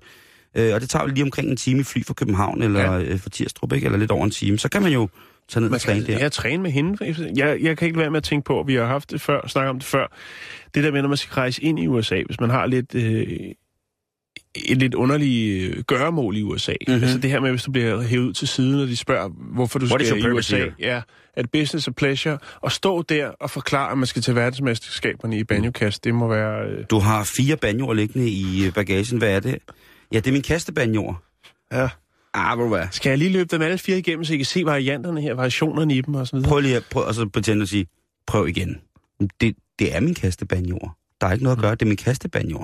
øh, 0.56 0.74
og 0.76 0.82
det 0.82 0.90
tager 0.90 1.04
jo 1.04 1.10
lige 1.14 1.24
omkring 1.24 1.50
en 1.50 1.58
time 1.58 1.80
i 1.80 1.84
fly 1.84 2.04
fra 2.06 2.14
København, 2.14 2.62
eller 2.62 2.82
ja. 2.82 3.00
Øh, 3.00 3.20
fra 3.20 3.30
Tirstrup, 3.30 3.74
ikke? 3.74 3.86
eller 3.86 3.98
lidt 4.00 4.12
over 4.12 4.26
en 4.26 4.32
time. 4.32 4.58
Så 4.60 4.70
kan 4.70 4.82
man 4.82 4.92
jo 4.92 5.10
tage 5.50 5.62
ned 5.62 5.70
Man 5.70 5.76
og 5.76 5.82
træne 5.82 6.06
kan 6.06 6.14
der. 6.14 6.20
ja, 6.20 6.30
træne 6.30 6.64
med 6.64 6.72
hende. 6.72 7.16
Jeg, 7.36 7.58
jeg 7.62 7.78
kan 7.78 7.86
ikke 7.86 7.98
lade 7.98 8.04
være 8.04 8.12
med 8.12 8.18
at 8.18 8.24
tænke 8.24 8.46
på, 8.46 8.64
vi 8.68 8.76
har 8.76 8.86
haft 8.86 9.12
det 9.12 9.22
før, 9.22 9.48
snakket 9.48 9.70
om 9.70 9.80
det 9.80 9.86
før. 9.88 10.08
Det 10.76 10.84
der 10.84 10.92
med, 10.92 11.02
når 11.02 11.10
man 11.10 11.18
skal 11.18 11.34
rejse 11.34 11.64
ind 11.64 11.80
i 11.80 11.88
USA, 11.88 12.22
hvis 12.26 12.40
man 12.40 12.50
har 12.50 12.66
lidt, 12.66 12.96
øh, 12.96 13.28
et 14.56 14.78
lidt 14.78 14.94
underligt 14.94 15.64
øh, 15.76 15.84
gøremål 15.84 16.38
i 16.38 16.42
USA. 16.42 16.72
Mhm. 16.72 16.78
Mm-hmm. 16.94 17.04
Altså 17.04 17.18
det 17.18 17.30
her 17.30 17.40
med, 17.40 17.50
hvis 17.50 17.64
du 17.64 17.72
bliver 17.72 18.02
hævet 18.02 18.24
ud 18.28 18.34
til 18.34 18.48
siden, 18.48 18.80
og 18.82 18.88
de 18.88 18.96
spørger, 18.98 19.30
hvorfor 19.54 19.80
du 19.80 19.86
What 19.86 20.06
skal 20.08 20.20
i 20.20 20.30
USA. 20.32 20.58
here? 20.58 20.72
Ja, 20.80 21.02
det 21.38 21.52
business 21.52 21.88
og 21.88 21.96
pleasure? 21.96 22.38
Og 22.62 22.72
stå 22.72 23.02
der 23.02 23.28
og 23.28 23.50
forklare, 23.50 23.92
at 23.92 23.98
man 23.98 24.08
skal 24.08 24.22
til 24.22 24.36
verdensmesterskaberne 24.36 25.38
i 25.38 25.44
banjokast, 25.44 26.04
det 26.04 26.16
må 26.16 26.28
være... 26.28 26.68
Øh, 26.70 26.86
Du 26.90 27.00
har 27.00 27.32
fire 27.38 27.58
banjoer 27.58 27.94
liggende 27.94 28.30
i 28.30 28.72
bagagen. 28.76 29.18
Hvad 29.18 29.36
er 29.36 29.40
det? 29.40 29.58
Ja, 30.14 30.18
det 30.18 30.28
er 30.28 30.32
min 30.32 30.42
kastebanjor. 30.42 31.24
ja. 31.72 31.90
Ah, 32.36 32.58
hvor 32.58 32.68
hvad? 32.68 32.88
Skal 32.92 33.10
jeg 33.10 33.18
lige 33.18 33.32
løbe 33.32 33.50
dem 33.56 33.62
alle 33.62 33.78
fire 33.78 33.98
igennem, 33.98 34.26
så 34.26 34.34
I 34.34 34.38
kan 34.38 34.46
se 34.46 34.66
varianterne 34.66 35.22
her, 35.22 35.34
variationerne 35.34 35.94
i 35.96 36.02
dem 36.02 36.16
og 36.16 36.28
sådan 36.28 36.38
videre? 36.38 36.50
Prøv 36.50 36.60
lige 36.60 36.76
at 36.76 36.86
prøv, 36.92 37.08
altså, 37.08 37.30
pretende 37.34 37.64
at 37.64 37.70
sige, 37.70 37.88
prøv 38.28 38.48
igen. 38.48 38.82
Det, 39.42 39.56
det 39.80 39.96
er 39.96 40.00
min 40.00 40.14
kastebanjor. 40.16 40.98
Der 41.22 41.28
er 41.28 41.32
ikke 41.32 41.44
noget 41.44 41.58
at 41.58 41.62
gøre, 41.62 41.72
det 41.72 41.82
er 41.82 41.86
min 41.86 41.98
kastebanjor. 41.98 42.64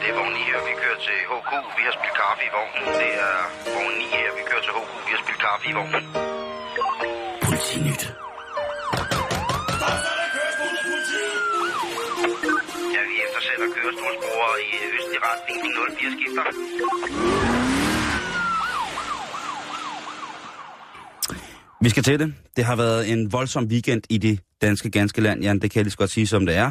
Det 0.00 0.08
er 0.10 0.14
vogn 0.18 0.32
9 0.32 0.38
her, 0.50 0.60
vi 0.68 0.72
kører 0.82 0.98
til 1.06 1.16
HK. 1.30 1.52
Vi 1.78 1.82
har 1.88 1.92
spillet 1.98 2.16
kaffe 2.22 2.42
i 2.48 2.50
vognen. 2.56 2.84
Det 3.02 3.10
er 3.26 3.36
vogn 3.74 3.94
9 3.98 4.04
her, 4.16 4.30
vi 4.38 4.42
kører 4.50 4.62
til 4.66 4.72
HK. 4.76 4.88
Vi 5.06 5.10
har 5.14 5.20
spillet 5.24 5.42
kaffe 5.46 5.64
i 5.70 5.72
vognen. 5.78 6.02
Politinyt. 7.46 8.02
Kørestolsbrugere 14.56 14.62
i 14.62 14.94
østlig 14.96 15.20
retning. 15.28 15.56
De 15.64 15.68
04 15.98 16.10
skifter. 16.16 16.42
Vi 21.82 21.88
skal 21.88 22.02
til 22.02 22.18
det. 22.18 22.34
Det 22.56 22.64
har 22.64 22.76
været 22.76 23.12
en 23.12 23.32
voldsom 23.32 23.64
weekend 23.64 24.02
i 24.10 24.18
det 24.18 24.40
danske 24.62 24.90
ganske 24.90 25.20
land, 25.20 25.42
Jan. 25.42 25.58
Det 25.58 25.70
kan 25.70 25.78
jeg 25.78 25.84
lige 25.84 25.92
så 25.92 25.98
godt 25.98 26.10
sige, 26.10 26.26
som 26.26 26.46
det 26.46 26.56
er. 26.56 26.70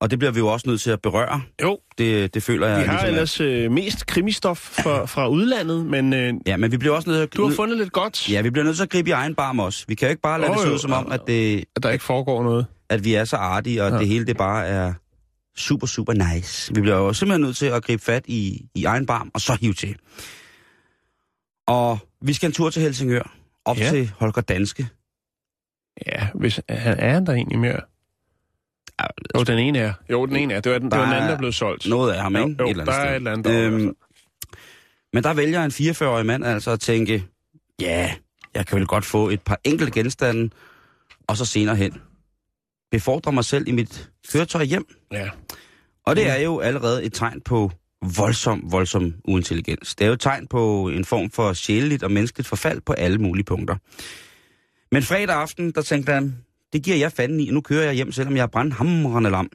Og 0.00 0.10
det 0.10 0.18
bliver 0.18 0.32
vi 0.32 0.38
jo 0.38 0.48
også 0.48 0.68
nødt 0.68 0.80
til 0.80 0.90
at 0.90 1.02
berøre. 1.02 1.42
Jo, 1.62 1.78
Det, 1.98 2.34
det 2.34 2.42
føler 2.42 2.66
jeg 2.66 2.78
vi 2.80 2.84
har 2.84 2.92
ligesom, 2.92 3.08
ellers 3.08 3.40
øh, 3.40 3.72
mest 3.72 4.06
krimistof 4.06 4.58
fra, 4.58 5.04
fra 5.06 5.28
udlandet, 5.28 5.86
men 5.86 6.12
øh, 6.12 6.34
Ja, 6.46 6.56
men 6.56 6.72
vi 6.72 6.76
bliver 6.76 6.94
også 6.94 7.08
nødt 7.10 7.18
til 7.18 7.22
at... 7.22 7.36
du 7.36 7.48
har 7.48 7.54
fundet 7.54 7.78
lidt 7.78 7.92
godt, 7.92 8.30
Ja, 8.32 8.40
vi 8.40 8.50
bliver 8.50 8.64
nødt 8.64 8.76
til 8.76 8.82
at 8.82 8.90
gribe 8.90 9.08
i 9.08 9.12
egen 9.12 9.34
barm 9.34 9.58
også. 9.58 9.84
Vi 9.88 9.94
kan 9.94 10.08
jo 10.08 10.10
ikke 10.10 10.22
bare 10.22 10.40
lade 10.40 10.50
Jo, 10.52 10.54
det 10.54 10.62
se 10.66 10.72
ud 10.72 10.78
som 10.78 10.92
om, 10.92 11.06
og- 11.06 11.14
at, 11.14 11.20
det, 11.26 11.64
at 11.76 11.82
der 11.82 11.90
ikke 11.90 12.04
foregår 12.04 12.42
noget. 12.42 12.66
at 12.90 13.04
vi 13.04 13.14
er 13.14 13.24
så 13.24 13.36
artige, 13.36 13.82
og. 13.84 13.90
Ja. 13.90 13.98
det 13.98 14.08
hele 14.08 14.26
det 14.26 14.36
bare 14.36 14.66
er 14.66 14.92
super, 15.56 15.86
super 15.86 16.12
nice. 16.34 16.74
Vi 16.74 16.80
bliver 16.80 16.96
jo 16.96 17.12
simpelthen 17.12 17.40
nødt 17.40 17.56
til 17.56 17.66
at 17.66 17.84
gribe 17.84 18.02
fat 18.02 18.24
i, 18.26 18.68
i 18.74 18.84
egen 18.84 19.06
barm, 19.06 19.30
og 19.34 19.40
så 19.40 19.58
hive 19.60 19.74
til. 19.74 19.96
Og 21.66 21.98
vi 22.22 22.32
skal 22.32 22.46
en 22.46 22.52
tur 22.52 22.70
til 22.70 22.82
Helsingør, 22.82 23.34
op 23.64 23.78
ja. 23.78 23.84
Ja. 23.84 23.90
til 23.90 24.12
Holger 24.18 24.40
Danske. 24.42 24.88
Ja, 26.06 26.28
hvis, 26.34 26.60
han, 26.68 26.98
er 26.98 27.20
der 27.20 27.32
egentlig 27.32 27.58
mere? 27.58 27.80
Jo, 29.38 29.42
den 29.44 29.58
ene 29.58 29.78
er. 29.78 29.92
Jo, 30.10 30.26
den 30.26 30.36
ene 30.36 30.54
er. 30.54 30.60
Det 30.60 30.72
var 30.72 30.78
den, 30.78 30.90
det 30.90 30.98
var 30.98 31.04
Der 31.04 31.10
den 31.10 31.14
anden, 31.16 31.28
der 31.28 31.34
er 31.34 31.38
blev 31.38 31.52
solgt. 31.52 31.86
Noget 31.88 32.12
af 32.12 32.22
ham, 32.22 32.36
Jo, 32.36 32.46
ikke? 32.48 32.56
jo, 32.62 32.66
Et 32.66 32.70
eller 32.70 32.82
andet 32.82 32.86
der 32.86 32.92
er 32.92 33.04
sted. 33.04 33.10
et 33.10 33.16
eller 33.16 33.32
andet 33.32 33.52
hvert 33.52 33.72
fald. 33.82 33.94
men 35.12 35.24
der 35.24 35.34
vælger 35.34 35.64
en 35.64 35.70
44-årig 35.70 36.26
mand 36.26 36.44
altså 36.44 36.70
at 36.70 36.80
tænke, 36.80 37.24
ja, 37.80 38.14
jeg 38.54 38.66
kan 38.66 38.78
vel 38.78 38.86
godt 38.86 39.04
få 39.04 39.28
et 39.28 39.42
par 39.42 39.58
enkelte 39.64 39.92
genstande, 39.92 40.50
og 41.26 41.36
så 41.36 41.44
senere 41.44 41.76
hen 41.76 42.00
befordre 42.90 43.32
mig 43.32 43.44
selv 43.44 43.68
i 43.68 43.72
mit 43.72 44.10
køretøj 44.32 44.64
hjem. 44.64 44.86
Ja. 45.12 45.28
Og 46.06 46.16
det 46.16 46.28
er 46.30 46.36
jo 46.36 46.60
allerede 46.60 47.04
et 47.04 47.12
tegn 47.12 47.40
på 47.40 47.72
voldsom, 48.16 48.72
voldsom 48.72 49.14
uintelligens. 49.24 49.94
Det 49.94 50.04
er 50.04 50.08
jo 50.08 50.12
et 50.14 50.20
tegn 50.20 50.46
på 50.46 50.88
en 50.88 51.04
form 51.04 51.30
for 51.30 51.52
sjæleligt 51.52 52.02
og 52.02 52.10
menneskeligt 52.10 52.48
forfald 52.48 52.80
på 52.80 52.92
alle 52.92 53.18
mulige 53.18 53.44
punkter. 53.44 53.76
Men 54.92 55.02
fredag 55.02 55.36
aften, 55.36 55.72
der 55.72 55.82
tænkte 55.82 56.12
han, 56.12 56.36
det 56.72 56.82
giver 56.82 56.96
jeg 56.96 57.12
fanden 57.12 57.40
i. 57.40 57.50
Nu 57.50 57.60
kører 57.60 57.84
jeg 57.84 57.94
hjem, 57.94 58.12
selvom 58.12 58.36
jeg 58.36 58.42
er 58.42 58.46
brandhamrende 58.46 59.30
lam. 59.30 59.48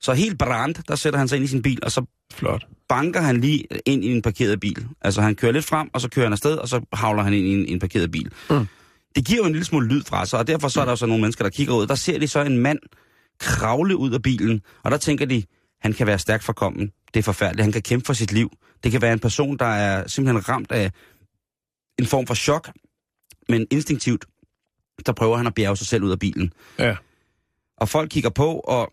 Så 0.00 0.12
helt 0.12 0.38
brand, 0.38 0.74
der 0.88 0.94
sætter 0.94 1.18
han 1.18 1.28
sig 1.28 1.36
ind 1.36 1.44
i 1.44 1.48
sin 1.48 1.62
bil, 1.62 1.78
og 1.82 1.92
så 1.92 2.04
Flot. 2.32 2.66
banker 2.88 3.20
han 3.20 3.40
lige 3.40 3.64
ind 3.86 4.04
i 4.04 4.12
en 4.12 4.22
parkeret 4.22 4.60
bil. 4.60 4.86
Altså 5.00 5.20
han 5.22 5.34
kører 5.34 5.52
lidt 5.52 5.64
frem, 5.64 5.90
og 5.92 6.00
så 6.00 6.08
kører 6.08 6.26
han 6.26 6.32
afsted, 6.32 6.56
og 6.56 6.68
så 6.68 6.80
havler 6.92 7.22
han 7.22 7.32
ind 7.32 7.46
i 7.46 7.52
en, 7.52 7.66
en 7.66 7.78
parkeret 7.78 8.10
bil. 8.10 8.32
Mm. 8.50 8.66
Det 9.16 9.26
giver 9.26 9.38
jo 9.38 9.44
en 9.44 9.52
lille 9.52 9.64
smule 9.64 9.88
lyd 9.88 10.02
fra 10.02 10.26
sig, 10.26 10.38
og 10.38 10.46
derfor 10.46 10.68
så 10.68 10.80
er 10.80 10.84
der 10.84 10.92
jo 10.92 10.96
så 10.96 11.06
nogle 11.06 11.20
mennesker, 11.20 11.44
der 11.44 11.50
kigger 11.50 11.74
ud. 11.74 11.86
Der 11.86 11.94
ser 11.94 12.18
de 12.18 12.28
så 12.28 12.40
en 12.40 12.58
mand 12.58 12.78
kravle 13.38 13.96
ud 13.96 14.12
af 14.12 14.22
bilen, 14.22 14.62
og 14.82 14.90
der 14.90 14.96
tænker 14.96 15.26
de, 15.26 15.42
han 15.80 15.92
kan 15.92 16.06
være 16.06 16.18
stærkt 16.18 16.44
forkommen. 16.44 16.92
Det 17.14 17.20
er 17.20 17.24
forfærdeligt. 17.24 17.64
Han 17.64 17.72
kan 17.72 17.82
kæmpe 17.82 18.06
for 18.06 18.12
sit 18.12 18.32
liv. 18.32 18.50
Det 18.84 18.92
kan 18.92 19.02
være 19.02 19.12
en 19.12 19.18
person, 19.18 19.56
der 19.56 19.64
er 19.66 20.06
simpelthen 20.06 20.48
ramt 20.48 20.72
af 20.72 20.90
en 21.98 22.06
form 22.06 22.26
for 22.26 22.34
chok, 22.34 22.70
men 23.48 23.66
instinktivt, 23.70 24.24
der 25.06 25.12
prøver 25.12 25.36
han 25.36 25.46
at 25.46 25.54
bjerge 25.54 25.76
sig 25.76 25.86
selv 25.86 26.02
ud 26.02 26.10
af 26.10 26.18
bilen. 26.18 26.52
Ja. 26.78 26.96
Og 27.76 27.88
folk 27.88 28.10
kigger 28.10 28.30
på, 28.30 28.60
og 28.60 28.92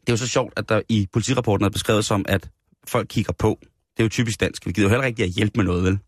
det 0.00 0.08
er 0.08 0.12
jo 0.12 0.16
så 0.16 0.26
sjovt, 0.28 0.52
at 0.56 0.68
der 0.68 0.82
i 0.88 1.08
politirapporten 1.12 1.64
er 1.64 1.70
beskrevet 1.70 2.04
som, 2.04 2.24
at 2.28 2.50
folk 2.88 3.06
kigger 3.08 3.32
på. 3.32 3.58
Det 3.62 4.02
er 4.02 4.04
jo 4.04 4.08
typisk 4.08 4.40
dansk. 4.40 4.66
Vi 4.66 4.72
gider 4.72 4.88
jo 4.88 4.90
heller 4.90 5.06
ikke 5.06 5.22
at 5.22 5.28
hjælpe 5.28 5.52
med 5.56 5.64
noget, 5.64 5.84
vel? 5.84 5.98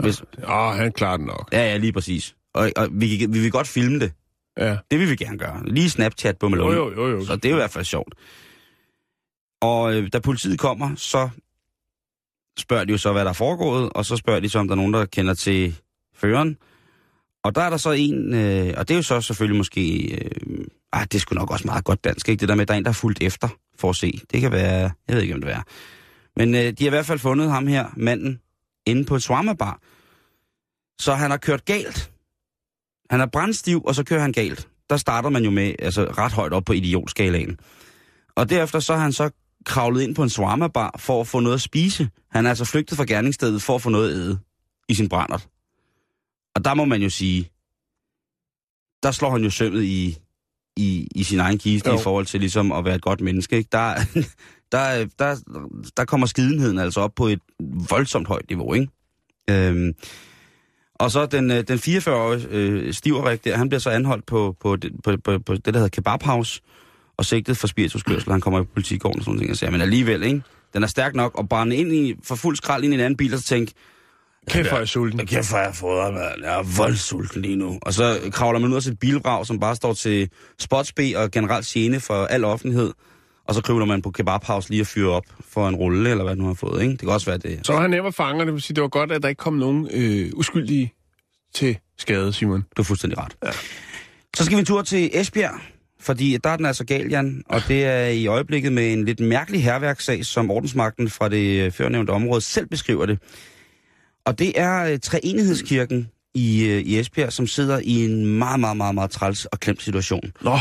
Hvis, 0.00 0.22
Åh, 0.48 0.74
han 0.76 0.92
klarer 0.92 1.16
den 1.16 1.26
nok. 1.26 1.48
ja, 1.52 1.58
ja, 1.58 1.76
lige 1.76 1.92
præcis. 1.92 2.36
Og, 2.54 2.70
og 2.76 2.88
vi, 2.92 3.26
vi 3.30 3.38
vil 3.40 3.50
godt 3.50 3.66
filme 3.66 4.00
det. 4.00 4.12
Ja. 4.58 4.76
Det 4.90 4.98
vil 4.98 5.10
vi 5.10 5.16
gerne 5.16 5.38
gøre. 5.38 5.62
Lige 5.66 5.90
Snapchat 5.90 6.38
på 6.38 6.46
Jo, 6.46 6.50
Malone. 6.50 6.76
jo, 6.76 6.92
jo, 6.94 7.08
jo. 7.08 7.24
Så 7.24 7.36
det 7.36 7.44
er 7.44 7.50
jo 7.50 7.56
i 7.56 7.58
hvert 7.58 7.70
fald 7.70 7.84
sjovt. 7.84 8.14
Og 9.62 9.94
øh, 9.94 10.12
da 10.12 10.18
politiet 10.18 10.58
kommer, 10.58 10.94
så 10.96 11.28
spørger 12.58 12.84
de 12.84 12.92
jo 12.92 12.98
så, 12.98 13.12
hvad 13.12 13.24
der 13.24 13.28
er 13.28 13.34
foregået, 13.34 13.90
og 13.92 14.04
så 14.04 14.16
spørger 14.16 14.40
de 14.40 14.48
så, 14.48 14.58
om 14.58 14.68
der 14.68 14.72
er 14.74 14.76
nogen, 14.76 14.92
der 14.94 15.04
kender 15.04 15.34
til 15.34 15.80
føreren. 16.16 16.56
Og 17.44 17.54
der 17.54 17.62
er 17.62 17.70
der 17.70 17.76
så 17.76 17.90
en, 17.90 18.34
øh, 18.34 18.74
og 18.76 18.88
det 18.88 18.94
er 18.94 18.98
jo 18.98 19.02
så 19.02 19.20
selvfølgelig 19.20 19.56
måske, 19.56 20.14
øh, 20.14 20.64
ah, 20.92 21.02
det 21.04 21.14
er 21.14 21.18
sgu 21.18 21.34
nok 21.34 21.50
også 21.50 21.66
meget 21.66 21.84
godt 21.84 22.04
dansk, 22.04 22.28
ikke? 22.28 22.40
Det 22.40 22.48
der 22.48 22.54
med, 22.54 22.62
at 22.62 22.68
der 22.68 22.74
er 22.74 22.78
en, 22.78 22.84
der 22.84 22.90
er 22.90 22.94
fulgt 22.94 23.22
efter 23.22 23.48
for 23.78 23.90
at 23.90 23.96
se. 23.96 24.20
Det 24.32 24.40
kan 24.40 24.52
være, 24.52 24.90
jeg 25.08 25.16
ved 25.16 25.22
ikke, 25.22 25.34
om 25.34 25.40
det 25.40 25.50
er. 25.52 25.62
Men 26.36 26.54
øh, 26.54 26.60
de 26.60 26.74
har 26.80 26.86
i 26.86 26.88
hvert 26.88 27.06
fald 27.06 27.18
fundet 27.18 27.50
ham 27.50 27.66
her, 27.66 27.86
manden, 27.96 28.40
inde 28.86 29.04
på 29.04 29.16
et 29.16 29.22
swarmabar. 29.22 29.80
Så 31.00 31.14
han 31.14 31.30
har 31.30 31.38
kørt 31.38 31.64
galt. 31.64 32.10
Han 33.14 33.20
er 33.20 33.26
brændstiv, 33.26 33.82
og 33.84 33.94
så 33.94 34.04
kører 34.04 34.20
han 34.20 34.32
galt. 34.32 34.68
Der 34.90 34.96
starter 34.96 35.28
man 35.28 35.44
jo 35.44 35.50
med, 35.50 35.74
altså 35.78 36.04
ret 36.04 36.32
højt 36.32 36.52
op 36.52 36.64
på 36.64 36.72
idiotskalaen. 36.72 37.58
Og 38.34 38.50
derefter 38.50 38.80
så 38.80 38.94
har 38.94 39.02
han 39.02 39.12
så 39.12 39.30
kravlet 39.64 40.02
ind 40.02 40.14
på 40.14 40.22
en 40.22 40.30
swarmabar 40.30 40.94
for 40.98 41.20
at 41.20 41.26
få 41.26 41.40
noget 41.40 41.54
at 41.54 41.60
spise. 41.60 42.08
Han 42.30 42.46
er 42.46 42.50
altså 42.50 42.64
flygtet 42.64 42.96
fra 42.96 43.04
gerningsstedet 43.04 43.62
for 43.62 43.74
at 43.74 43.82
få 43.82 43.90
noget 43.90 44.10
at 44.10 44.16
æde 44.16 44.38
i 44.88 44.94
sin 44.94 45.08
brændert. 45.08 45.48
Og 46.54 46.64
der 46.64 46.74
må 46.74 46.84
man 46.84 47.02
jo 47.02 47.10
sige, 47.10 47.50
der 49.02 49.10
slår 49.10 49.30
han 49.30 49.44
jo 49.44 49.50
sømmet 49.50 49.82
i, 49.82 50.18
i, 50.76 51.08
i 51.14 51.22
sin 51.22 51.40
egen 51.40 51.58
kiste 51.58 51.90
Jo. 51.90 51.96
i 51.96 52.02
forhold 52.02 52.26
til 52.26 52.40
ligesom 52.40 52.72
at 52.72 52.84
være 52.84 52.94
et 52.94 53.02
godt 53.02 53.20
menneske. 53.20 53.56
Ikke? 53.56 53.68
Der, 53.72 53.94
der, 54.72 55.06
der, 55.18 55.36
der 55.96 56.04
kommer 56.04 56.26
skidenheden 56.26 56.78
altså 56.78 57.00
op 57.00 57.14
på 57.16 57.26
et 57.26 57.40
voldsomt 57.90 58.28
højt 58.28 58.48
niveau. 58.48 58.74
Ikke? 58.74 58.88
Øhm, 59.50 59.94
og 60.94 61.10
så 61.10 61.26
den, 61.26 61.50
øh, 61.50 61.64
den 61.68 61.78
44-årige 61.78 62.46
øh, 62.50 62.92
Stiverik 62.94 63.44
der, 63.44 63.56
han 63.56 63.68
bliver 63.68 63.80
så 63.80 63.90
anholdt 63.90 64.26
på, 64.26 64.56
på, 64.60 64.76
på, 65.04 65.16
på, 65.24 65.38
på 65.38 65.54
det, 65.54 65.64
der 65.64 65.72
hedder 65.72 65.88
Kebab 65.88 66.22
House, 66.22 66.60
og 67.16 67.24
sigtet 67.24 67.56
for 67.56 67.66
spirituskørsel. 67.66 68.32
Han 68.32 68.40
kommer 68.40 68.60
i 68.62 68.64
politigården 68.64 69.18
og 69.20 69.24
sådan 69.24 69.36
noget. 69.36 69.50
Og 69.50 69.56
siger, 69.56 69.70
men 69.70 69.80
alligevel, 69.80 70.22
ikke? 70.22 70.42
Den 70.74 70.82
er 70.82 70.86
stærk 70.86 71.14
nok 71.14 71.36
at 71.38 71.48
brænde 71.48 71.76
ind 71.76 71.92
i, 71.92 72.14
for 72.24 72.34
fuld 72.34 72.56
skrald 72.56 72.84
ind 72.84 72.94
i 72.94 72.96
en 72.96 73.00
anden 73.00 73.16
bil, 73.16 73.32
og 73.34 73.38
så 73.40 73.44
tænke, 73.46 73.72
Kæft, 74.50 74.68
hvor 74.68 74.76
er 74.76 74.80
jeg 74.80 74.88
sulten. 74.88 75.26
kæft, 75.26 75.48
hvor 75.50 75.58
har 75.58 75.64
jeg 75.64 75.74
fået 75.74 76.14
mand. 76.14 76.42
Jeg 76.42 76.58
er 76.58 76.76
voldsulten 76.76 77.42
lige 77.42 77.56
nu. 77.56 77.78
Og 77.82 77.94
så 77.94 78.18
kravler 78.32 78.60
man 78.60 78.70
ud 78.70 78.76
af 78.76 78.82
sit 78.82 78.98
bilvrag, 78.98 79.46
som 79.46 79.60
bare 79.60 79.76
står 79.76 79.92
til 79.94 80.28
spotsbe 80.58 81.12
og 81.16 81.30
generelt 81.30 81.66
gene 81.66 82.00
for 82.00 82.24
al 82.24 82.44
offentlighed. 82.44 82.92
Og 83.48 83.54
så 83.54 83.62
kryber 83.62 83.84
man 83.84 84.02
på 84.02 84.10
Kebab 84.10 84.44
House 84.44 84.70
lige 84.70 84.82
og 84.82 84.86
fyrer 84.86 85.10
op 85.10 85.24
for 85.48 85.68
en 85.68 85.74
rulle, 85.74 86.10
eller 86.10 86.24
hvad 86.24 86.36
du 86.36 86.46
har 86.46 86.54
fået, 86.54 86.82
ikke? 86.82 86.92
Det 86.92 87.00
kan 87.00 87.08
også 87.08 87.26
være 87.26 87.38
det. 87.38 87.60
Så 87.66 87.72
var 87.72 87.80
han 87.80 87.90
nemt 87.90 88.06
at 88.06 88.14
fange, 88.14 88.42
og 88.42 88.46
det 88.46 88.54
vil 88.54 88.62
sige, 88.62 88.74
det 88.74 88.82
var 88.82 88.88
godt, 88.88 89.12
at 89.12 89.22
der 89.22 89.28
ikke 89.28 89.38
kom 89.38 89.54
nogen 89.54 89.88
øh, 89.92 90.30
uskyldige 90.34 90.92
til 91.54 91.78
skade, 91.98 92.32
Simon. 92.32 92.64
Du 92.76 92.82
er 92.82 92.84
fuldstændig 92.84 93.18
ret. 93.18 93.36
Ja. 93.44 93.50
Så 94.36 94.44
skal 94.44 94.56
vi 94.56 94.60
en 94.60 94.66
tur 94.66 94.82
til 94.82 95.10
Esbjerg, 95.12 95.60
fordi 96.00 96.38
der 96.44 96.50
er 96.50 96.56
den 96.56 96.66
altså 96.66 96.84
gal, 96.84 97.08
Jan, 97.08 97.42
og 97.48 97.60
det 97.68 97.84
er 97.84 98.06
i 98.06 98.26
øjeblikket 98.26 98.72
med 98.72 98.92
en 98.92 99.04
lidt 99.04 99.20
mærkelig 99.20 99.64
herværkssag, 99.64 100.24
som 100.24 100.50
ordensmagten 100.50 101.10
fra 101.10 101.28
det 101.28 101.64
øh, 101.64 101.72
førnævnte 101.72 102.10
område 102.10 102.40
selv 102.40 102.66
beskriver 102.66 103.06
det. 103.06 103.18
Og 104.24 104.38
det 104.38 104.60
er 104.60 104.84
øh, 104.84 104.98
Treenighedskirken 104.98 106.10
i, 106.34 106.64
øh, 106.66 106.80
i 106.80 106.98
Esbjerg, 106.98 107.32
som 107.32 107.46
sidder 107.46 107.80
i 107.84 108.04
en 108.04 108.26
meget, 108.26 108.60
meget, 108.60 108.76
meget, 108.76 108.94
meget 108.94 109.10
træls 109.10 109.44
og 109.44 109.60
klemt 109.60 109.82
situation. 109.82 110.32
Nå, 110.40 110.58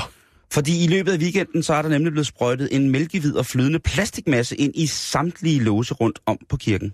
Fordi 0.53 0.83
i 0.83 0.87
løbet 0.87 1.11
af 1.11 1.17
weekenden, 1.17 1.63
så 1.63 1.73
er 1.73 1.81
der 1.81 1.89
nemlig 1.89 2.11
blevet 2.11 2.27
sprøjtet 2.27 2.69
en 2.71 2.89
mælkehvid 2.89 3.35
og 3.35 3.45
flydende 3.45 3.79
plastikmasse 3.79 4.55
ind 4.55 4.75
i 4.75 4.87
samtlige 4.87 5.63
låse 5.63 5.93
rundt 5.93 6.19
om 6.25 6.37
på 6.49 6.57
kirken. 6.57 6.93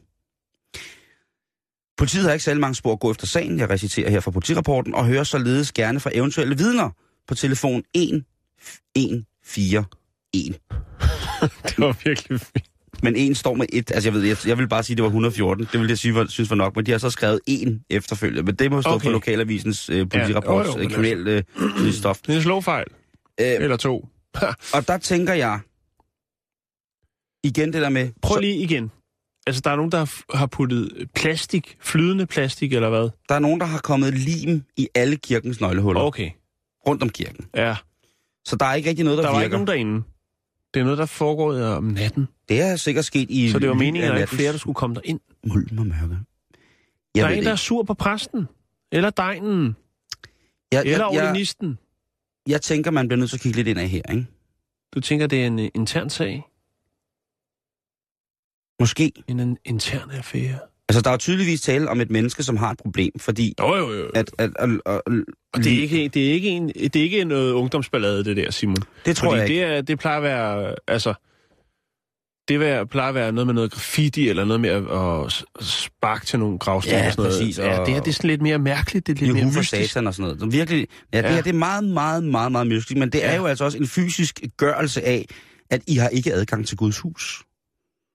Politiet 1.98 2.24
har 2.24 2.32
ikke 2.32 2.44
særlig 2.44 2.62
mange 2.62 2.76
spor 2.76 2.94
at 2.94 3.00
gå 3.00 3.12
efter 3.12 3.28
sagen, 3.28 3.60
jeg 3.60 3.70
reciterer 3.70 4.10
her 4.10 4.20
fra 4.20 4.32
politirapporten, 4.32 4.96
og 4.96 5.06
hører 5.06 5.24
således 5.24 5.72
gerne 5.72 6.00
fra 6.00 6.10
eventuelle 6.14 6.58
vidner 6.58 6.90
på 7.28 7.36
telefon 7.36 7.84
1141. 7.94 9.86
det 11.70 11.78
var 11.78 12.04
virkelig 12.04 12.42
fint. 12.42 12.70
Men 13.04 13.16
en 13.16 13.36
står 13.36 13.54
med 13.54 13.66
et, 13.74 13.92
altså 13.92 14.10
jeg 14.10 14.14
ved, 14.14 14.22
jeg, 14.22 14.38
jeg 14.48 14.58
vil 14.58 14.68
bare 14.68 14.84
sige, 14.84 14.96
det 14.96 15.04
var 15.04 15.10
114, 15.10 15.68
det 15.72 15.80
vil 15.80 15.88
jeg 15.88 15.98
sige, 15.98 16.16
var, 16.16 16.26
synes 16.26 16.50
var 16.50 16.56
nok, 16.56 16.76
men 16.76 16.86
de 16.86 16.92
har 16.92 16.98
så 16.98 17.10
skrevet 17.10 17.40
en 17.48 17.84
efterfølgende, 17.90 18.44
men 18.44 18.56
det 18.56 18.72
må 18.72 18.82
stå 18.82 18.92
okay. 18.92 19.04
For 19.04 19.12
lokalavisens 19.12 19.90
øh, 19.90 20.10
politirapport, 20.10 20.66
jo, 20.66 20.72
ja, 20.72 20.78
jo, 20.78 20.84
men 20.84 20.90
kriminel 20.90 21.28
øh, 21.28 21.44
stof. 21.92 22.18
Det 22.22 22.30
er 22.30 22.36
en 22.36 22.42
slåfejl. 22.42 22.86
Øh, 23.42 23.64
Eller 23.64 23.78
to. 23.78 24.08
Og 24.76 24.88
der 24.88 24.98
tænker 24.98 25.34
jeg, 25.34 25.60
igen 27.44 27.74
det 27.74 27.82
der 27.82 27.90
med... 27.90 28.10
Prøv 28.22 28.36
så- 28.36 28.42
lige 28.42 28.56
igen. 28.56 28.92
Altså, 29.48 29.62
der 29.66 29.72
er 29.72 29.76
nogen, 29.76 29.92
der 29.92 30.22
har- 30.38 30.46
puttet 30.48 31.10
plastik, 31.16 31.78
flydende 31.82 32.26
plastik, 32.26 32.74
eller 32.74 32.90
hvad? 32.90 33.10
Der 33.30 33.36
er 33.36 33.40
nogen, 33.40 33.60
der 33.60 33.66
har 33.66 33.80
kommet 33.80 34.14
lim 34.14 34.64
i 34.78 34.88
alle 34.96 35.16
kirkens 35.18 35.62
nøglehuller 35.62 36.02
okay. 36.02 36.32
Rundt 36.88 37.04
om 37.04 37.10
kirken. 37.10 37.46
Ja, 37.56 37.76
Så 38.46 38.56
der 38.56 38.66
er 38.66 38.74
ikke 38.76 38.90
rigtig 38.90 39.06
noget, 39.06 39.18
der, 39.18 39.24
der 39.24 39.30
der 39.30 39.34
var 39.34 39.40
virker. 39.40 39.46
ikke 39.58 39.66
nogen 39.66 39.68
derinde. 39.68 40.04
Det 40.74 40.80
er 40.80 40.84
noget, 40.84 40.98
der 40.98 41.06
foregår 41.06 41.62
om 41.64 41.84
natten. 41.84 42.28
Det 42.50 42.62
er 42.62 42.76
sikkert 42.76 43.06
sket 43.06 43.32
i... 43.32 43.50
Så 43.52 43.60
det 43.60 43.70
var 43.70 43.76
meningen, 43.76 44.04
at 44.04 44.16
der 44.16 44.22
ikke 44.22 44.36
flere, 44.36 44.52
der 44.52 44.58
skulle 44.58 44.76
komme 44.76 44.96
derind. 44.96 45.20
Mulm 45.48 45.78
og 45.80 45.88
mørke. 45.88 46.00
Der 46.10 46.16
Jeg 47.16 47.24
er 47.24 47.28
ved 47.30 47.38
en, 47.38 47.44
der 47.44 47.52
er 47.52 47.56
sur 47.56 47.84
på 47.84 47.94
præsten. 47.94 48.48
Eller 48.92 49.10
degnen. 49.10 49.76
jeg, 50.72 50.82
Eller 50.86 51.12
jeg, 51.14 51.36
jeg. 51.38 51.76
Jeg 52.50 52.62
tænker, 52.62 52.92
man 52.92 53.08
bliver 53.08 53.20
nødt 53.20 53.30
til 53.30 53.38
at 53.38 53.42
kigge 53.42 53.56
lidt 53.58 53.68
ind 53.68 53.80
af 53.80 53.90
her, 53.90 54.02
ikke? 54.12 54.26
Du 54.94 55.00
tænker, 55.00 55.28
det 55.28 55.42
er 55.42 55.48
en 55.48 55.60
øh, 55.60 55.70
intern 55.76 56.10
sag? 56.10 56.44
Måske. 58.80 59.12
En, 59.28 59.40
en 59.40 59.58
intern 59.66 60.12
affære? 60.12 60.60
Altså, 60.90 61.02
der 61.02 61.10
er 61.10 61.18
tydeligvis 61.18 61.62
tale 61.62 61.90
om 61.90 62.02
et 62.02 62.12
menneske, 62.12 62.44
som 62.44 62.58
har 62.58 62.72
et 62.72 62.78
problem, 62.78 63.20
fordi... 63.20 63.54
Jo, 63.60 63.76
jo, 63.76 63.94
jo. 63.94 64.10
At, 64.16 64.32
at, 64.38 64.50
at, 64.60 64.70
at, 64.86 65.02
Og 65.54 65.64
det 65.64 65.74
er 65.78 65.82
ikke, 65.82 66.08
det 66.08 66.30
er 66.30 66.34
ikke, 66.34 66.50
en, 66.50 66.68
det 66.70 66.96
er 66.96 67.04
ikke 67.04 67.24
noget 67.24 67.52
ungdomsballade, 67.54 68.24
det 68.24 68.38
der, 68.38 68.52
Simon. 68.52 68.76
det 69.06 69.16
tror 69.16 69.30
Fordi 69.30 69.40
jeg 69.42 69.50
ikke. 69.50 69.62
det, 69.62 69.78
er, 69.78 69.82
det 69.82 70.00
plejer 70.00 70.18
at 70.18 70.24
være, 70.24 70.76
altså, 70.88 71.14
det 72.50 72.60
vil- 72.60 72.88
plejer 72.88 73.10
at 73.10 73.16
være 73.16 73.32
noget 73.32 73.48
med 73.48 73.54
noget 73.54 73.72
graffiti, 73.72 74.30
eller 74.30 74.46
noget 74.46 74.62
med 74.62 74.70
at, 74.70 74.84
at 75.58 75.64
sparke 75.66 76.26
til 76.26 76.40
nogle 76.40 76.60
gravsten. 76.60 76.94
Ja, 76.94 77.06
og 77.08 77.12
sådan 77.14 77.26
præcis, 77.32 77.58
Noget. 77.58 77.72
Ja, 77.72 77.80
og- 77.80 77.86
det 77.86 77.94
her 77.94 78.02
det 78.02 78.10
er 78.10 78.14
sådan 78.14 78.30
lidt 78.30 78.42
mere 78.42 78.58
mærkeligt, 78.58 79.08
det 79.08 79.22
er 79.22 79.26
lidt 79.26 79.34
mere 79.36 79.46
mystisk. 79.46 79.70
satan 79.70 80.08
og 80.08 80.14
sådan 80.14 80.24
noget. 80.24 80.40
Det 80.40 80.46
er 80.48 80.52
virkelig, 80.52 80.88
ja, 81.14 81.18
det 81.18 81.24
Ja. 81.24 81.34
her 81.34 81.42
det 81.42 81.50
er 81.50 81.54
meget, 81.54 81.84
meget, 81.84 82.24
meget, 82.24 82.52
meget 82.52 82.68
mystisk, 82.68 82.98
men 82.98 83.10
det 83.10 83.26
er 83.26 83.30
Ja. 83.32 83.36
jo 83.38 83.46
altså 83.46 83.64
også 83.66 83.78
en 83.78 83.88
fysisk 83.88 84.42
gørelse 84.58 85.06
af, 85.06 85.26
at 85.70 85.82
I 85.88 85.96
har 85.96 86.10
ikke 86.10 86.34
adgang 86.34 86.68
til 86.68 86.78
Guds 86.78 87.00
hus. 87.00 87.44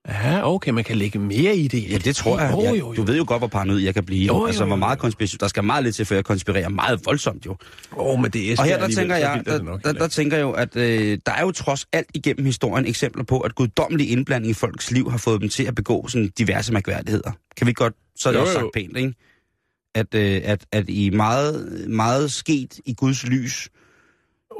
Ja, 0.08 0.52
okay, 0.54 0.70
man 0.70 0.84
kan 0.84 0.96
lægge 0.96 1.18
mere 1.18 1.56
i 1.56 1.68
det. 1.68 1.90
Ja, 1.90 1.98
det 1.98 2.16
tror 2.16 2.40
jeg. 2.40 2.52
Jo, 2.52 2.62
jeg 2.62 2.70
jo, 2.70 2.76
jo. 2.88 2.94
Du 2.94 3.02
ved 3.02 3.16
jo 3.16 3.24
godt, 3.28 3.40
hvor 3.40 3.46
paranoid 3.48 3.78
jeg 3.80 3.94
kan 3.94 4.04
blive. 4.04 4.26
Jo, 4.26 4.36
jo, 4.38 4.46
altså, 4.46 4.64
hvor 4.64 4.74
jo, 4.74 4.78
meget 4.78 4.96
jo. 4.96 5.00
konspiration. 5.00 5.38
Der 5.40 5.48
skal 5.48 5.64
meget 5.64 5.84
lidt 5.84 5.96
til, 5.96 6.04
før 6.06 6.16
jeg 6.16 6.24
konspirerer 6.24 6.68
meget 6.68 7.00
voldsomt, 7.06 7.46
jo. 7.46 7.50
Åh, 7.50 7.58
oh, 8.06 8.20
men 8.22 8.30
det 8.30 8.52
er 8.52 8.56
Og 8.58 8.64
her, 8.64 8.78
der 8.78 8.88
tænker 8.88 9.16
jeg, 9.16 9.38
er 9.38 9.42
der, 9.42 9.58
der, 9.58 9.78
der 9.78 9.90
ikke. 9.90 10.08
tænker 10.08 10.38
jo, 10.38 10.50
at 10.52 10.76
øh, 10.76 11.18
der 11.26 11.32
er 11.32 11.40
jo 11.42 11.50
trods 11.52 11.86
alt 11.92 12.06
igennem 12.14 12.46
historien 12.46 12.86
eksempler 12.86 13.24
på, 13.24 13.40
at 13.40 13.54
guddommelig 13.54 14.10
indblanding 14.10 14.50
i 14.50 14.54
folks 14.54 14.90
liv 14.90 15.10
har 15.10 15.18
fået 15.18 15.40
dem 15.40 15.48
til 15.48 15.62
at 15.64 15.74
begå 15.74 16.08
sådan 16.08 16.30
diverse 16.38 16.72
mærkværdigheder. 16.72 17.30
Kan 17.56 17.66
vi 17.66 17.72
godt, 17.72 17.92
så 18.16 18.28
er 18.28 18.32
det 18.32 18.38
Jo, 18.38 18.42
også 18.44 18.52
jo. 18.58 18.60
sagt 18.60 18.72
pænt, 18.74 18.96
ikke? 18.96 19.14
At, 19.94 20.14
øh, 20.14 20.40
at, 20.44 20.64
at 20.72 20.84
I 20.88 21.10
meget, 21.10 21.84
meget 21.88 22.32
sket 22.32 22.80
i 22.86 22.94
Guds 22.94 23.26
lys. 23.26 23.68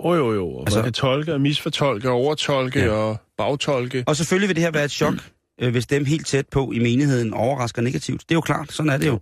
Jo, 0.04 0.14
jo, 0.14 0.32
jo. 0.34 0.48
Og 0.48 0.60
Altså- 0.60 0.78
man 0.78 0.84
kan 0.84 0.92
tolke 0.92 1.34
og 1.34 1.40
misfortolke, 1.40 2.08
og 2.10 2.14
overtolke 2.14 2.78
Ja. 2.80 2.90
og 2.90 3.16
bagtolke. 3.38 4.04
Og 4.06 4.16
selvfølgelig 4.16 4.48
vil 4.48 4.56
det 4.56 4.64
her 4.64 4.70
være 4.70 4.84
et 4.84 4.90
chok, 4.90 5.14
øh, 5.60 5.70
hvis 5.70 5.86
dem 5.86 6.04
helt 6.04 6.26
tæt 6.26 6.48
på 6.48 6.72
i 6.72 6.78
menigheden 6.78 7.34
overrasker 7.34 7.82
negativt. 7.82 8.20
Det 8.20 8.30
er 8.30 8.36
jo 8.36 8.40
klart, 8.40 8.72
sådan 8.72 8.90
er 8.90 8.96
det 8.96 9.06
jo. 9.06 9.20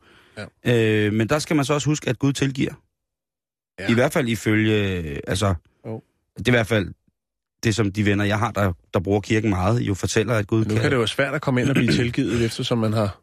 Ja. 0.64 1.06
Øh, 1.06 1.12
men 1.12 1.28
der 1.28 1.38
skal 1.38 1.56
man 1.56 1.64
så 1.64 1.74
også 1.74 1.88
huske, 1.90 2.10
at 2.10 2.18
Gud 2.18 2.32
tilgiver. 2.32 2.72
Ja. 3.80 3.90
I 3.90 3.94
hvert 3.94 4.12
fald 4.12 4.28
ifølge, 4.28 4.98
øh, 4.98 5.18
altså, 5.26 5.54
Jo. 5.86 6.02
det 6.38 6.48
er 6.48 6.52
i 6.52 6.56
hvert 6.56 6.66
fald 6.66 6.94
det, 7.62 7.74
som 7.74 7.92
de 7.92 8.06
venner, 8.06 8.24
jeg 8.24 8.38
har, 8.38 8.50
der, 8.50 8.72
der 8.94 9.00
bruger 9.00 9.20
kirken 9.20 9.50
meget, 9.50 9.80
jo 9.80 9.94
fortæller, 9.94 10.34
at 10.34 10.46
Gud 10.46 10.64
Nu 10.64 10.74
kan 10.74 10.84
det 10.84 10.92
jo 10.92 10.98
være 10.98 11.08
svært 11.08 11.34
at 11.34 11.42
komme 11.42 11.60
ind 11.60 11.68
og 11.68 11.74
blive 11.74 11.92
tilgivet, 12.02 12.44
eftersom 12.44 12.78
man 12.78 12.92
har 12.92 13.20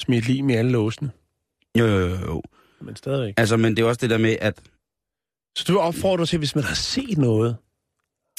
smidt 0.00 0.26
lim 0.28 0.50
i 0.50 0.54
alle 0.54 0.70
låsene. 0.70 1.10
Jo, 1.78 1.86
jo, 1.86 1.98
jo, 2.08 2.16
jo. 2.16 2.42
Men 2.80 2.96
stadigvæk. 2.96 3.34
Altså, 3.36 3.56
men 3.56 3.76
det 3.76 3.82
er 3.82 3.86
også 3.86 3.98
det 4.00 4.10
der 4.10 4.18
med, 4.18 4.36
at 4.40 4.60
Så 5.56 5.64
du 5.68 5.78
opfordrer 5.78 6.24
til, 6.24 6.38
hvis 6.38 6.54
man 6.54 6.64
har 6.64 6.74
set 6.74 7.18
noget. 7.18 7.56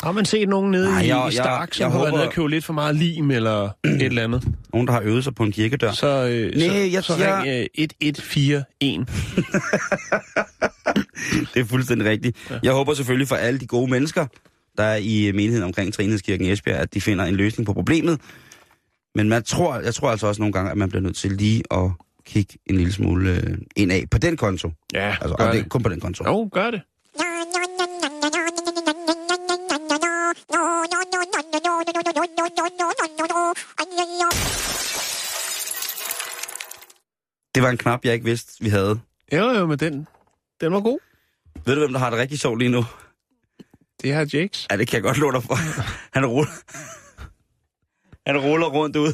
Har 0.03 0.11
man 0.11 0.25
set 0.25 0.49
nogen 0.49 0.71
nede 0.71 1.05
i, 1.05 1.07
jeg- 1.07 1.27
i 1.29 1.35
Stark, 1.35 1.69
jeg- 1.69 1.75
som 1.75 1.83
jeg 1.83 1.91
har 1.91 1.97
været 1.99 2.09
håber- 2.09 2.17
nede 2.17 2.27
og 2.27 2.33
købe 2.33 2.49
lidt 2.49 2.65
for 2.65 2.73
meget 2.73 2.95
lim 2.95 3.31
eller 3.31 3.69
et 3.85 4.01
eller 4.01 4.23
andet? 4.23 4.43
Nogen, 4.73 4.87
der 4.87 4.93
har 4.93 5.01
øvet 5.03 5.23
sig 5.23 5.35
på 5.35 5.43
en 5.43 5.51
kirkedør. 5.51 5.91
Så, 5.91 6.07
øh, 6.07 6.55
Nej, 6.57 6.67
så, 6.67 6.73
jeg- 6.73 7.03
så 7.03 7.15
jeg- 7.17 7.37
ring 7.43 7.47
øh, 7.47 7.65
1141. 7.73 8.65
Det 11.53 11.59
er 11.61 11.65
fuldstændig 11.65 12.07
rigtigt. 12.07 12.37
Ja. 12.49 12.59
Jeg 12.63 12.71
håber 12.71 12.93
selvfølgelig 12.93 13.27
for 13.27 13.35
alle 13.35 13.59
de 13.59 13.67
gode 13.67 13.91
mennesker, 13.91 14.25
der 14.77 14.83
er 14.83 14.95
i 14.95 15.31
menigheden 15.31 15.63
omkring 15.63 15.93
Trinhedskirken 15.93 16.45
i 16.45 16.51
Esbjerg, 16.51 16.77
at 16.79 16.93
de 16.93 17.01
finder 17.01 17.25
en 17.25 17.35
løsning 17.35 17.65
på 17.65 17.73
problemet. 17.73 18.19
Men 19.15 19.29
man 19.29 19.43
tror, 19.43 19.79
jeg 19.79 19.93
tror 19.95 20.11
altså 20.11 20.27
også 20.27 20.41
nogle 20.41 20.53
gange, 20.53 20.71
at 20.71 20.77
man 20.77 20.89
bliver 20.89 21.01
nødt 21.01 21.15
til 21.15 21.31
lige 21.31 21.63
at 21.71 21.89
kigge 22.25 22.53
en 22.65 22.75
lille 22.77 22.93
smule 22.93 23.31
øh, 23.31 23.57
indad 23.75 24.01
på 24.11 24.17
den 24.17 24.37
konto. 24.37 24.71
Ja, 24.93 25.15
Altså, 25.21 25.35
gør 25.37 25.45
og 25.47 25.53
det 25.55 25.63
det. 25.63 25.71
kun 25.71 25.83
på 25.83 25.89
den 25.89 25.99
konto. 25.99 26.23
Jo, 26.27 26.49
gør 26.53 26.71
det. 26.71 26.81
Det 37.55 37.63
var 37.63 37.69
en 37.69 37.77
knap, 37.77 38.05
jeg 38.05 38.13
ikke 38.13 38.25
vidste, 38.25 38.63
vi 38.63 38.69
havde. 38.69 38.99
Jo, 39.33 39.49
jo, 39.49 39.65
men 39.65 39.79
den, 39.79 40.07
den 40.61 40.73
var 40.73 40.79
god. 40.79 40.99
Ved 41.65 41.75
du, 41.75 41.79
hvem 41.79 41.93
der 41.93 41.99
har 41.99 42.09
det 42.09 42.19
rigtig 42.19 42.39
sjovt 42.39 42.59
lige 42.59 42.69
nu? 42.69 42.85
Det 44.01 44.13
har 44.13 44.29
Jakes. 44.33 44.67
Ja, 44.71 44.77
det 44.77 44.87
kan 44.87 44.95
jeg 44.95 45.03
godt 45.03 45.17
love 45.17 45.31
dig 45.31 45.43
for. 45.43 45.55
Han 46.17 46.25
ruller, 46.25 46.51
han 48.27 48.37
ruller 48.37 48.67
rundt 48.67 48.95
ud. 48.95 49.13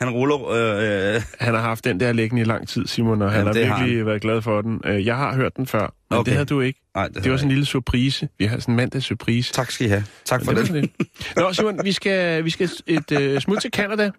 Han 0.00 0.10
ruller... 0.10 0.48
Øh, 0.48 1.14
øh, 1.14 1.22
Han 1.40 1.54
har 1.54 1.60
haft 1.60 1.84
den 1.84 2.00
der 2.00 2.12
liggende 2.12 2.42
i 2.42 2.44
lang 2.44 2.68
tid, 2.68 2.86
Simon, 2.86 3.22
og 3.22 3.30
han 3.30 3.38
Jamen, 3.38 3.46
har 3.46 3.52
det 3.52 3.66
har 3.66 3.78
virkelig 3.78 4.06
været 4.06 4.22
glad 4.22 4.42
for 4.42 4.62
den. 4.62 4.80
Øh, 4.84 5.06
Jeg 5.06 5.16
har 5.16 5.34
hørt 5.34 5.56
den 5.56 5.66
før, 5.66 5.94
men 6.10 6.18
Okay. 6.18 6.24
det 6.28 6.32
havde 6.32 6.46
du 6.46 6.60
ikke. 6.60 6.80
nej, 6.94 7.08
Det 7.08 7.30
var 7.30 7.36
sådan 7.36 7.46
en 7.48 7.52
lille 7.52 7.66
surprise. 7.66 8.28
Vi 8.38 8.44
har 8.44 8.58
sådan 8.58 8.72
en 8.72 8.76
mandag 8.76 9.02
surprise. 9.02 9.52
Tak 9.52 9.70
skal 9.70 9.86
I 9.86 9.88
have. 9.88 10.04
Tak 10.24 10.44
for 10.44 10.52
det. 10.52 10.68
det. 10.68 10.90
det. 10.98 11.36
Nå, 11.36 11.52
Simon, 11.52 11.80
vi 11.84 11.92
skal, 11.92 12.44
vi 12.44 12.50
skal 12.50 12.70
et 12.86 13.12
uh, 13.34 13.38
smut 13.40 13.60
til 13.60 13.70
Canada. 13.70 14.10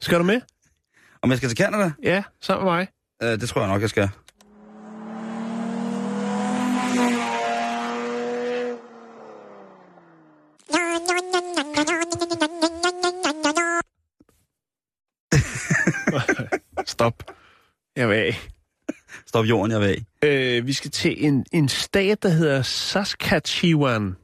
Skal 0.00 0.18
du 0.18 0.24
med? 0.24 0.40
Om 1.22 1.30
jeg 1.30 1.36
skal 1.38 1.48
til 1.48 1.58
Canada? 1.58 1.92
Ja, 2.02 2.22
sammen 2.40 2.64
med 2.64 2.72
mig. 2.72 2.88
Øh, 3.22 3.40
det 3.40 3.48
tror 3.48 3.60
jeg 3.60 3.70
nok, 3.70 3.80
jeg 3.80 3.90
skal. 3.90 4.08
Stop. 16.98 17.32
Jeg 17.96 18.08
vil 18.08 18.14
af. 18.14 18.48
Stop 19.26 19.44
jorden, 19.44 19.72
jeg 19.72 19.80
vil 19.80 20.04
af. 20.22 20.58
Øh, 20.58 20.66
vi 20.66 20.72
skal 20.72 20.90
til 20.90 21.24
en, 21.26 21.46
en 21.52 21.68
stat, 21.68 22.22
der 22.22 22.28
hedder 22.28 22.62
Saskatchewan. 22.62 24.16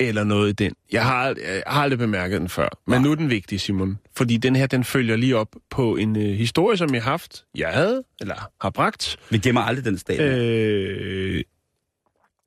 Eller 0.00 0.24
noget 0.24 0.48
i 0.48 0.52
den. 0.52 0.72
Jeg 0.92 1.04
har, 1.04 1.26
jeg 1.26 1.62
har 1.66 1.82
aldrig 1.82 1.98
bemærket 1.98 2.40
den 2.40 2.48
før. 2.48 2.68
Men 2.86 3.02
nu 3.02 3.10
er 3.10 3.14
den 3.14 3.30
vigtig, 3.30 3.60
Simon. 3.60 3.98
Fordi 4.16 4.36
den 4.36 4.56
her, 4.56 4.66
den 4.66 4.84
følger 4.84 5.16
lige 5.16 5.36
op 5.36 5.48
på 5.70 5.96
en 5.96 6.16
øh, 6.16 6.34
historie, 6.34 6.76
som 6.76 6.94
jeg 6.94 7.02
har 7.02 7.10
haft. 7.10 7.44
Jeg 7.54 7.72
havde, 7.72 8.04
eller 8.20 8.50
har 8.60 8.70
bragt. 8.70 9.16
Vi 9.30 9.38
gemmer 9.38 9.60
aldrig 9.60 9.84
den 9.84 9.98
stat. 9.98 10.20
Øh. 10.20 11.36
Øh, 11.36 11.42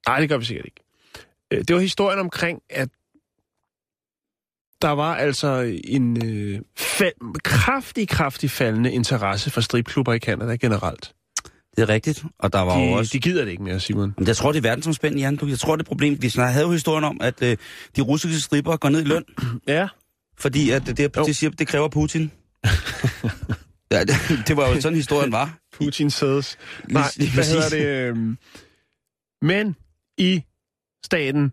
nej, 0.08 0.20
det 0.20 0.30
gør 0.30 0.38
vi 0.38 0.46
sikkert 0.46 0.66
ikke. 0.66 0.84
Øh, 1.52 1.64
det 1.68 1.76
var 1.76 1.82
historien 1.82 2.20
omkring, 2.20 2.62
at 2.70 2.90
der 4.82 4.90
var 4.90 5.16
altså 5.16 5.78
en 5.84 6.28
øh, 6.28 6.60
fal- 6.80 7.32
kraftig, 7.44 8.10
kraftig 8.10 8.52
faldende 8.52 8.92
interesse 8.92 9.50
for 9.52 9.62
stripklubber 9.62 10.14
i 10.14 10.20
Canada 10.20 10.56
generelt. 10.56 11.14
Det 11.76 11.84
er 11.84 11.90
rigtigt. 11.90 12.24
Og 12.40 12.54
der 12.54 12.62
var 12.62 12.80
jo 12.80 12.86
De, 12.88 12.94
også... 12.98 13.10
de 13.14 13.20
gider 13.20 13.44
det 13.46 13.52
ikke 13.52 13.64
mere, 13.64 13.80
Simon. 13.80 14.14
Men 14.18 14.28
jeg 14.28 14.36
tror, 14.38 14.52
det 14.52 14.58
er 14.58 14.62
verdensomspændende, 14.62 15.24
Jan. 15.24 15.50
Jeg 15.50 15.60
tror, 15.60 15.76
det 15.76 15.84
er 15.84 15.88
problem. 15.88 16.22
Vi 16.22 16.32
havde 16.38 16.66
jo 16.66 16.72
historien 16.72 17.04
om, 17.04 17.18
at 17.22 17.42
øh, 17.44 17.58
de 17.96 18.02
russiske 18.02 18.40
stripper 18.42 18.78
går 18.78 18.90
ned 18.90 19.02
i 19.02 19.04
løn, 19.04 19.24
Ja. 19.68 19.88
fordi 20.38 20.70
at 20.72 20.86
det, 20.88 20.98
det, 20.98 21.16
det, 21.16 21.36
siger, 21.36 21.50
det 21.50 21.68
kræver 21.68 21.88
Putin. 21.88 22.32
ja, 23.92 24.04
det, 24.04 24.14
det 24.48 24.58
var 24.58 24.68
jo 24.70 24.82
sådan, 24.82 24.96
historien 24.96 25.32
var. 25.32 25.58
Putin 25.74 26.10
sædes. 26.10 26.58
Nej, 26.90 27.04
lige 27.18 27.34
hvad 27.34 27.46
hedder 27.46 27.70
det? 27.70 27.86
øhm, 27.86 28.38
Men 29.42 29.76
i 30.18 30.44
staten 31.06 31.52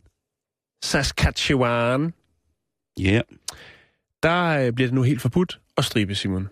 Saskatchewan, 0.84 2.12
Ja. 2.98 3.12
Yeah. 3.12 3.22
der 4.22 4.66
øh, 4.66 4.72
bliver 4.72 4.88
det 4.88 4.94
nu 4.94 5.02
helt 5.02 5.20
forbudt 5.20 5.60
at 5.76 5.84
stribe, 5.84 6.14
Simon. 6.14 6.48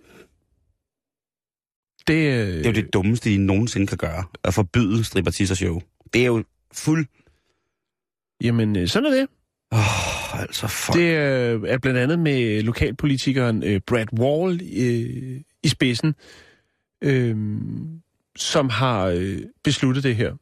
Det, 2.07 2.15
øh, 2.15 2.47
Det 2.47 2.67
er 2.67 2.71
jo 2.71 2.75
det 2.75 2.93
dummeste, 2.93 3.31
de 3.31 3.39
nogensinde 3.39 3.87
kan 3.87 3.99
gøre. 3.99 4.25
At 4.45 4.55
forbyde 4.55 5.05
stripper 5.05 5.55
show. 5.55 5.81
Det 6.13 6.23
er 6.23 6.27
jo 6.27 6.45
fuld... 6.73 7.07
Jamen, 8.43 8.77
øh, 8.77 8.89
sådan 8.89 9.13
er 9.13 9.17
det. 9.17 9.29
Åh, 9.73 9.79
oh, 9.79 10.41
altså 10.43 10.67
fuck. 10.69 10.97
Det 10.97 11.17
øh, 11.17 11.63
er 11.67 11.79
blandt 11.79 11.99
andet 11.99 12.19
med 12.19 12.63
lokalpolitikeren 12.63 13.63
øh, 13.63 13.81
Brad 13.87 14.07
Wall 14.19 14.61
øh, 14.63 15.41
i 15.63 15.69
spidsen, 15.69 16.15
øh, 17.03 17.37
som 18.37 18.69
har 18.69 19.07
øh, 19.07 19.39
besluttet 19.65 20.05
det 20.05 20.17
her. 20.17 20.37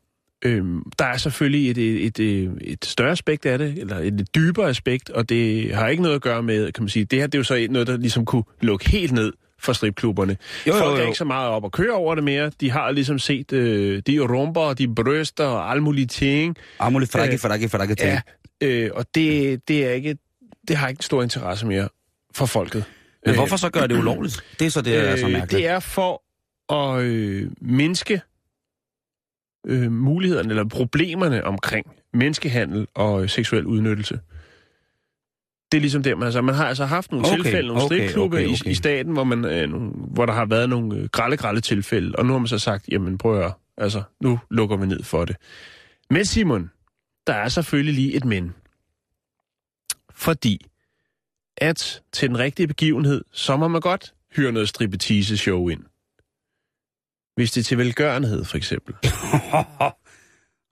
Øh, 0.45 0.65
der 0.99 1.05
er 1.05 1.17
selvfølgelig 1.17 1.71
et, 1.71 1.79
et, 2.07 2.19
et, 2.21 2.53
et 2.61 2.85
større 2.85 3.11
aspekt 3.11 3.47
af 3.47 3.59
det, 3.59 3.79
eller 3.79 3.97
et 3.99 4.13
lidt 4.13 4.35
dybere 4.35 4.69
aspekt, 4.69 5.11
og 5.11 5.29
det 5.29 5.75
har 5.75 5.89
ikke 5.89 6.03
noget 6.03 6.17
at 6.17 6.23
gøre 6.23 6.43
med, 6.43 6.73
kan 6.73 6.83
man 6.83 6.89
sige, 6.89 7.05
det 7.05 7.19
her 7.19 7.27
det 7.27 7.35
er 7.35 7.39
jo 7.39 7.45
så 7.45 7.67
noget, 7.71 7.89
der 7.89 7.97
ligesom 7.97 8.25
kunne 8.25 8.45
lukke 8.61 8.91
helt 8.91 9.13
ned 9.13 9.33
for 9.59 9.73
stripklubberne. 9.73 10.37
Jo, 10.67 10.73
jo, 10.75 10.79
Folk 10.79 10.97
er 10.97 11.01
jo. 11.01 11.07
ikke 11.07 11.19
så 11.19 11.25
meget 11.25 11.49
op 11.49 11.65
at 11.65 11.73
køre 11.73 11.93
over 11.93 12.15
det 12.15 12.25
mere. 12.25 12.51
De 12.61 12.71
har 12.71 12.91
ligesom 12.91 13.19
set 13.19 13.53
øh, 13.53 14.03
de 14.07 14.19
rumper, 14.19 14.61
og 14.61 14.79
de 14.79 14.95
bryster 14.95 15.45
og 15.45 15.71
alle 15.71 15.83
mulige 15.83 16.07
ting. 16.07 16.57
Amulig 16.79 17.09
frakke, 17.09 17.35
Øh, 17.35 17.41
frakke, 17.41 17.69
frakke 17.69 17.95
til. 17.95 18.07
Ja, 18.07 18.21
øh, 18.61 18.91
og 18.95 19.07
det, 19.15 19.69
det 19.69 19.87
er 19.87 19.91
ikke, 19.91 20.17
det 20.69 20.77
har 20.77 20.89
ikke 20.89 21.05
stor 21.05 21.23
interesse 21.23 21.67
mere 21.67 21.89
for 22.35 22.47
folket. 22.47 22.85
Men 23.27 23.35
hvorfor 23.35 23.57
så 23.57 23.71
gør 23.71 23.87
det 23.87 23.99
ulovligt? 23.99 24.45
Det 24.59 24.67
er 24.67 24.71
så 24.71 24.83
det, 24.83 24.97
er 24.97 25.17
så 25.17 25.27
øh, 25.27 25.33
mærkeligt. 25.33 25.63
det 25.63 25.67
er 25.67 25.81
for 25.81 26.23
at 26.73 27.03
øh, 27.03 27.51
mindske 27.61 28.21
øh, 29.67 29.93
mulighederne 29.93 30.51
eller 30.51 30.65
problemerne 30.65 31.45
omkring 31.45 31.87
menneskehandel 32.13 32.87
og 32.95 33.23
øh, 33.23 33.29
seksuel 33.29 33.67
udnyttelse. 33.67 34.21
Det 35.73 35.79
er 35.79 35.81
ligesom 35.81 36.03
det, 36.03 36.19
man, 36.19 36.27
altså, 36.27 36.43
man 36.43 36.55
har 36.55 36.67
altså 36.67 36.85
haft 36.85 37.13
nogle 37.13 37.27
Okay, 37.27 37.37
tilfælde, 37.37 37.69
nogle 37.69 37.83
okay, 37.83 37.97
stripklubbe 37.97 38.37
okay, 38.37 38.47
okay. 38.47 38.67
I, 38.67 38.71
i 38.71 38.75
staten, 38.75 39.13
hvor, 39.13 39.25
man, 39.25 39.45
øh, 39.45 39.71
nogle, 39.71 39.91
hvor 39.91 40.27
der 40.27 40.33
har 40.33 40.47
været 40.47 40.69
nogle 40.69 40.97
øh, 40.97 41.09
grælde, 41.09 41.37
grælde 41.37 41.61
tilfælde, 41.61 42.17
og 42.17 42.27
nu 42.27 42.33
har 42.33 42.39
man 42.39 42.49
så 42.49 42.59
sagt, 42.59 42.89
jamen 42.89 43.19
prøv 43.19 43.41
at 43.41 43.53
altså, 43.77 44.03
nu 44.21 44.39
lukker 44.51 44.77
vi 44.77 44.87
ned 44.87 45.03
for 45.03 45.25
det. 45.25 45.37
Men 46.11 46.25
Simon, 46.25 46.71
der 47.27 47.35
er 47.35 47.49
selvfølgelig 47.49 47.95
lige 47.95 48.15
et 48.15 48.25
men. 48.25 48.55
Fordi 50.15 50.67
at 51.57 52.03
til 52.13 52.29
den 52.29 52.39
rigtige 52.39 52.67
begivenhed, 52.67 53.25
så 53.33 53.57
må 53.57 53.69
man 53.69 53.81
godt 53.81 54.15
hyre 54.37 54.53
noget 54.53 54.69
striptease-show 54.69 55.69
ind. 55.69 55.83
Hvis 57.37 57.51
det 57.51 57.61
er 57.61 57.65
til 57.65 57.79
velgørenhed, 57.79 58.45
for 58.45 58.57
eksempel. 58.57 58.95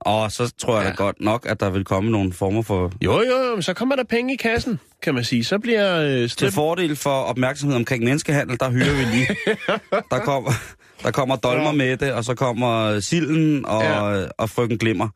Og 0.00 0.32
så 0.32 0.52
tror 0.58 0.74
jeg 0.76 0.84
da 0.84 0.88
Ja. 0.88 0.94
godt 0.96 1.20
nok, 1.20 1.46
at 1.46 1.60
der 1.60 1.70
vil 1.70 1.84
komme 1.84 2.10
nogle 2.10 2.32
former 2.32 2.62
for... 2.62 2.92
Jo, 3.04 3.12
jo, 3.12 3.52
jo, 3.54 3.60
så 3.62 3.74
kommer 3.74 3.96
der 3.96 4.04
penge 4.04 4.34
i 4.34 4.36
kassen, 4.36 4.80
kan 5.02 5.14
man 5.14 5.24
sige. 5.24 5.44
Så 5.44 5.58
bliver 5.58 6.00
øh, 6.00 6.10
Til 6.10 6.30
strip... 6.30 6.52
fordel 6.52 6.96
for 6.96 7.10
opmærksomhed 7.10 7.76
omkring 7.76 8.04
menneskehandel, 8.04 8.60
der 8.60 8.70
hyrer 8.70 8.94
vi 8.96 9.04
lige. 9.16 9.26
der, 10.10 10.18
kommer, 10.18 10.50
der 11.02 11.10
kommer 11.10 11.36
Dolmer 11.36 11.64
Ja. 11.66 11.72
med 11.72 11.96
det, 11.96 12.12
og 12.12 12.24
så 12.24 12.34
kommer 12.34 13.00
Silden 13.00 13.66
og, 13.66 13.82
Ja. 13.82 14.24
og 14.38 14.50
Frøken 14.50 14.78
Glimmer. 14.78 15.08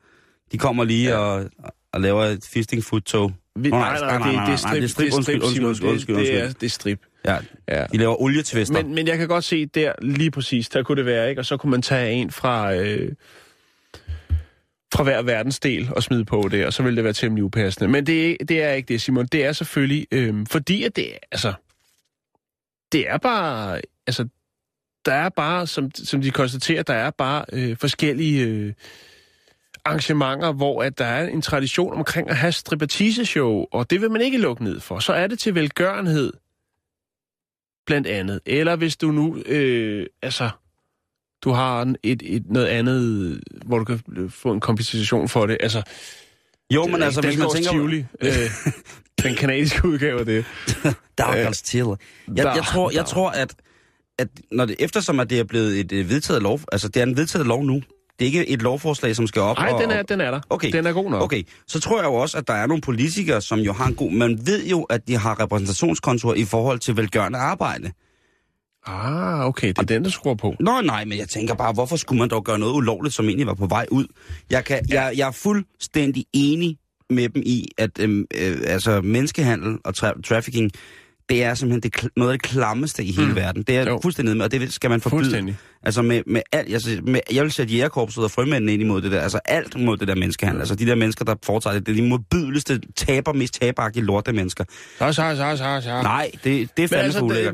De 0.52 0.58
kommer 0.58 0.84
lige 0.84 1.08
Ja. 1.08 1.16
og, 1.16 1.44
og 1.92 2.00
laver 2.00 2.22
et 2.24 2.48
fisting 2.52 2.84
food 2.84 3.00
tog. 3.00 3.32
Vi, 3.56 3.70
Nå, 3.70 3.76
nej, 3.78 3.98
nej, 4.00 4.18
det, 4.18 4.46
det 4.46 4.52
er 4.52 4.56
strip. 4.56 4.74
det 4.74 4.84
er 4.84 4.88
strip. 4.88 5.12
Undskyld, 5.14 5.34
undskyld, 5.42 5.54
Simon. 5.54 5.68
undskyld, 5.68 5.88
undskyld, 5.90 6.16
Det, 6.16 6.26
det, 6.26 6.34
er, 6.38 6.42
undskyld. 6.42 6.60
det 6.60 6.66
er 6.66 6.70
strip. 6.70 6.98
Ja, 7.24 7.36
Ja. 7.68 7.86
de 7.92 7.98
laver 7.98 8.22
olietvister. 8.22 8.82
Men, 8.82 8.94
men 8.94 9.06
jeg 9.06 9.18
kan 9.18 9.28
godt 9.28 9.44
se 9.44 9.66
der, 9.66 9.92
lige 10.02 10.30
præcis, 10.30 10.68
der 10.68 10.82
kunne 10.82 10.96
det 10.96 11.06
være, 11.06 11.30
ikke? 11.30 11.40
Og 11.40 11.46
så 11.46 11.56
kunne 11.56 11.70
man 11.70 11.82
tage 11.82 12.12
en 12.12 12.30
fra, 12.30 12.74
øh, 12.74 13.12
fra 14.94 15.02
hver 15.02 15.22
verdensdel 15.22 15.88
og 15.96 16.02
smide 16.02 16.24
på 16.24 16.48
det, 16.50 16.66
og 16.66 16.72
så 16.72 16.82
ville 16.82 16.96
det 16.96 17.04
være 17.04 17.12
temmelig 17.12 17.44
upassende. 17.44 17.88
Men 17.88 18.06
det, 18.06 18.36
det 18.48 18.62
er 18.62 18.70
ikke 18.72 18.88
det, 18.88 19.00
Simon. 19.02 19.26
Det 19.26 19.44
er 19.44 19.52
selvfølgelig, 19.52 20.06
øh, 20.12 20.34
fordi 20.50 20.82
at 20.82 20.96
det, 20.96 21.06
altså, 21.32 21.52
det 22.92 23.08
er 23.08 23.18
bare, 23.18 23.80
altså, 24.06 24.28
der 25.04 25.12
er 25.12 25.28
bare, 25.28 25.66
som, 25.66 25.90
som 25.94 26.22
de 26.22 26.30
konstaterer, 26.30 26.82
der 26.82 26.94
er 26.94 27.10
bare 27.10 27.44
øh, 27.52 27.76
forskellige 27.76 28.46
øh, 28.46 28.72
arrangementer, 29.84 30.52
hvor 30.52 30.82
at 30.82 30.98
der 30.98 31.04
er 31.04 31.28
en 31.28 31.42
tradition 31.42 31.94
omkring 31.94 32.30
at 32.30 32.36
have 32.36 32.52
striptease-show, 32.52 33.64
og 33.72 33.90
det 33.90 34.00
vil 34.00 34.10
man 34.10 34.20
ikke 34.20 34.38
lukke 34.38 34.64
ned 34.64 34.80
for. 34.80 34.98
Så 34.98 35.12
er 35.12 35.26
det 35.26 35.38
til 35.38 35.54
velgørenhed, 35.54 36.32
blandt 37.86 38.06
andet. 38.06 38.40
Eller 38.46 38.76
hvis 38.76 38.96
du 38.96 39.10
nu, 39.10 39.36
øh, 39.46 40.06
altså, 40.22 40.50
du 41.44 41.50
har 41.50 41.82
en- 41.82 41.96
et, 42.02 42.22
et, 42.24 42.50
noget 42.50 42.66
andet, 42.66 43.40
hvor 43.66 43.78
du 43.78 43.84
kan 43.84 44.00
øh, 44.16 44.30
få 44.30 44.52
en 44.52 44.60
kompensation 44.60 45.28
for 45.28 45.46
det. 45.46 45.56
Altså, 45.60 45.82
jo, 46.74 46.86
men 46.86 47.02
altså, 47.02 47.20
hvis 47.20 47.38
man 47.38 47.48
tænker... 47.54 47.70
Tivoli, 47.70 47.98
øh, 48.20 48.30
den 49.22 49.34
kanadiske 49.34 49.88
udgave 49.88 50.20
af 50.20 50.26
det. 50.26 50.44
Darkers 51.18 51.62
Till. 51.62 51.78
Jeg, 51.78 51.96
jeg, 52.36 52.44
der- 52.44 52.62
tror, 52.62 52.90
jeg 52.90 53.06
tror, 53.06 53.30
at, 53.30 53.54
at 54.18 54.28
når 54.52 54.64
det, 54.64 54.76
eftersom 54.78 55.20
at 55.20 55.30
det 55.30 55.38
er 55.38 55.44
blevet 55.44 55.80
et 55.80 55.92
øh, 55.92 56.08
vedtaget 56.10 56.42
lov, 56.42 56.60
altså 56.72 56.88
det 56.88 57.00
er 57.00 57.06
en 57.06 57.16
vedtaget 57.16 57.46
lov 57.46 57.64
nu, 57.64 57.82
det 58.22 58.28
er 58.28 58.40
ikke 58.40 58.48
et 58.48 58.62
lovforslag, 58.62 59.16
som 59.16 59.26
skal 59.26 59.42
op 59.42 59.56
Nej, 59.56 59.68
og... 59.68 59.80
den 59.80 59.90
er, 59.90 60.02
den 60.02 60.20
er 60.20 60.30
der. 60.30 60.40
Okay. 60.50 60.72
Den 60.72 60.86
er 60.86 60.92
god 60.92 61.10
nok. 61.10 61.22
Okay, 61.22 61.42
så 61.66 61.80
tror 61.80 61.98
jeg 61.98 62.06
jo 62.06 62.14
også, 62.14 62.38
at 62.38 62.48
der 62.48 62.54
er 62.54 62.66
nogle 62.66 62.80
politikere, 62.80 63.40
som 63.40 63.58
jo 63.58 63.72
har 63.72 63.86
en 63.86 63.94
god... 63.94 64.10
Man 64.10 64.46
ved 64.46 64.66
jo, 64.66 64.82
at 64.82 65.08
de 65.08 65.16
har 65.16 65.40
repræsentationskontor 65.40 66.34
i 66.34 66.44
forhold 66.44 66.78
til 66.78 66.96
velgørende 66.96 67.38
arbejde. 67.38 67.92
Ah, 68.86 69.46
okay, 69.46 69.68
det 69.68 69.78
er 69.78 69.82
den, 69.82 70.04
der 70.04 70.10
skruer 70.10 70.34
på. 70.34 70.54
Nå 70.60 70.80
nej, 70.80 71.04
men 71.04 71.18
jeg 71.18 71.28
tænker 71.28 71.54
bare, 71.54 71.72
hvorfor 71.72 71.96
skulle 71.96 72.18
man 72.18 72.28
dog 72.28 72.44
gøre 72.44 72.58
noget 72.58 72.74
ulovligt, 72.74 73.14
som 73.14 73.24
egentlig 73.24 73.46
var 73.46 73.54
på 73.54 73.66
vej 73.66 73.86
ud? 73.90 74.06
Jeg, 74.50 74.64
kan, 74.64 74.80
jeg, 74.88 75.12
jeg 75.16 75.28
er 75.28 75.32
fuldstændig 75.32 76.24
enig 76.32 76.76
med 77.10 77.28
dem 77.28 77.42
i, 77.46 77.68
at 77.78 77.90
øhm, 78.00 78.26
øh, 78.34 78.56
altså, 78.66 79.00
menneskehandel 79.00 79.78
og 79.84 79.94
tra- 79.96 80.22
trafficking, 80.22 80.70
det 81.32 81.44
er 81.44 81.54
simpelthen 81.54 81.92
det, 81.92 82.08
noget 82.16 82.32
af 82.32 82.38
det 82.38 82.42
klammeste 82.50 83.04
i 83.04 83.12
hele 83.12 83.28
Mm. 83.28 83.36
verden. 83.36 83.62
Det 83.62 83.76
er 83.76 83.86
Jo. 83.90 83.98
fuldstændig 84.02 84.36
med, 84.36 84.44
og 84.44 84.52
det 84.52 84.72
skal 84.72 84.90
man 84.90 85.00
forbyde. 85.00 85.56
Altså 85.82 86.02
med, 86.02 86.22
med 86.26 86.42
alt, 86.52 86.72
altså 86.72 87.00
med, 87.06 87.20
jeg 87.32 87.42
vil 87.42 87.52
sætte 87.52 87.74
jægerkorpset 87.74 88.24
og 88.24 88.30
frømændene 88.30 88.72
ind 88.72 88.82
imod 88.82 89.02
det 89.02 89.12
der, 89.12 89.20
altså 89.20 89.40
alt 89.44 89.80
mod 89.80 89.96
det 89.96 90.08
der 90.08 90.14
menneskehandel. 90.14 90.60
Altså 90.60 90.74
de 90.74 90.86
der 90.86 90.94
mennesker, 90.94 91.24
der 91.24 91.34
foretager 91.44 91.74
det, 91.74 91.86
det 91.86 91.92
er 91.92 91.96
de 92.02 92.08
modbydeligste, 92.08 92.80
taber, 92.96 93.32
mest 93.32 93.60
taberagtige 93.60 94.04
lorte 94.04 94.32
mennesker. 94.32 94.64
Så, 94.98 95.12
så, 95.12 95.12
så, 95.36 95.56
så, 95.56 95.80
så. 95.82 96.02
Nej, 96.02 96.30
det, 96.44 96.76
det 96.76 96.82
er 96.82 96.88
fandme 96.88 97.04
altså, 97.04 97.52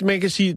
det, 0.00 0.06
man 0.06 0.20
kan 0.20 0.30
sige, 0.30 0.56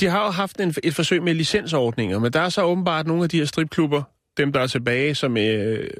de 0.00 0.06
har 0.06 0.24
jo 0.24 0.30
haft 0.30 0.60
en, 0.60 0.74
et 0.84 0.94
forsøg 0.94 1.22
med 1.22 1.34
licensordninger, 1.34 2.18
men 2.18 2.32
der 2.32 2.40
er 2.40 2.48
så 2.48 2.62
åbenbart 2.62 3.06
nogle 3.06 3.22
af 3.22 3.28
de 3.28 3.38
her 3.38 3.44
stripklubber, 3.44 4.02
dem 4.36 4.52
der 4.52 4.60
er 4.60 4.66
tilbage, 4.66 5.14
som 5.14 5.36
øh, 5.36 5.90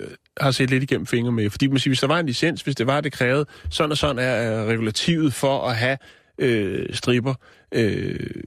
har 0.40 0.50
set 0.50 0.70
lidt 0.70 0.82
igennem 0.82 1.06
fingre 1.06 1.32
med. 1.32 1.50
Fordi 1.50 1.66
man 1.66 1.78
siger, 1.78 1.90
hvis 1.90 2.00
der 2.00 2.06
var 2.06 2.18
en 2.18 2.26
licens, 2.26 2.62
hvis 2.62 2.76
det 2.76 2.86
var, 2.86 3.00
det 3.00 3.12
krævede, 3.12 3.46
sådan 3.70 3.90
og 3.90 3.98
sådan 3.98 4.18
er 4.18 4.64
regulativet 4.64 5.34
for 5.34 5.68
at 5.68 5.76
have 5.76 5.98
øh, 6.38 6.94
stripper. 6.94 7.34
Øh, 7.74 8.42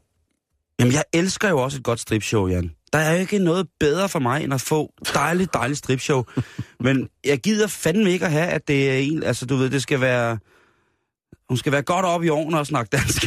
Jamen, 0.79 0.93
jeg 0.93 1.03
elsker 1.13 1.49
jo 1.49 1.59
også 1.59 1.77
et 1.77 1.83
godt 1.83 1.99
stripshow, 1.99 2.47
Jan. 2.47 2.71
Der 2.93 2.99
er 2.99 3.13
jo 3.13 3.19
ikke 3.19 3.39
noget 3.39 3.67
bedre 3.79 4.09
for 4.09 4.19
mig, 4.19 4.43
end 4.43 4.53
at 4.53 4.61
få 4.61 4.93
dejligt, 5.13 5.53
dejligt 5.53 5.77
stripshow. 5.77 6.23
Men 6.79 7.09
jeg 7.25 7.39
gider 7.39 7.67
fandme 7.67 8.11
ikke 8.11 8.25
at 8.25 8.31
have, 8.31 8.47
at 8.47 8.67
det 8.67 8.91
er 8.91 8.97
en... 8.97 9.23
Altså, 9.23 9.45
du 9.45 9.55
ved, 9.55 9.69
det 9.69 9.81
skal 9.81 10.01
være... 10.01 10.37
Hun 11.49 11.57
skal 11.57 11.71
være 11.71 11.81
godt 11.81 12.05
op 12.05 12.23
i 12.23 12.29
ovnen 12.29 12.53
og 12.53 12.67
snakke 12.67 12.89
dansk. 12.97 13.23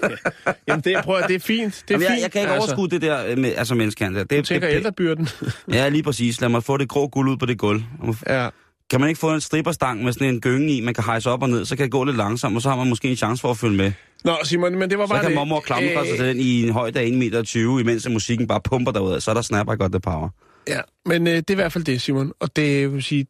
jamen, 0.68 0.82
det, 0.84 0.96
prøv, 1.04 1.16
at- 1.18 1.28
det 1.28 1.34
er 1.34 1.40
fint. 1.40 1.84
Det 1.88 1.94
er 1.94 1.98
Jamen, 1.98 2.02
jeg, 2.02 2.10
fint. 2.10 2.22
jeg 2.22 2.32
kan 2.32 2.40
ikke 2.40 2.52
altså, 2.52 2.68
overskue 2.68 2.88
det 2.88 3.02
der 3.02 3.36
med 3.36 3.54
altså 3.56 3.74
menneskehandel. 3.74 4.20
Det, 4.20 4.30
Du 4.38 4.42
tænker 4.42 4.68
det, 4.68 4.74
ældrebyrden. 4.76 5.28
Ja, 5.72 5.88
lige 5.88 6.02
præcis. 6.02 6.40
Lad 6.40 6.48
mig 6.48 6.64
få 6.64 6.76
det 6.76 6.88
grå 6.88 7.06
guld 7.08 7.30
ud 7.30 7.36
på 7.36 7.46
det 7.46 7.58
gulv. 7.58 7.82
ja. 8.28 8.48
Kan 8.90 9.00
man 9.00 9.08
ikke 9.08 9.18
få 9.20 9.34
en 9.34 9.40
stripperstang 9.40 10.04
med 10.04 10.12
sådan 10.12 10.28
en 10.28 10.40
gynge 10.40 10.72
i, 10.72 10.80
man 10.80 10.94
kan 10.94 11.04
hejse 11.04 11.30
op 11.30 11.42
og 11.42 11.50
ned, 11.50 11.64
så 11.64 11.76
kan 11.76 11.82
det 11.84 11.92
gå 11.92 12.04
lidt 12.04 12.16
langsomt, 12.16 12.56
og 12.56 12.62
så 12.62 12.68
har 12.68 12.76
man 12.76 12.88
måske 12.88 13.08
en 13.10 13.16
chance 13.16 13.40
for 13.40 13.50
at 13.50 13.56
følge 13.58 13.76
med. 13.76 13.92
Nå, 14.24 14.36
Simon, 14.44 14.78
men 14.78 14.90
det 14.90 14.98
var 14.98 15.06
Så 15.06 15.10
bare 15.12 15.20
kan 15.20 15.30
det. 15.30 15.34
mormor 15.36 15.60
klamre 15.60 16.06
sig 16.06 16.16
til 16.16 16.26
den 16.28 16.36
i 16.40 16.62
en 16.62 16.72
højde 16.72 17.00
af 17.00 17.04
1,20 17.06 17.10
meter, 17.12 17.78
imens 17.80 18.08
musikken 18.08 18.46
bare 18.46 18.60
pumper 18.60 18.92
derud, 18.92 19.20
så 19.20 19.30
er 19.30 19.34
der 19.34 19.42
snapper 19.42 19.74
godt 19.76 19.92
det 19.92 20.02
power. 20.02 20.28
Ja, 20.68 20.80
men 21.06 21.26
øh, 21.26 21.34
det 21.34 21.50
er 21.50 21.54
i 21.54 21.54
hvert 21.54 21.72
fald 21.72 21.84
det, 21.84 22.00
Simon. 22.02 22.32
Og 22.40 22.56
det 22.56 22.92
vil 22.94 23.02
sige, 23.02 23.26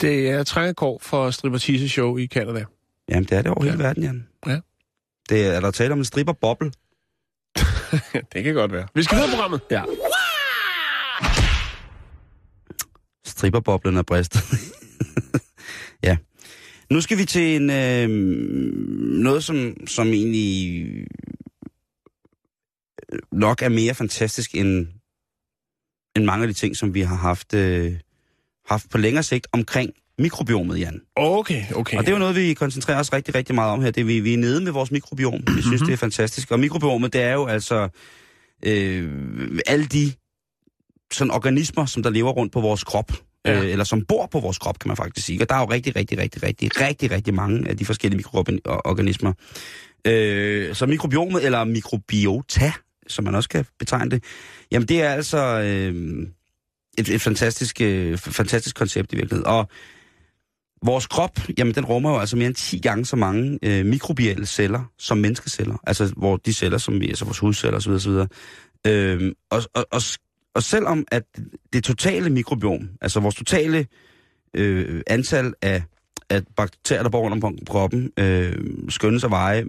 det 0.00 0.30
er 0.30 0.42
trængekår 0.44 0.98
for 1.02 1.30
strippertise 1.30 1.88
show 1.88 2.16
i 2.16 2.26
Canada. 2.26 2.64
Jamen, 3.12 3.24
det 3.24 3.32
er 3.38 3.42
det 3.42 3.50
over 3.50 3.64
Ja. 3.64 3.70
hele 3.70 3.82
verden, 3.82 4.02
Jan. 4.02 4.26
Ja. 4.46 4.60
Det 5.28 5.46
er, 5.46 5.52
er 5.52 5.60
der 5.60 5.70
tale 5.70 5.92
om 5.92 5.98
en 5.98 6.04
stripperboble? 6.04 6.72
det 8.32 8.44
kan 8.44 8.54
godt 8.54 8.72
være. 8.72 8.88
Vi 8.94 9.02
skal 9.02 9.16
videre 9.16 9.30
programmet. 9.30 9.60
Ja. 9.70 9.82
Stripperboblen 13.24 13.96
er 13.96 14.02
bristet. 14.02 14.42
ja. 16.08 16.16
Nu 16.90 17.00
skal 17.00 17.18
vi 17.18 17.24
til 17.24 17.56
en, 17.56 17.70
øh, 17.70 18.08
noget, 19.22 19.44
som, 19.44 19.86
som 19.86 20.06
egentlig 20.08 20.82
øh, 23.12 23.18
nok 23.32 23.62
er 23.62 23.68
mere 23.68 23.94
fantastisk 23.94 24.54
end, 24.54 24.86
end 26.16 26.24
mange 26.24 26.42
af 26.42 26.48
de 26.48 26.54
ting, 26.54 26.76
som 26.76 26.94
vi 26.94 27.00
har 27.00 27.16
haft, 27.16 27.54
øh, 27.54 27.94
haft 28.68 28.90
på 28.90 28.98
længere 28.98 29.22
sigt 29.22 29.46
omkring 29.52 29.92
mikrobiomet, 30.22 30.78
Jan. 30.80 31.00
Okay, 31.16 31.62
okay. 31.74 31.96
Og 31.96 32.02
det 32.02 32.08
er 32.08 32.12
jo 32.12 32.18
noget, 32.18 32.36
vi 32.36 32.54
koncentrerer 32.54 33.00
os 33.00 33.12
rigtig, 33.12 33.34
rigtig 33.34 33.54
meget 33.54 33.72
om 33.72 33.82
her. 33.82 33.90
Det 33.90 34.00
er, 34.00 34.04
vi, 34.04 34.20
vi 34.20 34.34
er 34.34 34.38
nede 34.38 34.60
med 34.60 34.72
vores 34.72 34.90
mikrobiom. 34.90 35.40
Vi 35.56 35.62
synes, 35.62 35.80
Mhm. 35.80 35.86
det 35.86 35.92
er 35.92 35.96
fantastisk. 35.96 36.50
Og 36.50 36.60
mikrobiomet, 36.60 37.12
det 37.12 37.22
er 37.22 37.32
jo 37.32 37.46
altså 37.46 37.88
øh, 38.66 39.10
alle 39.66 39.86
de 39.86 40.12
sådan 41.12 41.30
organismer, 41.30 41.86
som 41.86 42.02
der 42.02 42.10
lever 42.10 42.30
rundt 42.30 42.52
på 42.52 42.60
vores 42.60 42.84
krop. 42.84 43.12
Ja. 43.46 43.62
Øh, 43.62 43.70
eller 43.70 43.84
som 43.84 44.04
bor 44.04 44.26
på 44.26 44.40
vores 44.40 44.58
krop, 44.58 44.78
kan 44.78 44.88
man 44.88 44.96
faktisk 44.96 45.26
sige. 45.26 45.42
Og 45.42 45.48
der 45.48 45.54
er 45.54 45.58
jo 45.60 45.64
rigtig, 45.70 45.96
rigtig, 45.96 46.18
rigtig, 46.18 46.42
rigtig, 46.42 46.80
rigtig, 46.80 47.10
rigtig 47.10 47.34
mange 47.34 47.68
af 47.68 47.76
de 47.76 47.84
forskellige 47.84 48.16
mikroorganismer. 48.16 49.32
Øh, 50.06 50.74
så 50.74 50.86
mikrobiomet, 50.86 51.44
eller 51.44 51.64
mikrobiota, 51.64 52.72
som 53.06 53.24
man 53.24 53.34
også 53.34 53.48
kan 53.48 53.64
betegne 53.78 54.10
det, 54.10 54.24
jamen 54.72 54.88
det 54.88 55.02
er 55.02 55.08
altså 55.10 55.38
øh, 55.38 56.26
et, 56.98 57.08
et 57.08 57.22
fantastisk, 57.22 57.80
øh, 57.80 58.18
fantastisk 58.18 58.76
koncept 58.76 59.12
i 59.12 59.16
virkeligheden. 59.16 59.46
Og 59.46 59.68
Vores 60.84 61.06
krop, 61.06 61.38
jamen 61.58 61.74
den 61.74 61.84
rummer 61.84 62.10
jo 62.10 62.18
altså 62.18 62.36
mere 62.36 62.46
end 62.46 62.54
10 62.54 62.78
gange 62.78 63.04
så 63.04 63.16
mange 63.16 63.58
øh, 63.62 63.86
mikrobielle 63.86 64.46
celler 64.46 64.84
som 64.98 65.18
menneskeceller. 65.18 65.76
Altså 65.86 66.12
hvor 66.16 66.36
de 66.36 66.54
celler, 66.54 66.78
som 66.78 67.00
vi, 67.00 67.08
altså 67.08 67.24
vores 67.24 67.38
hudceller 67.38 67.76
osv. 67.76 67.90
osv. 67.90 68.10
Øhm, 68.86 69.32
og, 69.50 69.62
og, 69.74 69.86
og, 69.90 70.02
og 70.54 70.62
selvom 70.62 71.04
at 71.12 71.22
det 71.72 71.84
totale 71.84 72.30
mikrobiom, 72.30 72.88
altså 73.00 73.20
vores 73.20 73.34
totale 73.34 73.86
øh, 74.54 75.02
antal 75.06 75.54
af, 75.62 75.82
af 76.30 76.42
bakterier, 76.56 77.02
der 77.02 77.10
bor 77.10 77.20
rundt 77.20 77.44
om 77.44 77.58
kroppen, 77.68 78.10
øh, 78.18 78.56
skønnes 78.88 79.24
at 79.24 79.30
veje 79.30 79.64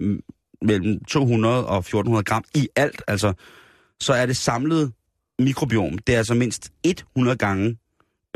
mellem 0.62 1.04
200 1.04 1.66
og 1.66 1.78
1400 1.78 2.24
gram 2.24 2.44
i 2.54 2.68
alt, 2.76 3.02
altså, 3.08 3.32
så 4.00 4.12
er 4.12 4.26
det 4.26 4.36
samlede 4.36 4.92
mikrobiom, 5.38 5.98
det 5.98 6.14
er 6.14 6.18
altså 6.18 6.34
mindst 6.34 6.72
100 6.84 7.36
gange 7.36 7.76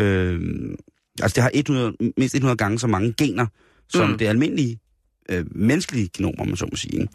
øh, 0.00 0.40
Altså 1.20 1.34
det 1.34 1.42
har 1.42 1.50
100, 1.54 1.92
mindst 2.16 2.34
100 2.34 2.56
gange 2.56 2.78
så 2.78 2.86
mange 2.86 3.12
gener, 3.18 3.46
som 3.88 4.10
Mm. 4.10 4.18
det 4.18 4.26
almindelige 4.26 4.78
øh, 5.28 5.44
menneskelige 5.50 6.08
genom, 6.16 6.34
om 6.38 6.46
man 6.46 6.56
så 6.56 6.66
må 6.66 6.76
sige. 6.76 7.08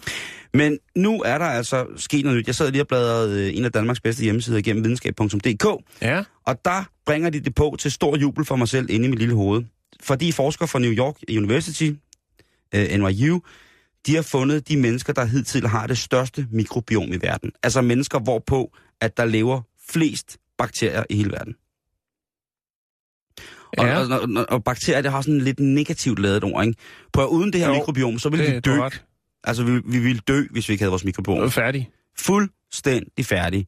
Men 0.54 0.78
nu 0.96 1.22
er 1.22 1.38
der 1.38 1.46
altså 1.46 1.86
sket 1.98 2.24
noget 2.26 2.40
nyt. 2.40 2.48
Jeg 2.48 2.56
sad 2.56 2.72
lige 2.72 2.82
og 2.84 2.88
bladrede 2.88 3.48
øh, 3.50 3.58
en 3.58 3.66
af 3.66 3.72
Danmarks 3.72 4.00
bedste 4.02 4.24
hjemmesider 4.24 4.58
igennem 4.58 4.84
videnskab.dk, 4.84 5.66
Ja, 6.02 6.24
og 6.46 6.66
der 6.66 6.84
bringer 7.06 7.30
de 7.30 7.40
det 7.40 7.56
på 7.56 7.76
til 7.80 7.92
stor 7.92 8.18
jubel 8.18 8.46
for 8.46 8.56
mig 8.56 8.68
selv 8.68 8.90
inde 8.90 9.06
i 9.06 9.10
mit 9.10 9.20
lille 9.20 9.36
hoved. 9.36 9.64
Fordi 10.02 10.32
forskere 10.32 10.68
fra 10.68 10.80
New 10.80 10.92
York 10.92 11.16
University, 11.30 11.92
øh, 12.76 13.00
NYU, 13.00 13.42
de 14.08 14.16
har 14.16 14.22
fundet 14.22 14.68
de 14.68 14.78
mennesker, 14.78 15.14
der 15.14 15.26
hidtil 15.26 15.68
har 15.68 15.88
det 15.88 15.98
største 15.98 16.48
mikrobiom 16.52 17.14
i 17.14 17.18
verden. 17.22 17.52
Altså 17.64 17.82
mennesker, 17.82 18.20
hvorpå 18.20 18.72
at 19.02 19.18
der 19.18 19.26
lever 19.26 19.62
flest 19.90 20.38
bakterier 20.58 21.04
i 21.10 21.16
hele 21.16 21.32
verden. 21.32 21.56
Og, 23.78 23.86
Ja. 23.86 24.00
og, 24.00 24.30
og, 24.36 24.46
og 24.50 24.64
bakterier, 24.64 25.02
det 25.02 25.12
har 25.12 25.22
sådan 25.22 25.40
lidt 25.42 25.60
negativt 25.60 26.20
lavet 26.20 26.44
ord, 26.44 26.66
ikke? 26.66 26.80
På 27.14 27.26
uden 27.26 27.54
det 27.54 27.62
her 27.62 27.68
Jo, 27.68 27.74
mikrobiom, 27.74 28.20
så 28.20 28.30
ville 28.30 28.46
vi 28.46 28.52
det, 28.52 28.66
du 28.66 28.72
dø. 28.72 28.82
Altså, 29.44 29.64
vi, 29.64 29.72
vi 29.86 30.00
ville 30.00 30.22
dø, 30.28 30.44
hvis 30.52 30.70
vi 30.70 30.74
ikke 30.74 30.82
havde 30.82 30.90
vores 30.92 31.06
mikrobiom. 31.06 31.40
Er 31.44 31.48
færdig. 31.48 31.90
Fuldstændig 32.18 33.26
færdig. 33.26 33.68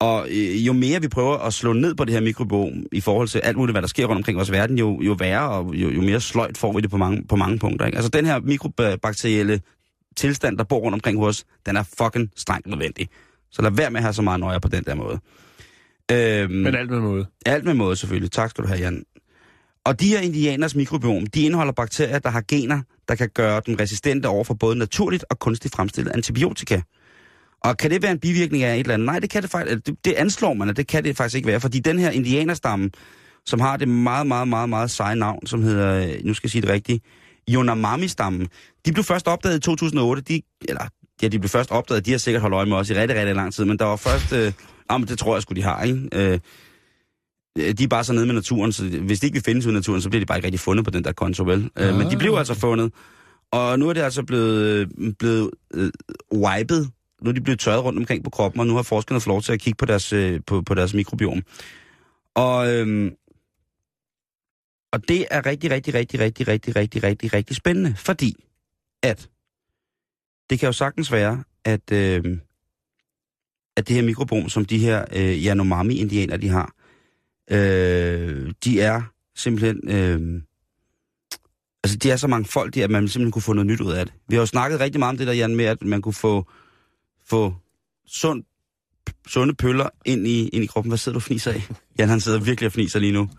Og 0.00 0.26
øh, 0.30 0.66
jo 0.66 0.72
mere 0.72 1.00
vi 1.00 1.08
prøver 1.08 1.38
at 1.38 1.52
slå 1.54 1.72
ned 1.72 1.94
på 1.94 2.04
det 2.04 2.14
her 2.14 2.20
mikrobiom 2.20 2.86
i 2.92 3.00
forhold 3.00 3.28
til 3.28 3.38
alt 3.38 3.56
muligt, 3.56 3.74
hvad 3.74 3.82
der 3.82 3.88
sker 3.88 4.06
rundt 4.06 4.18
omkring 4.18 4.36
vores 4.36 4.52
verden, 4.52 4.78
jo, 4.78 5.00
jo 5.02 5.12
værre 5.12 5.50
og 5.50 5.74
jo, 5.74 5.90
jo 5.90 6.00
mere 6.00 6.20
sløjt 6.20 6.58
får 6.58 6.72
vi 6.72 6.80
det 6.80 6.90
på 6.90 6.96
mange, 6.96 7.24
på 7.28 7.36
mange 7.36 7.58
punkter. 7.58 7.86
Ikke? 7.86 7.96
Altså 7.96 8.10
den 8.10 8.26
her 8.26 8.40
mikrobakterielle 8.40 9.60
tilstand, 10.16 10.58
der 10.58 10.64
bor 10.64 10.78
rundt 10.78 10.94
omkring 10.94 11.18
hos, 11.18 11.44
den 11.66 11.76
er 11.76 11.82
fucking 11.98 12.30
strengt 12.36 12.66
nødvendig. 12.66 13.08
Så 13.50 13.62
lad 13.62 13.70
være 13.70 13.90
med 13.90 13.98
at 13.98 14.02
have 14.04 14.12
så 14.12 14.22
meget 14.22 14.40
nøje 14.40 14.60
på 14.60 14.68
den 14.68 14.84
der 14.84 14.94
måde. 14.94 15.18
Øhm, 16.10 16.52
Men 16.52 16.74
alt 16.74 16.90
med 16.90 17.00
måde. 17.00 17.26
alt 17.46 17.64
med 17.64 17.74
måde 17.74 17.96
selvfølgelig. 17.96 18.30
Tak 18.32 18.50
skal 18.50 18.64
du 18.64 18.68
have, 18.68 18.80
Jan. 18.80 19.04
Og 19.84 20.00
de 20.00 20.08
her 20.08 20.20
indianers 20.20 20.74
mikrobiom, 20.74 21.26
de 21.26 21.42
indeholder 21.42 21.72
bakterier, 21.72 22.18
der 22.18 22.30
har 22.30 22.42
gener, 22.48 22.80
der 23.08 23.14
kan 23.14 23.28
gøre 23.34 23.62
dem 23.66 23.74
resistente 23.74 24.26
over 24.26 24.44
for 24.44 24.54
både 24.54 24.78
naturligt 24.78 25.24
og 25.30 25.38
kunstigt 25.38 25.74
fremstillet 25.74 26.12
antibiotika. 26.12 26.80
Og 27.64 27.76
kan 27.76 27.90
det 27.90 28.02
være 28.02 28.12
en 28.12 28.18
bivirkning 28.18 28.62
af 28.64 28.74
et 28.74 28.80
eller 28.80 28.94
andet? 28.94 29.06
Nej, 29.06 29.18
det 29.18 29.30
kan 29.30 29.42
det 29.42 29.50
faktisk. 29.50 29.86
Det, 29.86 29.96
det 30.04 30.12
anslår 30.12 30.54
man, 30.54 30.68
at 30.68 30.76
det 30.76 30.86
kan 30.86 31.04
det 31.04 31.16
faktisk 31.16 31.36
ikke 31.36 31.48
være. 31.48 31.60
Fordi 31.60 31.78
den 31.78 31.98
her 31.98 32.10
indianerstamme, 32.10 32.90
som 33.46 33.60
har 33.60 33.76
det 33.76 33.88
meget, 33.88 34.26
meget, 34.26 34.48
meget, 34.48 34.68
meget 34.68 34.90
seje 34.90 35.16
navn, 35.16 35.46
som 35.46 35.62
hedder, 35.62 36.08
øh, 36.08 36.24
nu 36.24 36.34
skal 36.34 36.46
jeg 36.46 36.50
sige 36.50 36.62
det 36.62 36.70
rigtigt, 36.70 37.04
Yonomami-stammen, 37.50 38.48
de 38.86 38.92
blev 38.92 39.04
først 39.04 39.28
opdaget 39.28 39.56
i 39.56 39.60
2008. 39.60 40.22
De, 40.22 40.42
eller, 40.68 40.84
ja, 41.22 41.28
de 41.28 41.38
blev 41.38 41.48
først 41.48 41.70
opdaget, 41.70 42.06
de 42.06 42.10
har 42.10 42.18
sikkert 42.18 42.40
holdt 42.40 42.54
øje 42.54 42.66
med 42.66 42.76
os 42.76 42.90
i 42.90 42.94
rigtig, 42.94 43.16
rigtig 43.18 43.34
lang 43.36 43.54
tid, 43.54 43.64
men 43.64 43.78
der 43.78 43.84
var 43.84 43.96
først, 43.96 44.32
øh, 44.32 44.52
ah, 44.88 45.00
men 45.00 45.08
det 45.08 45.18
tror 45.18 45.34
jeg 45.36 45.42
sgu, 45.42 45.54
de 45.54 45.62
har, 45.62 45.82
ikke? 45.82 46.08
Øh, 46.12 46.38
de 47.56 47.84
er 47.84 47.88
bare 47.88 48.04
så 48.04 48.12
nede 48.12 48.26
med 48.26 48.34
naturen, 48.34 48.72
så 48.72 48.84
hvis 48.84 49.20
de 49.20 49.26
ikke 49.26 49.34
vil 49.34 49.42
findes 49.42 49.66
ud 49.66 49.72
i 49.72 49.74
naturen, 49.74 50.02
så 50.02 50.08
bliver 50.08 50.20
de 50.20 50.26
bare 50.26 50.38
ikke 50.38 50.46
rigtig 50.46 50.60
fundet 50.60 50.84
på 50.84 50.90
den 50.90 51.04
der 51.04 51.12
konto, 51.12 51.44
vel? 51.44 51.70
Ah. 51.76 51.94
Men 51.94 52.10
de 52.10 52.16
blev 52.16 52.34
altså 52.34 52.54
fundet. 52.54 52.92
Og 53.50 53.78
nu 53.78 53.88
er 53.88 53.92
det 53.92 54.00
altså 54.00 54.22
blevet, 54.22 54.92
blevet 55.18 55.50
øh, 55.74 55.90
wiped. 56.32 56.86
Nu 57.22 57.28
er 57.28 57.32
de 57.32 57.40
blevet 57.40 57.60
tørret 57.60 57.84
rundt 57.84 57.98
omkring 57.98 58.24
på 58.24 58.30
kroppen, 58.30 58.60
og 58.60 58.66
nu 58.66 58.74
har 58.74 58.82
forskerne 58.82 59.20
fået 59.20 59.32
lov 59.32 59.42
til 59.42 59.52
at 59.52 59.60
kigge 59.60 59.76
på 59.76 59.86
deres, 59.86 60.12
øh, 60.12 60.40
på, 60.46 60.62
på 60.62 60.74
deres 60.74 60.94
mikrobiom. 60.94 61.42
Og, 62.34 62.74
øhm, 62.74 63.10
og 64.92 65.08
det 65.08 65.26
er 65.30 65.46
rigtig, 65.46 65.70
rigtig, 65.70 65.94
rigtig, 65.94 66.20
rigtig, 66.20 66.48
rigtig, 66.48 66.76
rigtig, 66.76 67.02
rigtig, 67.02 67.32
rigtig 67.32 67.56
spændende, 67.56 67.94
fordi 67.96 68.44
at 69.02 69.28
det 70.50 70.58
kan 70.58 70.66
jo 70.66 70.72
sagtens 70.72 71.12
være, 71.12 71.44
at, 71.64 71.92
øh, 71.92 72.38
at 73.76 73.88
det 73.88 73.96
her 73.96 74.02
mikrobom, 74.02 74.48
som 74.48 74.64
de 74.64 74.78
her 74.78 75.04
øh, 75.16 75.44
Yanomami-indianer, 75.46 76.36
de 76.36 76.48
har, 76.48 76.72
øh, 77.50 78.52
de 78.64 78.80
er 78.80 79.02
simpelthen... 79.36 79.80
Øh, 79.90 80.42
altså, 81.84 81.96
de 81.98 82.10
er 82.10 82.16
så 82.16 82.26
mange 82.28 82.44
folk, 82.44 82.76
at 82.76 82.90
man 82.90 83.08
simpelthen 83.08 83.32
kunne 83.32 83.42
få 83.42 83.52
noget 83.52 83.66
nyt 83.66 83.80
ud 83.80 83.92
af 83.92 84.04
det. 84.06 84.14
Vi 84.28 84.34
har 84.34 84.42
jo 84.42 84.46
snakket 84.46 84.80
rigtig 84.80 84.98
meget 84.98 85.10
om 85.10 85.16
det 85.18 85.26
der, 85.26 85.32
Jan, 85.32 85.56
med, 85.56 85.64
at 85.64 85.82
man 85.82 86.02
kunne 86.02 86.12
få, 86.14 86.50
få 87.26 87.54
sund, 88.06 88.44
sunde 89.26 89.54
pøller 89.54 89.88
ind 90.04 90.26
i, 90.26 90.48
ind 90.48 90.64
i 90.64 90.66
kroppen. 90.66 90.90
Hvad 90.90 90.98
sidder 90.98 91.14
du 91.14 91.18
og 91.18 91.22
fniser 91.22 91.52
af? 91.52 91.68
Jan, 91.98 92.08
han 92.08 92.20
sidder 92.20 92.40
virkelig 92.40 92.66
og 92.66 92.72
fniser 92.72 92.98
lige 92.98 93.12
nu. 93.12 93.30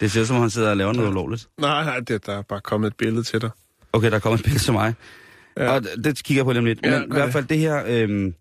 Det 0.00 0.10
ser 0.10 0.20
ud 0.20 0.26
som 0.26 0.36
om, 0.36 0.40
han 0.42 0.50
sidder 0.50 0.70
og 0.70 0.76
laver 0.76 0.92
noget 0.92 1.08
ulovligt. 1.08 1.48
Nej, 1.60 1.84
nej, 1.84 2.00
det, 2.00 2.26
der 2.26 2.38
er 2.38 2.42
bare 2.42 2.60
kommet 2.60 2.86
et 2.86 2.96
billede 2.96 3.22
til 3.22 3.40
dig. 3.40 3.50
Okay, 3.92 4.10
der 4.10 4.18
kommer 4.18 4.38
et 4.38 4.44
billede 4.44 4.62
til 4.64 4.72
mig. 4.72 4.94
Ja. 5.56 5.70
Og 5.70 5.82
det- 5.82 6.04
det 6.04 6.24
kigger 6.24 6.38
jeg 6.44 6.44
på 6.54 6.58
om 6.58 6.64
lidt. 6.64 6.78
Ja, 6.84 6.90
Men 7.00 7.02
i 7.08 7.12
hvert 7.14 7.32
fald 7.32 7.44
det 7.44 7.58
her, 7.58 7.84
øhm, 7.86 8.34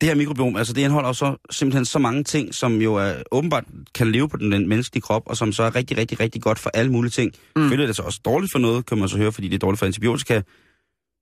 det 0.00 0.08
her 0.08 0.14
mikrobiom, 0.14 0.56
altså 0.56 0.72
det 0.72 0.80
indeholder 0.80 1.12
så 1.12 1.36
simpelthen 1.50 1.84
så 1.84 1.98
mange 1.98 2.24
ting, 2.24 2.54
som 2.54 2.80
jo 2.80 2.94
er, 2.94 3.14
åbenbart 3.32 3.64
kan 3.94 4.12
leve 4.12 4.28
på 4.28 4.36
den, 4.36 4.68
menneskelige 4.68 5.02
krop, 5.02 5.22
og 5.26 5.36
som 5.36 5.52
så 5.52 5.62
er 5.62 5.74
rigtig, 5.74 5.98
rigtig, 5.98 6.20
rigtig 6.20 6.42
godt 6.42 6.58
for 6.58 6.70
alle 6.74 6.92
mulige 6.92 7.10
ting. 7.10 7.32
Mm. 7.56 7.62
Selvfølgelig 7.62 7.82
er 7.82 7.86
det 7.86 7.96
så 7.96 8.02
også 8.02 8.20
dårligt 8.24 8.52
for 8.52 8.58
noget, 8.58 8.86
kan 8.86 8.98
man 8.98 9.08
så 9.08 9.16
høre, 9.16 9.32
fordi 9.32 9.48
det 9.48 9.54
er 9.54 9.58
dårligt 9.58 9.78
for 9.78 9.86
antibiotika. 9.86 10.42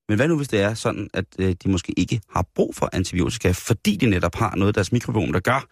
Men 0.08 0.16
hvad 0.16 0.28
nu, 0.28 0.36
hvis 0.36 0.48
det 0.48 0.60
er 0.60 0.74
sådan, 0.74 1.08
at 1.14 1.24
øh, 1.38 1.54
de 1.64 1.68
måske 1.70 1.94
ikke 1.96 2.20
har 2.30 2.46
brug 2.54 2.74
for 2.74 2.90
antibiotika, 2.92 3.50
fordi 3.50 3.96
de 3.96 4.06
netop 4.06 4.34
har 4.34 4.56
noget 4.56 4.68
af 4.68 4.74
deres 4.74 4.92
mikrobiom, 4.92 5.32
der 5.32 5.40
gør, 5.40 5.66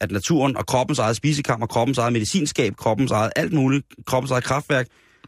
at 0.00 0.10
naturen 0.10 0.56
og 0.56 0.66
kroppens 0.66 0.98
eget 0.98 1.16
spisekammer, 1.16 1.66
kroppens 1.66 1.98
eget 1.98 2.12
medicinskab, 2.12 2.76
kroppens 2.76 3.10
eget 3.10 3.32
alt 3.36 3.52
muligt, 3.52 3.86
kroppens 4.06 4.30
eget 4.30 4.44
kraftværk, 4.44 4.86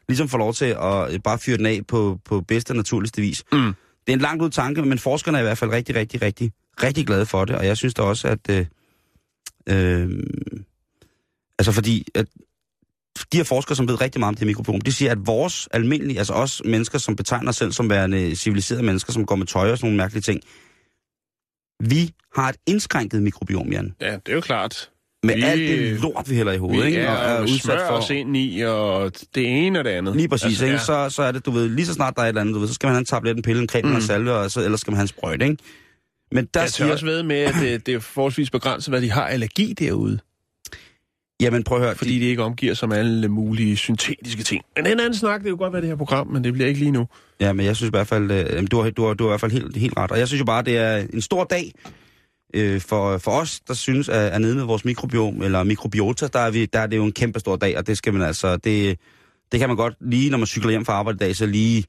ligesom 0.08 0.28
får 0.28 0.38
lov 0.38 0.54
til 0.54 0.64
at 0.64 1.12
øh, 1.12 1.20
bare 1.24 1.38
fyre 1.38 1.56
den 1.56 1.66
af 1.66 1.80
på, 1.88 2.18
på 2.24 2.40
bedste 2.40 2.70
og 2.70 2.76
naturligste 2.76 3.20
vis. 3.20 3.44
Mm. 3.52 3.74
Det 4.06 4.12
er 4.12 4.12
en 4.12 4.20
langt 4.20 4.42
ud 4.42 4.50
tanke, 4.50 4.82
men 4.82 4.98
forskerne 4.98 5.38
er 5.38 5.42
i 5.42 5.44
hvert 5.44 5.58
fald 5.58 5.70
rigtig, 5.70 5.94
rigtig, 5.94 6.22
rigtig, 6.22 6.52
rigtig 6.82 7.06
glade 7.06 7.26
for 7.26 7.44
det, 7.44 7.56
og 7.56 7.66
jeg 7.66 7.76
synes 7.76 7.94
da 7.94 8.02
også, 8.02 8.28
at... 8.28 8.50
Øh, 8.50 8.66
øh, 9.68 10.10
altså 11.58 11.72
fordi, 11.72 12.06
at 12.14 12.26
de 13.32 13.36
her 13.36 13.44
forskere, 13.44 13.76
som 13.76 13.88
ved 13.88 14.00
rigtig 14.00 14.20
meget 14.20 14.28
om 14.28 14.34
det 14.34 14.46
mikrobiom, 14.46 14.80
de 14.80 14.92
siger, 14.92 15.12
at 15.12 15.26
vores 15.26 15.68
almindelige, 15.72 16.18
altså 16.18 16.32
os 16.32 16.62
mennesker, 16.64 16.98
som 16.98 17.16
betegner 17.16 17.52
selv 17.52 17.72
som 17.72 17.90
værende 17.90 18.36
civiliserede 18.36 18.82
mennesker, 18.82 19.12
som 19.12 19.26
går 19.26 19.36
med 19.36 19.46
tøj 19.46 19.70
og 19.70 19.78
sådan 19.78 19.86
nogle 19.86 19.96
mærkelige 19.96 20.22
ting, 20.22 20.40
vi 21.80 22.10
har 22.36 22.48
et 22.48 22.56
indskrænket 22.66 23.22
mikrobiom, 23.22 23.72
Jan. 23.72 23.94
Ja, 24.00 24.12
det 24.12 24.28
er 24.28 24.34
jo 24.34 24.40
klart. 24.40 24.90
Med 25.22 25.34
Vi- 25.34 25.42
alt 25.42 25.60
det 25.60 26.00
lort, 26.00 26.30
vi 26.30 26.34
hælder 26.34 26.52
i 26.52 26.58
hovedet, 26.58 26.86
ikke? 26.86 26.98
er, 26.98 27.10
Og 27.10 27.16
er 27.16 27.42
udsat 27.42 27.80
for... 27.88 27.94
os 27.94 28.10
ind 28.10 28.36
i, 28.36 28.60
og 28.60 29.12
det 29.34 29.66
ene 29.66 29.78
og 29.78 29.84
det 29.84 29.90
andet. 29.90 30.16
Lige 30.16 30.28
præcis, 30.28 30.46
altså, 30.46 30.64
ikke? 30.64 30.76
ja. 30.76 30.84
Så, 30.84 31.10
så 31.10 31.22
er 31.22 31.32
det, 31.32 31.46
du 31.46 31.50
ved, 31.50 31.68
lige 31.68 31.86
så 31.86 31.94
snart 31.94 32.16
der 32.16 32.22
er 32.22 32.26
et 32.26 32.28
eller 32.28 32.40
andet, 32.40 32.54
du 32.54 32.58
ved, 32.60 32.68
så 32.68 32.74
skal 32.74 32.86
man 32.86 32.94
have 32.94 32.98
en 32.98 33.04
tablet, 33.04 33.36
en 33.36 33.42
pille, 33.42 33.62
en 33.62 33.68
creme 33.68 33.88
mm. 33.88 33.94
og 33.94 34.02
salve, 34.02 34.32
og 34.32 34.50
så, 34.50 34.60
ellers 34.64 34.80
skal 34.80 34.90
man 34.90 34.96
have 34.96 35.02
en 35.02 35.08
sprøjte, 35.08 35.44
ikke? 35.44 35.62
Men 36.32 36.48
der 36.54 36.60
Jeg 36.60 36.70
siger, 36.70 36.92
også 36.92 37.04
ved 37.06 37.22
med, 37.22 37.36
at 37.36 37.54
det, 37.60 37.86
det 37.86 37.94
er 37.94 37.98
forholdsvis 37.98 38.50
begrænset, 38.50 38.92
hvad 38.92 39.00
de 39.02 39.10
har 39.10 39.26
allergi 39.26 39.72
derude. 39.72 40.18
jamen 41.40 41.64
prøv 41.64 41.78
at 41.78 41.84
høre, 41.84 41.94
Fordi 41.94 42.18
de 42.18 42.24
ikke 42.24 42.42
omgiver 42.42 42.74
sig 42.74 42.88
med 42.88 42.96
alle 42.96 43.28
mulige 43.28 43.76
syntetiske 43.76 44.42
ting. 44.42 44.64
Men 44.76 44.86
en 44.86 45.00
anden 45.00 45.14
snak, 45.14 45.40
det 45.40 45.46
er 45.46 45.50
jo 45.50 45.56
godt 45.56 45.72
være 45.72 45.82
det 45.82 45.88
her 45.88 45.96
program, 45.96 46.26
men 46.26 46.44
det 46.44 46.52
bliver 46.52 46.68
ikke 46.68 46.80
lige 46.80 46.90
nu. 46.90 47.06
Ja, 47.40 47.52
men 47.52 47.66
jeg 47.66 47.76
synes 47.76 47.88
i 47.88 47.90
hvert 47.90 48.06
fald, 48.06 48.30
øh, 48.30 48.66
du, 48.70 48.80
har, 48.80 48.90
du, 48.90 49.06
har, 49.06 49.14
du 49.14 49.24
har 49.24 49.28
i 49.28 49.32
hvert 49.32 49.40
fald 49.40 49.52
helt, 49.52 49.76
helt 49.76 49.96
ret. 49.96 50.10
Og 50.10 50.18
jeg 50.18 50.28
synes 50.28 50.40
jo 50.40 50.44
bare, 50.44 50.62
det 50.62 50.76
er 50.76 50.96
en 50.96 51.20
stor 51.20 51.44
dag 51.44 51.72
øh, 52.54 52.80
for, 52.80 53.18
for 53.18 53.30
os, 53.30 53.60
der 53.60 53.74
synes 53.74 54.08
at 54.08 54.34
er 54.34 54.38
nede 54.38 54.54
med 54.54 54.64
vores 54.64 54.84
mikrobiom, 54.84 55.42
eller 55.42 55.64
mikrobiota, 55.64 56.26
der 56.26 56.38
er, 56.38 56.50
vi, 56.50 56.66
der 56.66 56.78
er 56.78 56.86
det 56.86 56.96
jo 56.96 57.04
en 57.04 57.12
kæmpe 57.12 57.40
stor 57.40 57.56
dag, 57.56 57.78
og 57.78 57.86
det 57.86 57.98
skal 57.98 58.12
man 58.12 58.22
altså, 58.22 58.56
det, 58.56 58.98
det 59.52 59.60
kan 59.60 59.68
man 59.68 59.76
godt 59.76 59.94
lige, 60.00 60.30
når 60.30 60.38
man 60.38 60.46
cykler 60.46 60.70
hjem 60.70 60.84
fra 60.84 60.92
arbejde 60.92 61.16
i 61.16 61.18
dag, 61.18 61.36
så 61.36 61.46
lige 61.46 61.84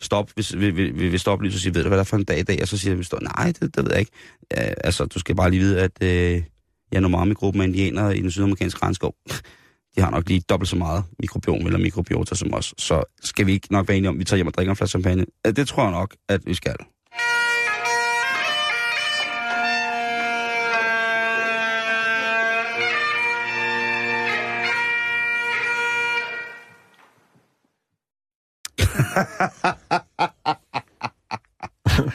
stoppe, 0.00 0.32
hvis 0.34 0.54
vi 0.54 0.70
vil, 0.70 0.98
vil, 0.98 1.12
vil 1.12 1.20
stoppe 1.20 1.44
lige, 1.44 1.52
så 1.52 1.58
siger, 1.58 1.72
ved 1.72 1.82
du 1.82 1.88
hvad 1.88 1.98
der 1.98 2.04
er 2.04 2.06
for 2.06 2.16
en 2.16 2.24
dag 2.24 2.38
i 2.38 2.42
dag? 2.42 2.58
Og 2.62 2.68
så 2.68 2.78
siger 2.78 2.94
vi, 2.94 3.04
nej, 3.22 3.52
det, 3.60 3.76
det 3.76 3.84
ved 3.84 3.90
jeg 3.90 4.00
ikke. 4.00 4.12
Ja, 4.56 4.60
altså, 4.84 5.04
du 5.04 5.18
skal 5.18 5.34
bare 5.34 5.50
lige 5.50 5.60
vide, 5.60 5.80
at 5.80 6.02
øh, 6.02 6.42
Yanomami-gruppen 6.94 7.62
af 7.62 7.66
indianere 7.66 8.16
i 8.16 8.22
den 8.22 8.30
sydamerikanske 8.30 8.82
regnskov, 8.82 9.14
de 9.96 10.00
har 10.00 10.10
nok 10.10 10.28
lige 10.28 10.40
dobbelt 10.40 10.68
så 10.68 10.76
meget 10.76 11.04
mikrobiom 11.18 11.66
eller 11.66 11.78
mikrobiota 11.78 12.34
som 12.34 12.54
os. 12.54 12.74
Så 12.78 13.02
skal 13.22 13.46
vi 13.46 13.52
ikke 13.52 13.72
nok 13.72 13.88
være 13.88 13.96
enige 13.96 14.08
om, 14.08 14.14
at 14.14 14.18
vi 14.18 14.24
tager 14.24 14.36
hjem 14.36 14.46
og 14.46 14.54
drikker 14.54 14.70
en 14.70 14.76
flaske 14.76 14.90
champagne? 14.90 15.24
Ja, 15.44 15.50
Det 15.50 15.68
tror 15.68 15.82
jeg 15.82 15.92
nok, 15.92 16.16
at 16.28 16.46
vi 16.46 16.54
skal. 16.54 16.76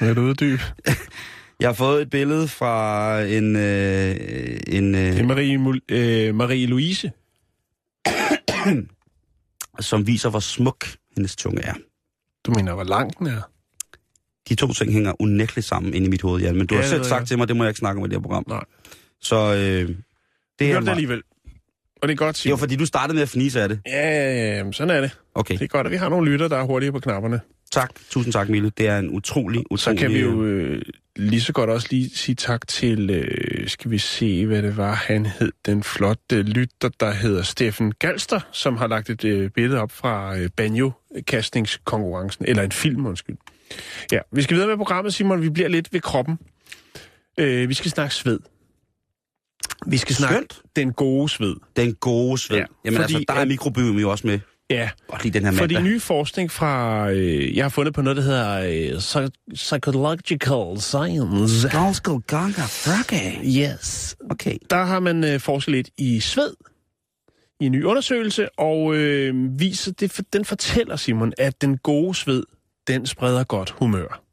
er 0.10 0.14
du 0.14 0.22
uddyb? 0.22 0.60
Jeg 1.60 1.70
har 1.70 1.74
fået 1.74 2.02
et 2.02 2.10
billede 2.10 2.48
fra 2.48 3.22
en... 3.22 3.56
Øh, 3.56 4.16
en 4.68 4.94
Det 4.94 5.10
er 5.10 5.20
øh, 5.20 5.26
Marie, 5.28 5.58
Mul- 5.58 5.86
øh, 5.96 6.36
Marie 6.36 6.66
Louise. 6.66 7.12
som 9.80 10.08
viser, 10.08 10.30
hvor 10.30 10.40
smuk 10.40 10.86
hendes 11.16 11.36
tunge 11.36 11.62
er. 11.62 11.74
Du 12.46 12.52
mener, 12.52 12.74
hvor 12.74 12.84
lang 12.84 13.20
den 13.20 13.28
er? 13.28 13.42
De 14.50 14.56
to 14.56 14.74
ting 14.74 14.92
hænger 14.94 15.22
unægteligt 15.22 15.68
sammen 15.68 15.94
inde 15.94 16.08
i 16.08 16.10
mit 16.10 16.22
hoved, 16.22 16.42
Jan. 16.42 16.56
Men 16.56 16.68
du 16.68 16.76
Ja, 16.76 16.82
har 16.82 16.88
selv 16.88 17.04
sagt 17.04 17.20
jeg. 17.20 17.28
til 17.28 17.38
mig, 17.38 17.48
det 17.48 17.56
må 17.56 17.64
jeg 17.64 17.70
ikke 17.70 17.78
snakke 17.80 18.00
om 18.00 18.06
i 18.06 18.10
det 18.10 18.16
her 18.18 18.22
program. 18.22 18.44
Nej. 18.48 18.64
Så 19.22 19.36
øh, 19.36 19.58
det, 19.60 19.98
Det 20.60 20.72
er 20.72 20.80
det 20.80 20.90
alligevel. 20.90 21.22
Og 22.02 22.08
det 22.08 22.14
er 22.14 22.18
godt, 22.18 22.20
det 22.20 22.26
var 22.28 22.34
Simon. 22.34 22.60
fordi, 22.60 22.76
du 22.76 22.86
startede 22.86 23.14
med 23.16 23.22
at 23.24 23.30
fnise 23.30 23.62
af 23.62 23.70
det. 23.70 23.80
Ja, 23.86 24.10
ja, 24.10 24.56
ja, 24.64 24.72
sådan 24.72 24.96
er 24.98 25.02
det. 25.02 25.18
Okay, 25.36 25.54
Det 25.54 25.62
er 25.64 25.68
godt, 25.68 25.88
at 25.88 25.92
vi 25.92 25.98
har 25.98 26.10
nogle 26.10 26.32
lytter, 26.32 26.48
der 26.48 26.58
er 26.58 26.64
hurtige 26.64 26.92
på 26.92 27.00
knapperne. 27.00 27.40
Tak. 27.72 27.92
Tusind 28.10 28.34
tak, 28.34 28.50
Mille. 28.50 28.72
Det 28.78 28.88
er 28.88 29.00
en 29.00 29.10
utrolig, 29.10 29.60
utrolig... 29.72 29.80
Så 29.80 29.96
kan 29.96 30.14
vi 30.14 30.20
jo 30.20 30.44
øh, 30.44 30.82
lige 31.16 31.42
så 31.42 31.54
godt 31.54 31.70
også 31.70 31.88
lige 31.92 32.10
sige 32.10 32.36
tak 32.36 32.68
til, 32.68 33.10
øh, 33.10 33.70
skal 33.70 33.92
vi 33.92 33.98
se, 33.98 34.46
hvad 34.46 34.62
det 34.62 34.78
var, 34.78 34.94
han 34.94 35.26
hed, 35.26 35.52
den 35.66 35.84
flotte 35.84 36.42
lytter, 36.44 36.90
der 37.00 37.12
hedder 37.12 37.44
Steffen 37.44 37.92
Galster, 38.00 38.40
som 38.52 38.78
har 38.78 38.88
lagt 38.88 39.10
et 39.10 39.24
øh, 39.24 39.50
billede 39.50 39.82
op 39.82 39.92
fra 39.92 40.38
øh, 40.38 40.50
banjo-kastningskonkurrencen, 40.56 42.46
eller 42.48 42.64
en 42.64 42.72
film, 42.72 43.06
undskyld. 43.06 43.38
Ja, 44.12 44.20
vi 44.32 44.42
skal 44.42 44.56
videre 44.56 44.70
med 44.70 44.78
programmet, 44.78 45.14
Simon. 45.14 45.42
Vi 45.42 45.50
bliver 45.50 45.70
lidt 45.70 45.94
ved 45.94 46.00
kroppen. 46.00 46.40
Øh, 47.38 47.70
vi 47.70 47.74
skal 47.74 47.92
snakke 47.92 48.16
sved. 48.16 48.40
Vi 49.88 49.98
skal 49.98 50.16
snakke 50.16 50.36
Skønt. 50.36 50.62
den 50.76 50.94
gode 50.94 51.30
sved. 51.30 51.56
Den 51.76 51.94
gode 51.94 52.38
sved. 52.38 52.58
Ja, 52.58 52.62
Ja, 52.62 52.68
Jamen 52.86 53.02
fordi 53.02 53.14
altså, 53.14 53.26
der 53.28 53.34
er 53.40 53.46
mikrobiom 53.46 53.98
jo 53.98 54.12
også 54.12 54.28
med. 54.28 54.40
Ja, 54.72 54.90
Godt 55.08 55.24
lige 55.24 55.34
den 55.34 55.46
her 55.46 55.52
fordi 55.52 55.74
mandag. 55.74 55.92
ny 55.92 56.02
forskning 56.02 56.52
fra... 56.52 57.10
Øh, 57.12 57.56
jeg 57.58 57.64
har 57.64 57.70
fundet 57.70 57.94
på 57.94 58.02
noget, 58.02 58.18
der 58.18 58.24
hedder 58.24 58.60
øh, 58.92 58.98
psy- 58.98 59.54
Psychological 59.54 60.82
Science. 60.82 61.70
Galskal 61.70 62.20
Ganga 62.28 62.62
Frake. 62.62 63.40
Yes. 63.62 64.16
Okay. 64.30 64.58
Der 64.70 64.84
har 64.84 65.00
man 65.00 65.24
øh, 65.24 65.40
forsket 65.40 65.72
lidt 65.72 65.90
i 65.98 66.20
sved 66.20 66.54
i 67.60 67.66
en 67.66 67.72
ny 67.72 67.84
undersøgelse, 67.84 68.60
og 68.60 68.96
øh, 68.96 69.60
viser 69.60 69.92
det, 69.92 70.20
den 70.34 70.46
fortæller, 70.46 70.96
Simon, 70.96 71.34
at 71.38 71.62
den 71.62 71.78
gode 71.78 72.16
sved, 72.16 72.44
den 72.88 73.06
spreder 73.06 73.44
godt 73.44 73.70
humør. 73.70 74.24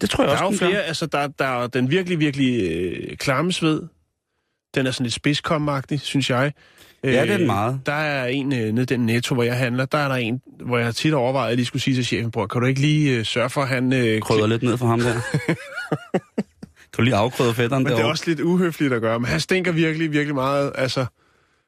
Det 0.00 0.10
tror 0.10 0.24
jeg 0.24 0.30
Der 0.38 0.44
også, 0.44 0.44
er 0.64 0.68
jo 0.68 0.72
gør. 0.72 0.76
flere, 0.76 0.82
altså 0.84 1.06
der, 1.06 1.26
der 1.26 1.44
er 1.44 1.66
den 1.66 1.90
virkelig, 1.90 2.18
virkelig 2.18 2.70
øh, 2.70 3.16
klamme 3.16 3.52
sved. 3.52 3.82
Den 4.74 4.86
er 4.86 4.90
sådan 4.90 5.04
lidt 5.04 5.14
spidskomagtig, 5.14 6.00
synes 6.00 6.30
jeg. 6.30 6.52
Ja, 7.04 7.22
det 7.22 7.30
er 7.30 7.36
den 7.36 7.46
meget. 7.46 7.80
Der 7.86 7.92
er 7.92 8.26
en 8.26 8.52
øh, 8.52 8.72
nede 8.72 8.86
den 8.86 9.00
netto, 9.06 9.34
hvor 9.34 9.42
jeg 9.42 9.56
handler, 9.56 9.84
der 9.84 9.98
er 9.98 10.08
der 10.08 10.14
en, 10.14 10.40
hvor 10.60 10.78
jeg 10.78 10.94
tit 10.94 11.14
overvejer, 11.14 11.44
at 11.44 11.48
jeg 11.48 11.56
lige 11.56 11.66
skulle 11.66 11.82
sige 11.82 11.94
til 11.94 12.04
chefen, 12.04 12.30
bror, 12.30 12.46
kan 12.46 12.60
du 12.60 12.66
ikke 12.66 12.80
lige 12.80 13.18
øh, 13.18 13.24
sørge 13.24 13.50
for, 13.50 13.62
at 13.62 13.68
han... 13.68 13.92
Øh, 13.92 14.20
Krydder 14.20 14.46
lidt 14.46 14.62
ned 14.62 14.78
for 14.78 14.86
ham 14.86 15.00
der. 15.00 15.12
kan 16.92 16.96
du 16.96 17.02
lige 17.02 17.14
afkrydre 17.16 17.54
fætteren 17.54 17.82
Men 17.82 17.86
det 17.86 17.92
er 17.92 17.96
derovre? 17.96 18.12
også 18.12 18.24
lidt 18.26 18.40
uhøfligt 18.40 18.92
at 18.92 19.00
gøre, 19.00 19.20
men 19.20 19.26
han 19.28 19.40
stinker 19.40 19.72
virkelig, 19.72 20.12
virkelig 20.12 20.34
meget, 20.34 20.72
altså, 20.74 21.06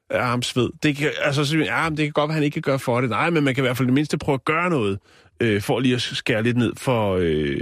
af 0.09 0.25
ham 0.25 0.41
sved. 0.41 0.69
Det 0.83 0.97
kan, 0.97 1.09
altså, 1.21 1.45
så, 1.45 1.57
ja, 1.57 1.89
men 1.89 1.97
det 1.97 2.05
kan 2.05 2.11
godt 2.11 2.27
være, 2.27 2.33
at 2.33 2.35
han 2.35 2.43
ikke 2.43 2.53
kan 2.53 2.61
gøre 2.61 2.79
for 2.79 3.01
det. 3.01 3.09
Nej, 3.09 3.29
men 3.29 3.43
man 3.43 3.55
kan 3.55 3.63
i 3.63 3.65
hvert 3.65 3.77
fald 3.77 3.87
det 3.87 3.93
mindste 3.93 4.17
prøve 4.17 4.33
at 4.33 4.45
gøre 4.45 4.69
noget, 4.69 4.99
øh, 5.39 5.61
for 5.61 5.79
lige 5.79 5.95
at 5.95 6.01
skære 6.01 6.43
lidt 6.43 6.57
ned 6.57 6.73
for, 6.77 7.17
øh, 7.21 7.59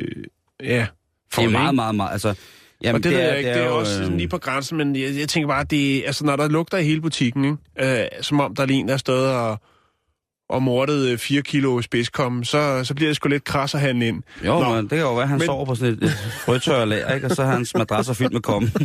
ja, 0.64 0.88
for 1.32 1.42
Det 1.42 1.48
er 1.48 1.52
meget, 1.52 1.76
meget, 1.76 1.96
meget. 1.96 2.12
Altså, 2.12 2.36
jamen, 2.84 2.96
og 2.96 3.04
det, 3.04 3.12
det 3.12 3.20
ved 3.20 3.28
jeg 3.28 3.38
ikke, 3.38 3.50
det 3.50 3.62
er, 3.62 3.66
jo, 3.66 3.78
også 3.78 4.00
øh, 4.00 4.04
sådan 4.04 4.18
lige 4.18 4.28
på 4.28 4.38
grænsen, 4.38 4.78
men 4.78 4.96
jeg, 4.96 5.16
jeg 5.16 5.30
tænker 5.30 5.48
bare, 5.48 5.62
at 5.62 5.72
det, 5.72 6.04
altså, 6.06 6.26
når 6.26 6.36
der 6.36 6.48
lugter 6.48 6.78
i 6.78 6.84
hele 6.84 7.02
butikken, 7.02 7.46
ikke? 7.46 8.02
Øh, 8.02 8.08
som 8.22 8.40
om 8.40 8.56
der 8.56 8.64
er 8.64 8.68
en, 8.70 8.88
der 8.88 8.94
er 8.94 8.98
stået 8.98 9.32
og, 9.32 9.60
og 10.50 10.64
mordet 10.64 11.08
øh, 11.08 11.18
4 11.18 11.42
kilo 11.42 11.82
spidskom, 11.82 12.44
så, 12.44 12.84
så 12.84 12.94
bliver 12.96 13.10
det 13.10 13.16
sgu 13.16 13.30
lidt 13.30 13.44
kras 13.44 13.76
at 13.76 13.82
handle 13.82 14.08
ind. 14.08 14.24
Jo, 14.46 14.60
Nå. 14.60 14.70
men 14.76 14.82
det 14.84 14.90
kan 14.90 15.00
jo 15.00 15.14
være, 15.14 15.24
at 15.24 15.30
han 15.30 15.38
Men- 15.38 15.46
sover 15.46 15.66
på 15.66 15.76
sådan 15.76 15.94
et, 15.94 16.04
et 16.04 16.12
frøtørre 16.46 16.86
lager, 16.86 17.14
ikke? 17.16 17.28
og 17.28 17.36
så 17.36 17.42
er 17.42 17.48
hans 17.48 17.74
madrasser 17.76 18.14
fyldt 18.14 18.34
med 18.34 18.42
kommen. 18.42 18.72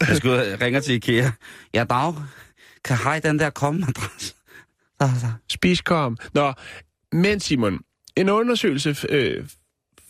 jeg 0.00 0.32
og 0.54 0.60
ringer 0.60 0.80
til 0.80 0.94
Ikea. 0.94 1.30
Ja, 1.74 1.84
dag. 1.84 2.14
Kan 2.84 2.96
hej 2.96 3.18
den 3.18 3.38
der 3.38 3.50
komme-madras? 3.50 4.34
Så, 5.02 5.10
så. 5.20 5.26
Spiskom. 5.50 6.16
Nå, 6.34 6.52
men 7.12 7.40
Simon, 7.40 7.78
en 8.16 8.28
undersøgelse 8.28 8.96
øh, 9.08 9.44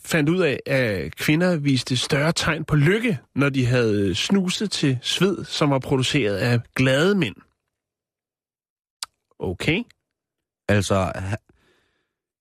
fandt 0.05 0.29
ud 0.29 0.39
af, 0.41 0.59
at 0.65 1.15
kvinder 1.15 1.55
viste 1.57 1.97
større 1.97 2.31
tegn 2.33 2.65
på 2.65 2.75
lykke, 2.75 3.19
når 3.35 3.49
de 3.49 3.65
havde 3.65 4.15
snuset 4.15 4.71
til 4.71 4.97
sved, 5.01 5.45
som 5.45 5.69
var 5.69 5.79
produceret 5.79 6.35
af 6.37 6.59
glade 6.75 7.15
mænd. 7.15 7.35
Okay. 9.39 9.83
Altså, 10.69 11.11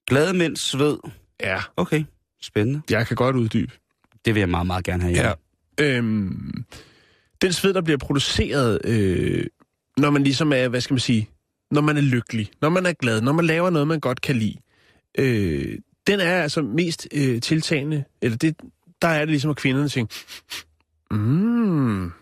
glade 0.07 0.35
mænds 0.35 0.61
sved. 0.61 0.99
Ja, 1.41 1.59
Okay, 1.77 2.05
spændende. 2.43 2.83
jeg 2.91 3.07
kan 3.07 3.17
godt 3.17 3.37
uddybe. 3.37 3.73
Det 4.25 4.35
vil 4.35 4.41
jeg 4.41 4.49
meget, 4.49 4.67
meget 4.67 4.85
gerne 4.85 5.03
have. 5.03 5.17
Ja. 5.17 5.33
Øhm, 5.81 6.65
den 7.43 7.53
sved, 7.53 7.75
der 7.75 7.81
bliver 7.83 7.99
produceret, 7.99 8.81
øh, 8.85 9.47
når 9.97 10.11
man 10.11 10.23
ligesom 10.25 10.53
er, 10.53 10.69
hvad 10.69 10.81
skal 10.81 10.95
man 10.95 11.01
sige, 11.01 11.29
når 11.71 11.81
man 11.81 11.97
er 11.97 12.01
lykkelig, 12.01 12.51
når 12.61 12.69
man 12.69 12.87
er 12.87 12.93
glad, 12.93 13.21
når 13.21 13.33
man 13.33 13.45
laver 13.45 13.71
noget, 13.71 13.89
man 13.89 14.01
godt 14.01 14.21
kan 14.21 14.37
lide, 14.37 14.57
øh, 15.19 15.79
den 16.07 16.20
er 16.20 16.42
altså 16.42 16.62
mest 16.62 17.09
øh, 17.12 17.40
tiltagende, 17.40 18.05
eller 18.22 18.36
det, 18.36 18.57
der 19.03 19.09
er 19.09 19.18
det 19.18 19.28
ligesom, 19.28 19.50
at 19.50 19.57
kvinderne 19.57 19.88
tænker, 19.88 20.14
mm, 21.11 22.12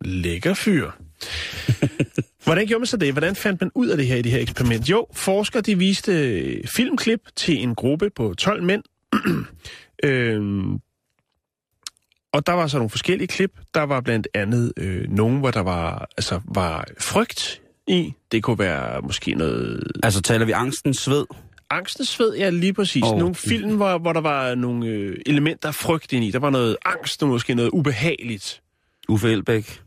lækker 0.00 0.54
fyr. 0.54 0.90
Hvordan 2.44 2.66
gjorde 2.66 2.80
man 2.80 2.86
så 2.86 2.96
det? 2.96 3.12
Hvordan 3.12 3.36
fandt 3.36 3.60
man 3.60 3.70
ud 3.74 3.88
af 3.88 3.96
det 3.96 4.06
her 4.06 4.16
i 4.16 4.22
det 4.22 4.32
her 4.32 4.40
eksperiment? 4.40 4.88
Jo, 4.88 5.06
forskere 5.12 5.62
de 5.62 5.78
viste 5.78 6.12
øh, 6.12 6.64
filmklip 6.68 7.20
til 7.36 7.62
en 7.62 7.74
gruppe 7.74 8.10
på 8.10 8.34
12 8.38 8.62
mænd. 8.62 8.82
øhm, 10.04 10.80
og 12.32 12.46
der 12.46 12.52
var 12.52 12.66
så 12.66 12.78
nogle 12.78 12.90
forskellige 12.90 13.28
klip. 13.28 13.50
Der 13.74 13.82
var 13.82 14.00
blandt 14.00 14.28
andet 14.34 14.72
øh, 14.76 15.10
nogen, 15.10 15.38
hvor 15.38 15.50
der 15.50 15.60
var, 15.60 16.08
altså, 16.16 16.40
var 16.44 16.84
frygt 17.00 17.62
i. 17.86 18.12
Det 18.32 18.42
kunne 18.42 18.58
være 18.58 19.02
måske 19.02 19.34
noget... 19.34 19.92
Altså 20.02 20.22
taler 20.22 20.46
vi 20.46 20.52
angstens 20.52 20.98
sved? 20.98 21.24
Angstens 21.70 22.08
sved, 22.08 22.36
ja, 22.36 22.50
lige 22.50 22.72
præcis. 22.72 23.02
Oh. 23.02 23.18
Nogle 23.18 23.34
film, 23.34 23.76
hvor, 23.76 23.98
hvor 23.98 24.12
der 24.12 24.20
var 24.20 24.54
nogle 24.54 24.86
øh, 24.86 25.18
elementer 25.26 25.68
af 25.68 25.74
frygt 25.74 26.12
ind 26.12 26.24
i. 26.24 26.30
Der 26.30 26.38
var 26.38 26.50
noget 26.50 26.76
angst 26.84 27.22
og 27.22 27.28
måske 27.28 27.54
noget 27.54 27.70
ubehageligt. 27.70 28.62
Uffe 29.08 29.32
Elbæk, 29.32 29.82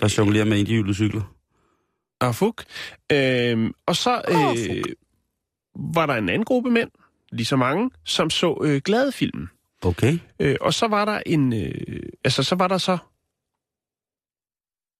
der 0.00 0.14
jonglerer 0.18 0.44
med 0.44 0.58
indhjulede 0.58 0.94
cykler. 0.94 1.34
Ah, 2.20 2.34
fuck. 2.34 2.64
Øhm, 3.12 3.72
og 3.86 3.96
så 3.96 4.22
øh, 4.28 4.84
var 5.94 6.06
der 6.06 6.14
en 6.14 6.28
anden 6.28 6.44
gruppe 6.44 6.70
mænd, 6.70 6.90
lige 7.32 7.46
så 7.46 7.56
mange, 7.56 7.90
som 8.04 8.30
så 8.30 8.58
øh, 8.64 8.80
glade 8.84 9.12
filmen. 9.12 9.48
Okay. 9.82 10.18
Øh, 10.40 10.56
og 10.60 10.74
så 10.74 10.86
var 10.86 11.04
der 11.04 11.22
en, 11.26 11.52
øh, 11.52 11.74
altså 12.24 12.42
så 12.42 12.54
var 12.54 12.68
der 12.68 12.78
så 12.78 12.98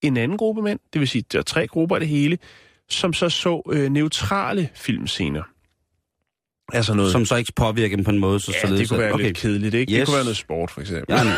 en 0.03 0.17
anden 0.17 0.39
gruppe 0.39 0.63
mænd, 0.63 0.81
det 0.93 1.01
vil 1.01 1.09
sige, 1.09 1.25
der 1.33 1.39
er 1.39 1.43
tre 1.43 1.67
grupper 1.67 1.97
af 1.97 2.01
det 2.01 2.09
hele, 2.09 2.39
som 2.89 3.13
så 3.13 3.29
så 3.29 3.63
øh, 3.73 3.91
neutrale 3.91 4.71
filmscener. 4.75 5.43
Altså 6.73 6.95
noget... 6.95 7.13
Som 7.13 7.25
så 7.25 7.37
ikke 7.37 7.53
påvirker 7.57 7.97
dem 7.97 8.05
på 8.05 8.11
en 8.11 8.19
måde, 8.19 8.41
så 8.41 8.53
ja, 8.55 8.61
således 8.61 8.81
det 8.81 8.89
kunne 8.89 9.01
være 9.01 9.13
okay. 9.13 9.25
lidt 9.25 9.37
kedeligt, 9.37 9.75
ikke? 9.75 9.93
Yes. 9.93 9.99
Det 9.99 10.07
kunne 10.07 10.15
være 10.15 10.25
noget 10.25 10.37
sport, 10.37 10.71
for 10.71 10.81
eksempel. 10.81 11.15
Ja. 11.15 11.23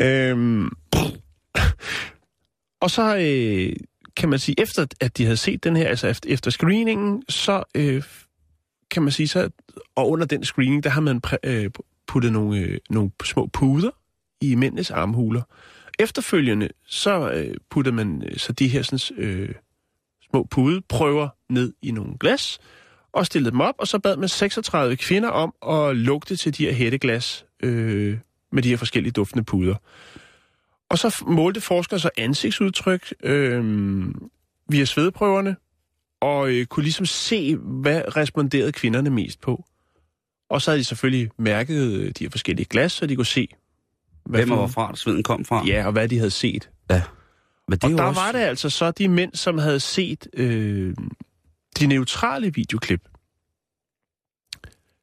Øhm, 0.00 0.68
og 2.80 2.90
så 2.90 3.16
øh, 3.16 3.76
kan 4.16 4.28
man 4.28 4.38
sige, 4.38 4.60
efter 4.60 4.86
at 5.00 5.18
de 5.18 5.24
havde 5.24 5.36
set 5.36 5.64
den 5.64 5.76
her, 5.76 5.88
altså 5.88 6.06
efter, 6.06 6.30
efter 6.30 6.50
screeningen, 6.50 7.22
så 7.28 7.62
øh, 7.74 8.02
kan 8.90 9.02
man 9.02 9.12
sige, 9.12 9.28
så, 9.28 9.50
og 9.94 10.10
under 10.10 10.26
den 10.26 10.44
screening, 10.44 10.84
der 10.84 10.90
har 10.90 11.00
man 11.00 11.20
præ, 11.20 11.36
øh, 11.44 11.70
puttet 12.06 12.32
nogle, 12.32 12.58
øh, 12.58 12.78
nogle 12.90 13.10
små 13.24 13.46
puder 13.46 13.90
i 14.40 14.54
mændenes 14.54 14.90
armhuler. 14.90 15.42
Efterfølgende, 15.98 16.68
så 16.86 17.30
øh, 17.30 17.54
puttede 17.70 17.96
man 17.96 18.22
øh, 18.26 18.36
så 18.36 18.52
de 18.52 18.68
her 18.68 18.82
sådan, 18.82 19.24
øh, 19.24 19.54
små 20.30 20.44
pudeprøver 20.50 21.28
ned 21.48 21.72
i 21.82 21.90
nogle 21.90 22.18
glas, 22.20 22.58
og 23.12 23.26
stillede 23.26 23.50
dem 23.50 23.60
op, 23.60 23.74
og 23.78 23.88
så 23.88 23.98
bad 23.98 24.16
man 24.16 24.28
36 24.28 24.96
kvinder 24.96 25.28
om 25.28 25.54
at 25.68 25.96
lugte 25.96 26.36
til 26.36 26.58
de 26.58 26.64
her 26.64 26.72
hætteglas 26.72 27.46
øh, 27.62 28.18
med 28.52 28.62
de 28.62 28.68
her 28.68 28.76
forskellige 28.76 29.12
duftende 29.12 29.44
puder. 29.44 29.74
Og 30.88 30.98
så 30.98 31.24
målte 31.26 31.60
forskere 31.60 32.00
så 32.00 32.10
ansigtsudtryk 32.16 33.14
øh, 33.22 33.64
via 34.68 34.84
svedprøverne, 34.84 35.56
og 36.20 36.50
øh, 36.50 36.66
kunne 36.66 36.82
ligesom 36.82 37.06
se, 37.06 37.56
hvad 37.56 38.16
responderede 38.16 38.72
kvinderne 38.72 39.10
mest 39.10 39.40
på. 39.40 39.64
Og 40.50 40.62
så 40.62 40.70
havde 40.70 40.78
de 40.78 40.84
selvfølgelig 40.84 41.30
mærket 41.38 41.92
øh, 41.92 42.06
de 42.18 42.24
her 42.24 42.30
forskellige 42.30 42.66
glas, 42.70 42.92
så 42.92 43.06
de 43.06 43.16
kunne 43.16 43.26
se, 43.26 43.48
hvad 44.24 44.40
Hvem 44.40 44.50
og 44.50 44.58
hvorfra 44.58 44.96
sveden 44.96 45.22
kom 45.22 45.44
fra. 45.44 45.66
Ja, 45.66 45.86
og 45.86 45.92
hvad 45.92 46.08
de 46.08 46.18
havde 46.18 46.30
set. 46.30 46.70
Ja. 46.90 47.02
Men 47.68 47.78
det 47.78 47.84
Og 47.84 47.90
er 47.90 47.96
der 47.96 48.02
også... 48.02 48.20
var 48.20 48.32
det 48.32 48.38
altså 48.38 48.70
så 48.70 48.90
de 48.90 49.08
mænd, 49.08 49.34
som 49.34 49.58
havde 49.58 49.80
set 49.80 50.26
øh, 50.34 50.94
de 51.80 51.86
neutrale 51.86 52.52
videoklip. 52.54 53.00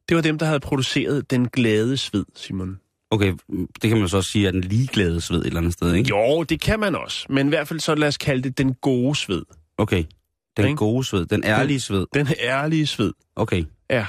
Det 0.10 0.16
var 0.16 0.22
dem, 0.22 0.38
der 0.38 0.46
havde 0.46 0.60
produceret 0.60 1.32
Den 1.32 1.50
Glade 1.50 1.98
Sved, 1.98 2.26
Simon. 2.36 2.80
Okay, 3.12 3.34
det 3.82 3.90
kan 3.90 4.00
man 4.00 4.10
så 4.10 4.18
også 4.18 4.32
sige, 4.32 4.48
at 4.48 4.54
den 4.54 4.62
ligeglade 4.62 5.22
sved 5.22 5.40
et 5.40 5.46
eller 5.46 5.60
andet 5.60 5.74
sted, 5.74 5.94
ikke? 5.94 6.10
Jo, 6.10 6.44
det 6.44 6.62
kan 6.62 6.80
man 6.80 6.96
også. 6.96 7.26
Men 7.30 7.48
i 7.48 7.50
hvert 7.50 7.68
fald 7.68 7.80
så 7.80 7.96
lad 7.96 8.08
os 8.08 8.18
kalde 8.18 8.42
det 8.44 8.58
Den 8.58 8.74
Gode 8.74 9.16
Sved. 9.16 9.44
Okay. 9.78 10.04
Den 10.58 10.66
Ikke? 10.66 10.78
gode 10.78 11.04
sved, 11.04 11.26
den 11.26 11.44
ærlige 11.44 11.80
sved. 11.80 12.06
Den 12.14 12.28
ærlige 12.40 12.88
sved. 12.88 13.14
Okay. 13.36 13.64
Ja. 13.90 14.06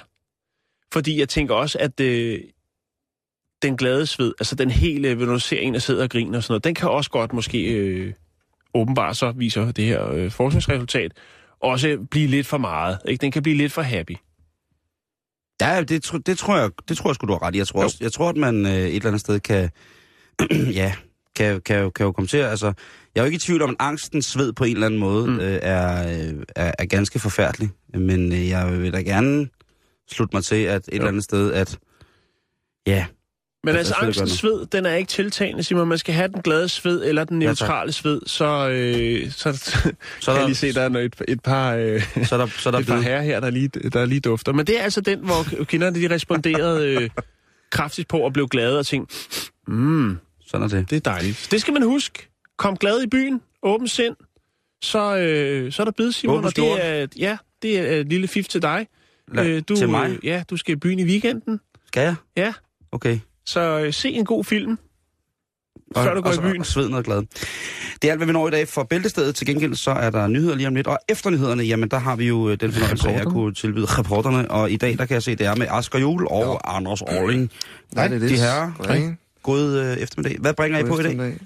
Fordi 0.92 1.18
jeg 1.18 1.28
tænker 1.28 1.54
også, 1.54 1.78
at 1.78 2.00
øh, 2.00 2.40
den 3.62 3.76
glade 3.76 4.06
sved, 4.06 4.32
altså 4.40 4.54
den 4.54 4.70
hele, 4.70 5.14
når 5.14 5.26
du 5.26 5.38
ser 5.38 5.60
en, 5.60 5.74
der 5.74 5.80
sidder 5.80 6.02
og 6.02 6.10
griner 6.10 6.36
og 6.36 6.42
sådan 6.42 6.52
noget, 6.52 6.64
den 6.64 6.74
kan 6.74 6.90
også 6.90 7.10
godt 7.10 7.32
måske 7.32 7.72
øh, 7.72 8.12
åbenbart 8.74 9.16
så 9.16 9.30
viser 9.32 9.72
det 9.72 9.84
her 9.84 10.10
øh, 10.10 10.30
forskningsresultat, 10.30 11.12
også 11.62 11.98
blive 12.10 12.26
lidt 12.26 12.46
for 12.46 12.58
meget. 12.58 12.98
Ikke? 13.08 13.20
Den 13.22 13.30
kan 13.30 13.42
blive 13.42 13.56
lidt 13.56 13.72
for 13.72 13.82
happy. 13.82 14.16
Ja, 15.60 15.82
det, 15.82 16.02
tro- 16.02 16.18
det, 16.18 16.38
tror 16.38 16.56
jeg, 16.56 16.70
det 16.88 16.96
tror 16.96 17.10
jeg 17.10 17.14
sgu, 17.14 17.26
du 17.26 17.32
har 17.32 17.42
ret 17.42 17.54
i. 17.54 17.58
Jeg 17.58 17.66
tror, 17.66 17.82
også, 17.82 17.96
jeg 18.00 18.12
tror 18.12 18.28
at 18.28 18.36
man 18.36 18.66
øh, 18.66 18.72
et 18.72 18.96
eller 18.96 19.06
andet 19.06 19.20
sted 19.20 19.40
kan, 19.40 19.70
ja, 20.80 20.94
kan, 21.36 21.60
kan, 21.60 21.90
kan 21.90 22.06
jo 22.06 22.12
komme 22.12 22.28
til 22.28 22.36
altså, 22.36 22.72
jeg 23.14 23.20
er 23.20 23.24
jo 23.24 23.26
ikke 23.26 23.36
i 23.36 23.38
tvivl 23.38 23.62
om, 23.62 23.70
at 23.70 23.76
angstens 23.78 24.26
sved 24.26 24.52
på 24.52 24.64
en 24.64 24.72
eller 24.72 24.86
anden 24.86 25.00
måde 25.00 25.26
mm. 25.26 25.40
øh, 25.40 25.58
er, 25.62 26.08
øh, 26.08 26.42
er, 26.56 26.72
er 26.78 26.84
ganske 26.84 27.18
forfærdelig. 27.18 27.70
Men 27.94 28.32
øh, 28.32 28.48
jeg 28.48 28.82
vil 28.82 28.92
da 28.92 29.00
gerne 29.00 29.48
slutte 30.10 30.36
mig 30.36 30.44
til, 30.44 30.62
at 30.64 30.88
et 30.88 30.88
jo. 30.88 30.94
eller 30.94 31.08
andet 31.08 31.24
sted, 31.24 31.52
at 31.52 31.78
ja, 32.86 33.06
Men 33.64 33.74
Ja, 33.74 33.78
altså, 33.78 33.90
selvfølgelig 33.92 34.20
angstens 34.20 34.40
sved, 34.40 34.66
den 34.66 34.86
er 34.86 34.94
ikke 34.94 35.08
tiltagende, 35.08 35.62
Simon. 35.62 35.88
Man 35.88 35.98
skal 35.98 36.14
have 36.14 36.28
den 36.28 36.42
glade 36.42 36.68
sved 36.68 37.04
eller 37.04 37.24
den 37.24 37.42
Ja, 37.42 37.46
neutrale 37.48 37.92
sved, 37.92 38.20
så, 38.26 38.68
øh, 38.70 39.30
så, 39.30 39.52
så 39.52 39.80
kan 39.82 39.92
der- 40.26 40.34
jeg 40.36 40.44
lige 40.44 40.54
se, 40.54 40.72
der 40.72 40.80
er 40.80 40.98
et, 40.98 41.22
et 41.28 41.42
par, 41.42 41.74
øh, 41.74 42.02
så 42.24 42.34
er 42.34 42.38
der, 42.38 42.46
så 42.46 42.68
er 42.68 42.70
der 42.70 42.78
et 42.78 42.86
par 42.86 43.00
herrer 43.00 43.22
her, 43.22 43.40
der 43.40 43.50
lige, 43.50 43.68
der 43.68 44.04
lige 44.06 44.20
dufter. 44.20 44.52
Men 44.52 44.66
det 44.66 44.78
er 44.78 44.82
altså 44.82 45.00
den, 45.00 45.18
hvor 45.18 45.64
kvinderne 45.64 46.00
de 46.00 46.14
responderede 46.14 46.86
øh, 46.94 47.10
kraftigt 47.72 48.08
på 48.08 48.18
og 48.18 48.32
blev 48.32 48.48
glade 48.48 48.78
og 48.78 48.86
tænkte, 48.86 49.16
mm, 49.66 50.18
Sådan 50.46 50.64
er 50.64 50.68
det. 50.68 50.90
det 50.90 50.96
er 50.96 51.00
dejligt. 51.00 51.48
Det 51.50 51.60
skal 51.60 51.72
man 51.74 51.82
huske. 51.82 52.28
Kom 52.58 52.76
glad 52.76 53.02
i 53.02 53.06
byen, 53.06 53.40
åben 53.62 53.88
sind, 53.88 54.16
så, 54.82 55.16
øh, 55.16 55.72
så 55.72 55.82
er 55.82 55.84
der 55.84 55.92
blevet, 55.92 56.14
Simon. 56.14 56.36
Åben 56.36 56.46
og 56.46 56.56
det 56.56 56.86
er, 56.86 57.06
ja, 57.18 57.36
det 57.62 57.78
er 57.78 57.96
et 57.96 58.08
lille 58.08 58.28
fif 58.28 58.48
til 58.48 58.62
dig. 58.62 58.86
La- 59.30 59.60
til 59.76 59.88
mig? 59.88 60.10
Øh, 60.10 60.18
ja, 60.24 60.42
du 60.50 60.56
skal 60.56 60.72
i 60.72 60.76
byen 60.76 60.98
i 60.98 61.04
weekenden. 61.04 61.60
Skal 61.86 62.00
jeg? 62.02 62.14
Ja, 62.36 62.52
Okay. 62.92 63.18
Så 63.46 63.80
øh, 63.80 63.92
se 63.92 64.10
en 64.10 64.24
god 64.24 64.44
film, 64.44 64.78
Og, 65.94 66.04
før 66.04 66.14
du 66.14 66.20
går 66.20 66.30
og, 66.30 66.36
i 66.36 66.38
byen. 66.38 66.60
Og 66.60 66.66
sveden 66.66 66.94
og 66.94 67.04
glad. 67.04 67.22
Det 68.02 68.08
er 68.08 68.10
alt, 68.12 68.18
hvad 68.18 68.26
vi 68.26 68.32
når 68.32 68.48
i 68.48 68.50
dag 68.50 68.68
for 68.68 68.82
Bæltestedet. 68.82 69.34
Til 69.34 69.46
gengæld 69.46 69.74
så 69.74 69.90
er 69.90 70.10
der 70.10 70.26
nyheder 70.26 70.54
lige 70.54 70.66
om 70.68 70.74
lidt. 70.74 70.86
Og 70.86 70.98
efter 71.08 71.30
nyhederne, 71.30 71.62
jamen 71.62 71.88
der 71.88 71.98
har 71.98 72.16
vi 72.16 72.28
jo 72.28 72.48
øh, 72.50 72.56
den 72.60 72.72
fornøjelse 72.72 73.08
af 73.08 73.12
at 73.12 73.20
Reporterne. 73.20 73.34
kunne 73.34 73.54
tilbyde 73.54 73.86
reporterne. 73.86 74.50
Og 74.50 74.70
i 74.70 74.76
dag, 74.76 74.98
der 74.98 75.06
kan 75.06 75.14
jeg 75.14 75.22
se, 75.22 75.36
det 75.36 75.46
er 75.46 75.54
med 75.54 75.66
Asger 75.70 75.98
Jul 75.98 76.26
og 76.30 76.60
Ja. 76.66 76.76
Anders 76.76 77.02
Orling. 77.02 77.50
Nej, 77.94 78.08
det 78.08 78.14
er 78.14 78.18
det. 78.18 78.30
De 78.30 78.36
herrer, 78.36 79.14
god 79.42 79.68
øh, 79.78 79.96
eftermiddag. 79.96 80.36
Hvad 80.40 80.54
bringer 80.54 80.78
I 80.78 80.84
på 80.84 80.98
i 80.98 81.02
dag? 81.02 81.36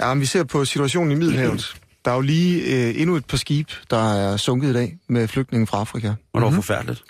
Ja, 0.00 0.14
vi 0.14 0.24
ser 0.26 0.44
på 0.44 0.64
situationen 0.64 1.12
i 1.12 1.14
Middelhavet. 1.14 1.76
Der 2.04 2.10
er 2.10 2.14
jo 2.14 2.20
lige 2.20 2.62
øh, 2.88 3.00
endnu 3.00 3.16
et 3.16 3.24
par 3.24 3.36
skib, 3.36 3.68
der 3.90 4.12
er 4.14 4.36
sunket 4.36 4.68
i 4.70 4.72
dag 4.72 4.96
med 5.08 5.28
flygtninge 5.28 5.66
fra 5.66 5.78
Afrika. 5.80 6.08
Og 6.08 6.40
det 6.40 6.42
var 6.42 6.50
forfærdeligt. 6.50 7.04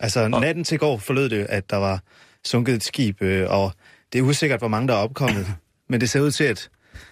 Altså, 0.00 0.28
natten 0.28 0.64
til 0.64 0.78
går 0.78 0.98
forlød 0.98 1.28
det, 1.28 1.46
at 1.48 1.70
der 1.70 1.76
var 1.76 2.00
sunket 2.46 2.74
et 2.74 2.82
skib, 2.84 3.22
øh, 3.22 3.50
og 3.50 3.72
det 4.12 4.18
er 4.18 4.22
usikkert, 4.22 4.60
hvor 4.60 4.68
mange 4.68 4.88
der 4.88 4.94
er 4.94 4.98
opkommet. 4.98 5.46
Men 5.90 6.00
det 6.00 6.10
ser 6.10 6.20
ud 6.20 6.30
til, 6.30 6.44
at 6.44 6.68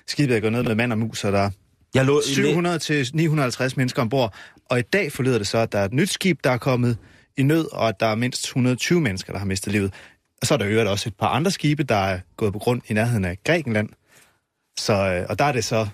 skibet 0.07 0.37
er 0.37 0.41
gået 0.41 0.53
ned 0.53 0.63
med 0.63 0.75
mand 0.75 0.93
og 0.93 0.99
mus, 0.99 1.25
og 1.25 1.33
der 1.33 1.39
er 1.39 1.51
Jeg 1.95 2.05
lå 2.05 2.21
i 2.21 2.35
700 2.35 2.79
til 2.79 3.11
950 3.15 3.77
mennesker 3.77 4.03
ombord. 4.03 4.35
Og 4.71 4.79
i 4.79 4.83
dag 4.83 5.13
forlyder 5.13 5.39
det 5.39 5.47
så, 5.47 5.59
at 5.59 5.73
der 5.73 5.79
er 5.79 5.85
et 5.85 5.93
nyt 5.93 6.11
skib, 6.11 6.39
der 6.45 6.51
er 6.51 6.57
kommet 6.59 6.97
i 7.37 7.43
nød, 7.43 7.69
og 7.73 7.89
at 7.89 8.01
der 8.01 8.07
er 8.07 8.15
mindst 8.15 8.45
120 8.45 9.01
mennesker, 9.01 9.33
der 9.33 9.39
har 9.39 9.47
mistet 9.47 9.73
livet. 9.73 9.95
Og 10.41 10.47
så 10.47 10.55
er 10.55 10.59
der 10.59 10.67
øvrigt 10.69 10.89
også 10.89 11.09
et 11.09 11.15
par 11.17 11.29
andre 11.29 11.51
skibe, 11.51 11.83
der 11.83 11.95
er 11.97 12.21
gået 12.37 12.53
på 12.53 12.59
grund 12.59 12.83
i 12.89 12.93
nærheden 12.93 13.25
af 13.25 13.39
Grækenland. 13.45 13.89
Så, 14.79 14.93
øh, 14.93 15.27
og 15.29 15.39
der 15.39 15.45
er 15.45 15.53
det 15.53 15.65
så 15.65 15.89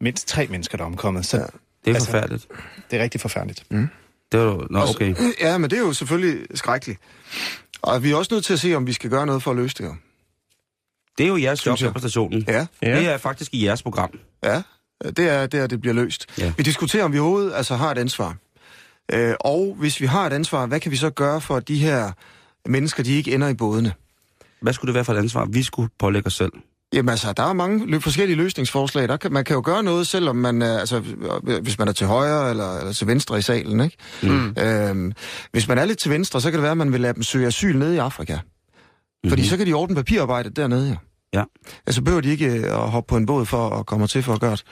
mindst 0.00 0.28
tre 0.28 0.46
mennesker, 0.46 0.76
der 0.76 0.84
er 0.84 0.86
omkommet. 0.86 1.26
Så 1.26 1.36
ja. 1.36 1.42
Det 1.42 1.50
er 1.90 1.94
Altså- 1.94 2.10
forfærdeligt. 2.10 2.46
det 2.90 2.98
er 2.98 3.02
rigtig 3.02 3.20
forfærdeligt. 3.20 3.64
Det 4.32 4.40
var, 4.40 4.66
nå, 4.70 4.80
okay. 4.80 5.14
Ja, 5.40 5.58
men 5.58 5.70
det 5.70 5.76
er 5.76 5.80
jo 5.80 5.92
selvfølgelig 5.92 6.46
skrækkeligt. 6.54 7.00
Og 7.82 8.02
vi 8.02 8.10
er 8.10 8.16
også 8.16 8.34
nødt 8.34 8.44
til 8.44 8.52
at 8.52 8.60
se, 8.60 8.74
om 8.74 8.86
vi 8.86 8.92
skal 8.92 9.10
gøre 9.10 9.26
noget 9.26 9.42
for 9.42 9.50
at 9.50 9.56
løse 9.56 9.74
det 9.78 9.86
her. 9.86 9.94
Det 11.18 11.24
er 11.24 11.28
jo 11.28 11.36
jeres 11.36 11.66
job 11.66 11.78
her 11.78 11.92
på 11.92 11.98
stationen. 11.98 12.44
Ja, 12.48 12.66
Ja. 12.82 12.96
Det 13.00 13.08
er 13.08 13.18
faktisk 13.18 13.54
i 13.54 13.64
jeres 13.64 13.82
program. 13.82 14.10
ja. 14.44 14.62
Det 15.04 15.18
er 15.18 15.46
der, 15.46 15.66
det 15.66 15.80
bliver 15.80 15.94
løst. 15.94 16.26
Ja. 16.38 16.52
Vi 16.56 16.62
diskuterer, 16.62 17.04
om 17.04 17.12
vi 17.12 17.18
overhovedet 17.18 17.52
altså, 17.54 17.76
har 17.76 17.90
et 17.90 17.98
ansvar. 17.98 18.36
Øh, 19.12 19.34
og 19.40 19.74
hvis 19.78 20.00
vi 20.00 20.06
har 20.06 20.26
et 20.26 20.32
ansvar, 20.32 20.66
hvad 20.66 20.80
kan 20.80 20.92
vi 20.92 20.96
så 20.96 21.10
gøre 21.10 21.40
for, 21.40 21.56
at 21.56 21.68
de 21.68 21.78
her 21.78 22.12
mennesker, 22.66 23.02
de 23.02 23.12
ikke 23.12 23.34
ender 23.34 23.48
i 23.48 23.54
bådene? 23.54 23.92
Hvad 24.60 24.72
skulle 24.72 24.88
det 24.88 24.94
være 24.94 25.04
for 25.04 25.12
et 25.12 25.18
ansvar, 25.18 25.44
vi 25.44 25.62
skulle 25.62 25.90
pålægge 25.98 26.26
os 26.26 26.34
selv? 26.34 26.52
Jamen 26.92 27.08
altså, 27.08 27.32
der 27.32 27.42
er 27.42 27.52
mange 27.52 27.86
lø- 27.96 27.98
forskellige 27.98 28.36
løsningsforslag. 28.36 29.08
Der 29.08 29.16
kan, 29.16 29.32
man 29.32 29.44
kan 29.44 29.54
jo 29.54 29.62
gøre 29.64 29.82
noget, 29.82 30.06
selvom 30.06 30.36
man 30.36 30.62
er, 30.62 30.78
altså, 30.78 31.00
hvis 31.62 31.78
man 31.78 31.88
er 31.88 31.92
til 31.92 32.06
højre 32.06 32.50
eller, 32.50 32.78
eller 32.78 32.92
til 32.92 33.06
venstre 33.06 33.38
i 33.38 33.42
salen, 33.42 33.80
ikke? 33.80 33.96
Mm. 34.22 34.54
Øhm, 34.58 35.12
hvis 35.52 35.68
man 35.68 35.78
er 35.78 35.84
lidt 35.84 35.98
til 35.98 36.10
venstre, 36.10 36.40
så 36.40 36.50
kan 36.50 36.58
det 36.58 36.62
være, 36.62 36.70
at 36.70 36.76
man 36.76 36.92
vil 36.92 37.00
lade 37.00 37.14
dem 37.14 37.22
søge 37.22 37.46
asyl 37.46 37.76
nede 37.76 37.94
i 37.94 37.98
Afrika. 37.98 38.38
Fordi 39.28 39.46
så 39.48 39.56
kan 39.56 39.66
de 39.66 39.72
ordne 39.72 39.96
papirarbejdet 39.96 40.56
dernede, 40.56 40.88
ja. 40.88 40.96
Ja. 41.34 41.44
Altså 41.86 42.02
behøver 42.02 42.20
de 42.20 42.28
ikke 42.30 42.46
øh, 42.46 42.64
at 42.64 42.90
hoppe 42.90 43.08
på 43.08 43.16
en 43.16 43.26
båd 43.26 43.46
for 43.46 43.68
at 43.70 43.86
komme 43.86 44.06
til 44.06 44.22
for 44.22 44.32
at 44.32 44.40
gøre 44.40 44.50
det. 44.50 44.62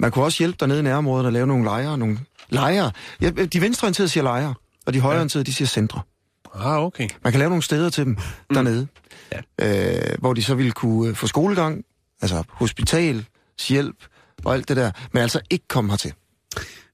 Man 0.00 0.10
kunne 0.10 0.24
også 0.24 0.38
hjælpe 0.38 0.56
dernede 0.60 0.78
i 0.78 0.82
nærområdet 0.82 1.26
at 1.26 1.32
lave 1.32 1.46
nogle 1.46 1.64
lejre. 1.64 1.98
Nogle 1.98 2.18
lejre. 2.50 2.90
Ja, 3.20 3.30
de 3.30 3.60
venstreorienterede 3.60 4.08
siger 4.08 4.24
lejre, 4.24 4.54
og 4.86 4.94
de 4.94 5.00
højreorienterede, 5.00 5.44
de 5.46 5.54
siger 5.54 5.68
centre. 5.68 6.00
Ah, 6.54 6.84
okay. 6.84 7.08
Man 7.24 7.32
kan 7.32 7.38
lave 7.38 7.48
nogle 7.48 7.62
steder 7.62 7.90
til 7.90 8.04
dem 8.04 8.12
Mm. 8.50 8.54
dernede, 8.54 8.86
ja. 9.32 9.40
øh, 10.10 10.18
hvor 10.18 10.34
de 10.34 10.42
så 10.42 10.54
ville 10.54 10.72
kunne 10.72 11.08
øh, 11.08 11.14
få 11.14 11.26
skolegang, 11.26 11.84
altså 12.22 12.42
hospital, 12.48 13.24
hjælp 13.68 13.96
og 14.44 14.54
alt 14.54 14.68
det 14.68 14.76
der, 14.76 14.90
men 15.12 15.22
altså 15.22 15.40
ikke 15.50 15.68
komme 15.68 15.90
hertil. 15.92 16.12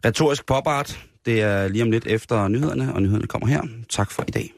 Retorisk 0.05 0.47
popart, 0.47 0.99
det 1.27 1.43
er 1.43 1.69
lige 1.69 1.83
om 1.83 1.91
lidt 1.91 2.07
efter 2.07 2.49
nyhederne, 2.49 2.95
og 2.95 3.03
nyhederne 3.03 3.27
kommer 3.27 3.49
her. 3.49 3.63
Tak 3.91 4.11
for 4.11 4.25
i 4.29 4.31
dag. 4.31 4.53